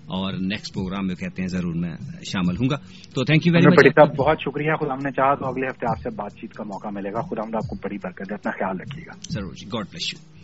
[0.07, 1.91] اور نیکسٹ پروگرام میں کہتے ہیں ضرور میں
[2.25, 2.77] شامل ہوں گا۔
[3.15, 5.87] تو تھینک یو ویری مچ صاحب بہت شکریہ خدا ہم نے چاہا تو اگلے ہفتے
[5.91, 8.53] آپ سے بات چیت کا موقع ملے گا۔ خدا آپ کو بڑی برکت ہے اپنا
[8.53, 10.35] خیال رکھیے گا۔ ضرور جی گاڈ بلیس یو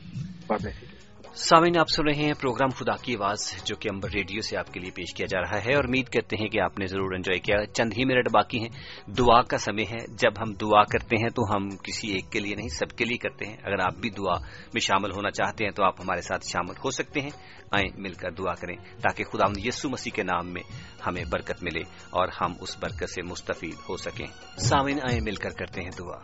[1.35, 4.73] سامعین، آپ سن رہے ہیں پروگرام خدا کی آواز، جو کہ امبر ریڈیو سے آپ
[4.73, 7.15] کے لیے پیش کیا جا رہا ہے، اور امید کرتے ہیں کہ آپ نے ضرور
[7.15, 8.69] انجوائے کیا۔ چند ہی منٹ باقی ہیں۔
[9.11, 12.55] دعا کا سمے ہے۔ جب ہم دعا کرتے ہیں تو ہم کسی ایک کے لیے
[12.55, 14.39] نہیں، سب کے لیے کرتے ہیں۔ اگر آپ بھی دعا
[14.75, 17.31] میں شامل ہونا چاہتے ہیں تو آپ ہمارے ساتھ شامل ہو سکتے ہیں۔
[17.71, 20.63] آئیں مل کر دعا کریں، تاکہ خدا یسو مسیح کے نام میں
[21.07, 21.81] ہمیں برکت ملے
[22.11, 24.27] اور ہم اس برکت سے مستفید ہو سکیں۔
[24.59, 26.19] سامعین، آئیں مل کر کرتے ہیں دعا۔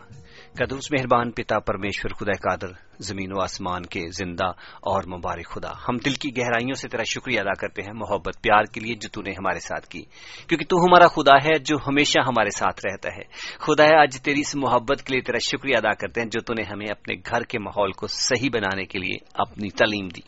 [0.55, 4.45] قدوس، مہربان پتا، پرمیشور خدا قادر۔ زمین و آسمان کے زندہ
[4.81, 8.63] اور مبارک خدا۔ ہم دل کی گہرائیوں سے تیرا شکریہ ادا کرتے ہیں، محبت، پیار
[8.63, 10.01] کے لیے جو نے ہمارے ساتھ کی۔
[10.47, 13.21] کیونکہ تو ہمارا خدا ہے جو ہمیشہ ہمارے ساتھ رہتا ہے۔
[13.59, 16.53] خدا ہے آج تیری اس محبت کے لیے تیرا شکریہ ادا کرتے ہیں جو تو
[16.53, 20.21] نے ہمیں اپنے گھر کے ماحول کو صحیح بنانے کے لیے اپنی تعلیم دی۔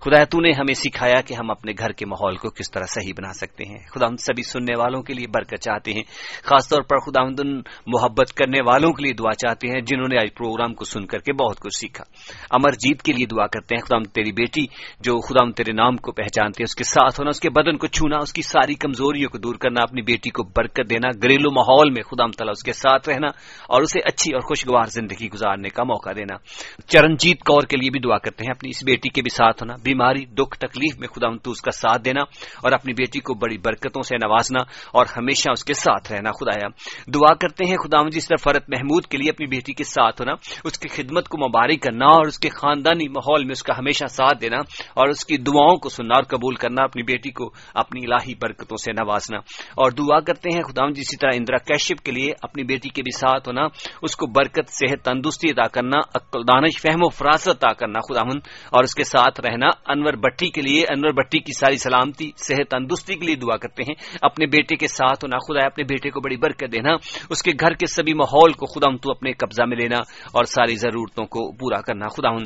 [0.00, 2.84] خدا ہے تو نے ہمیں سکھایا کہ ہم اپنے گھر کے ماحول کو کس طرح
[2.86, 6.02] صحیح بنا سکتے ہیں۔ خدا ہم سبھی سننے والوں کے لیے برکت چاہتے ہیں۔
[6.42, 7.24] خاص طور پر خدا
[7.86, 11.18] محبت کرنے والوں کے لیے دعا چاہتے ہیں، جنہوں نے آج پروگرام کو سن کر
[11.18, 12.03] کے بہت کچھ سیکھا۔
[12.50, 14.66] امر جیت کے لیے دعا کرتے ہیں، خدا تیری بیٹی
[15.00, 17.86] جو خدا تیرے نام کو پہچانتے ہیں، اس کے ساتھ ہونا، اس کے بدن کو
[17.86, 21.90] چھونا، اس کی ساری کمزوریوں کو دور کرنا، اپنی بیٹی کو برکت دینا، گھریلو ماحول
[21.90, 23.26] میں خدا تعالیٰ اس کے ساتھ رہنا
[23.68, 26.34] اور اسے اچھی اور خوشگوار زندگی گزارنے کا موقع دینا۔
[26.86, 29.74] چرنجیت کور کے لیے بھی دعا کرتے ہیں، اپنی اس بیٹی کے بھی ساتھ ہونا،
[29.84, 32.20] بیماری، دکھ، تکلیف میں خدا تو اس کا ساتھ دینا
[32.62, 34.60] اور اپنی بیٹی کو بڑی برکتوں سے نوازنا
[34.92, 36.68] اور ہمیشہ اس کے ساتھ رہنا۔ خدایا،
[37.14, 40.32] دعا کرتے ہیں خدا جس طرح فرت محمود کے لیے اپنی بیٹی کے ساتھ ہونا،
[40.64, 44.06] اس کی خدمت کو مبارک کرنا اور اس کے خاندانی ماحول میں اس کا ہمیشہ
[44.06, 44.56] ساتھ دینا
[44.94, 48.76] اور اس کی دعاؤں کو سننا اور قبول کرنا، اپنی بیٹی کو اپنی الہی برکتوں
[48.76, 49.38] سے نوازنا۔
[49.70, 53.02] اور دعا کرتے ہیں خدا جسی جی، طرح اندرا کیشپ کے لیے اپنی بیٹی کے
[53.02, 53.66] بھی ساتھ ہونا،
[54.02, 58.20] اس کو برکت، صحت تندرستی ادا کرنا دانش، فہم و فراست ادا کرنا خدا
[58.70, 62.70] اور اس کے ساتھ رہنا، انور بٹی کے لیے، انور بٹی کی ساری سلامتی، صحت
[62.70, 66.20] تندرستی کے لیے دعا کرتے ہیں۔ اپنے بیٹے کے ساتھ ہونا، خدا اپنے بیٹے کو
[66.20, 66.90] بڑی برکت دینا،
[67.30, 69.96] اس کے گھر کے سبھی ماحول کو خدا تو اپنے قبضہ میں لینا
[70.32, 72.42] اور ساری ضرورتوں کو پورا کرنا خدا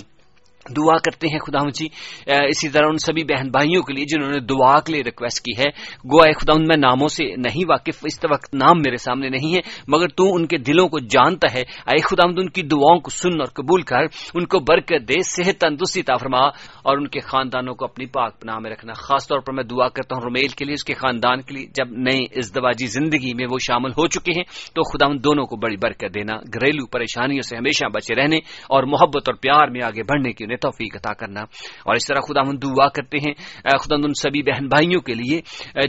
[0.77, 1.87] دعا کرتے ہیں خدا جی
[2.27, 5.53] اسی طرح ان سبھی بہن بھائیوں کے لیے جنہوں نے دعا کے لیے ریکویسٹ کی
[5.59, 5.71] ہے۔
[6.13, 10.09] گوائے خدا میں ناموں سے نہیں واقف، اس وقت نام میرے سامنے نہیں ہے، مگر
[10.09, 13.49] تو ان کے دلوں کو جانتا ہے۔ اے خدا ان کی دعاؤں کو سن اور
[13.55, 14.03] قبول کر،
[14.35, 16.47] ان کو برکت دے، صحت تندرستی تافرما
[16.83, 19.89] اور ان کے خاندانوں کو اپنی پاک پناہ میں رکھنا۔ خاص طور پر میں دعا
[19.89, 23.47] کرتا ہوں رومیل کے لیے، اس کے خاندان کے لیے، جب نئی ازدواجی زندگی میں
[23.51, 24.45] وہ شامل ہو چکے ہیں،
[24.75, 28.37] تو خدا ان دونوں کو بڑی برکت دینا۔ گھریلو پریشانیوں سے ہمیشہ بچے رہنے
[28.69, 31.41] اور محبت اور پیار میں آگے بڑھنے کی انہیں توفیق عطا کرنا۔
[31.85, 33.35] اور اس طرح خدا دعا کرتے ہیں
[33.79, 35.41] خدا ان سبھی بہن بھائیوں کے لیے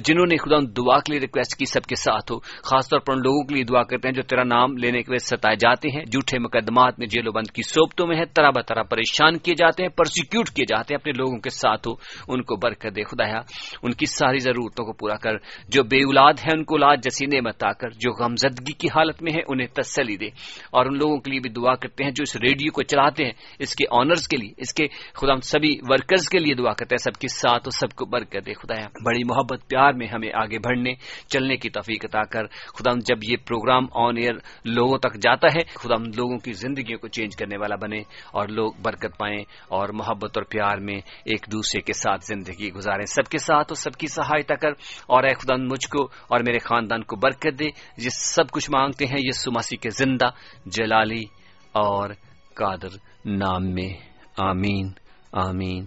[0.06, 3.14] جنہوں نے خدا دعا کے لیے ریکویسٹ کی سب کے ساتھ ہو۔ خاص طور پر
[3.14, 5.90] ان لوگوں کے لیے دعا کرتے ہیں جو تیرا نام لینے کے وجہ ستائے جاتے
[5.90, 9.54] ہیں۔ جھوٹے مقدمات میں جیل و بند کی صوبتوں میں ہے طرح بطرح پریشان کیے
[9.56, 11.94] جاتے ہیں پرسیکیوٹ کیے جاتے ہیں اپنے لوگوں کے ساتھ ہو۔
[12.28, 13.40] ان کو برکت دے خدایا۔
[13.84, 15.32] ان کی ساری ضرورتوں کو پورا کر،
[15.68, 19.24] جو بے اولاد ہے ان کو اولاد جیسی نعمت آ کر، جو غمزدگی کی حالت
[19.24, 20.28] میں ہے انہیں تسلی دے۔
[20.72, 23.34] اور ان لوگوں کے لیے بھی دعا کرتے ہیں جو اس ریڈیو کو چلاتے ہیں،
[23.60, 26.96] اس کے آنرز کے لیے۔ اس کے خدا ہم سبھی ورکرز کے لیے دعا کرتے
[26.96, 28.74] ہیں، سب کے ساتھ اور سب کو برکت دے۔ خدا
[29.06, 30.94] بڑی محبت، پیار میں ہمیں آگے بڑھنے،
[31.28, 34.34] چلنے کی توفیق عطا کر۔ خدا جب یہ پروگرام آن ایئر
[34.66, 38.00] لوگوں تک جاتا ہے خدا ہم لوگوں کی زندگیوں کو چینج کرنے والا بنے
[38.32, 43.06] اور لوگ برکت پائیں اور محبت اور پیار میں ایک دوسرے کے ساتھ زندگی گزاریں۔
[43.06, 44.72] سب کے ساتھ اور سب کی سہایتا کر۔
[45.08, 47.66] اور اے خدا مجھ کو اور میرے خاندان کو برکت دے۔
[47.98, 50.30] یہ سب کچھ مانگتے ہیں یہ سماسی کے زندہ،
[50.66, 51.24] جلالی
[51.72, 52.10] اور
[52.54, 54.09] قادر نام میں۔
[54.42, 54.92] آمین
[55.32, 55.86] آمین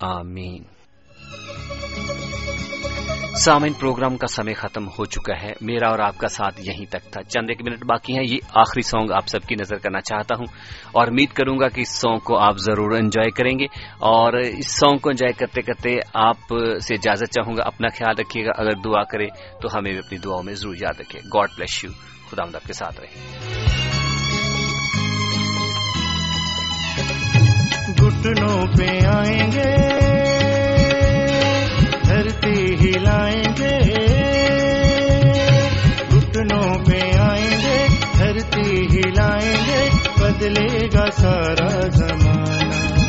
[0.00, 0.62] آمین۔
[3.36, 7.12] سامن پروگرام کا سمے ختم ہو چکا ہے۔ میرا اور آپ کا ساتھ یہیں تک
[7.12, 10.34] تھا۔ چند ایک منٹ باقی ہیں۔ یہ آخری سانگ آپ سب کی نظر کرنا چاہتا
[10.38, 10.46] ہوں۔
[10.92, 13.64] اور امید کروں گا کہ اس سانگ کو آپ ضرور انجوائے کریں گے۔
[13.98, 16.36] اور اس سانگ کو انجوائے کرتے کرتے آپ
[16.82, 19.26] سے اجازت چاہوں گا۔ اپنا خیال رکھیے گا۔ اگر دعا کرے
[19.62, 21.90] تو ہمیں بھی اپنی دعاؤں میں ضرور یاد رکھے۔ گاڈ بلیس یو
[22.30, 23.93] خدا آپ کے ساتھ رہے۔
[28.24, 29.76] گٹنوں پہ آئیں گے،
[32.04, 33.78] دھرتی ہلائیں گے۔
[36.12, 37.86] گھٹنوں پہ آئیں گے،
[38.18, 39.88] دھرتی ہلائیں گے،
[40.20, 43.00] بدلے گا سارا زمانہ۔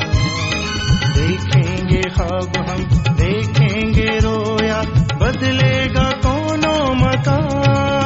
[1.15, 2.83] دیکھیں گے خواب ہم،
[3.17, 4.81] دیکھیں گے رویا،
[5.19, 8.04] بدلے گا کونوں مکان۔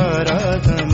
[0.00, 0.89] گا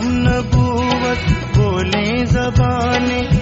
[0.00, 1.24] ہم نبوت
[1.56, 3.39] بولیں زبانیں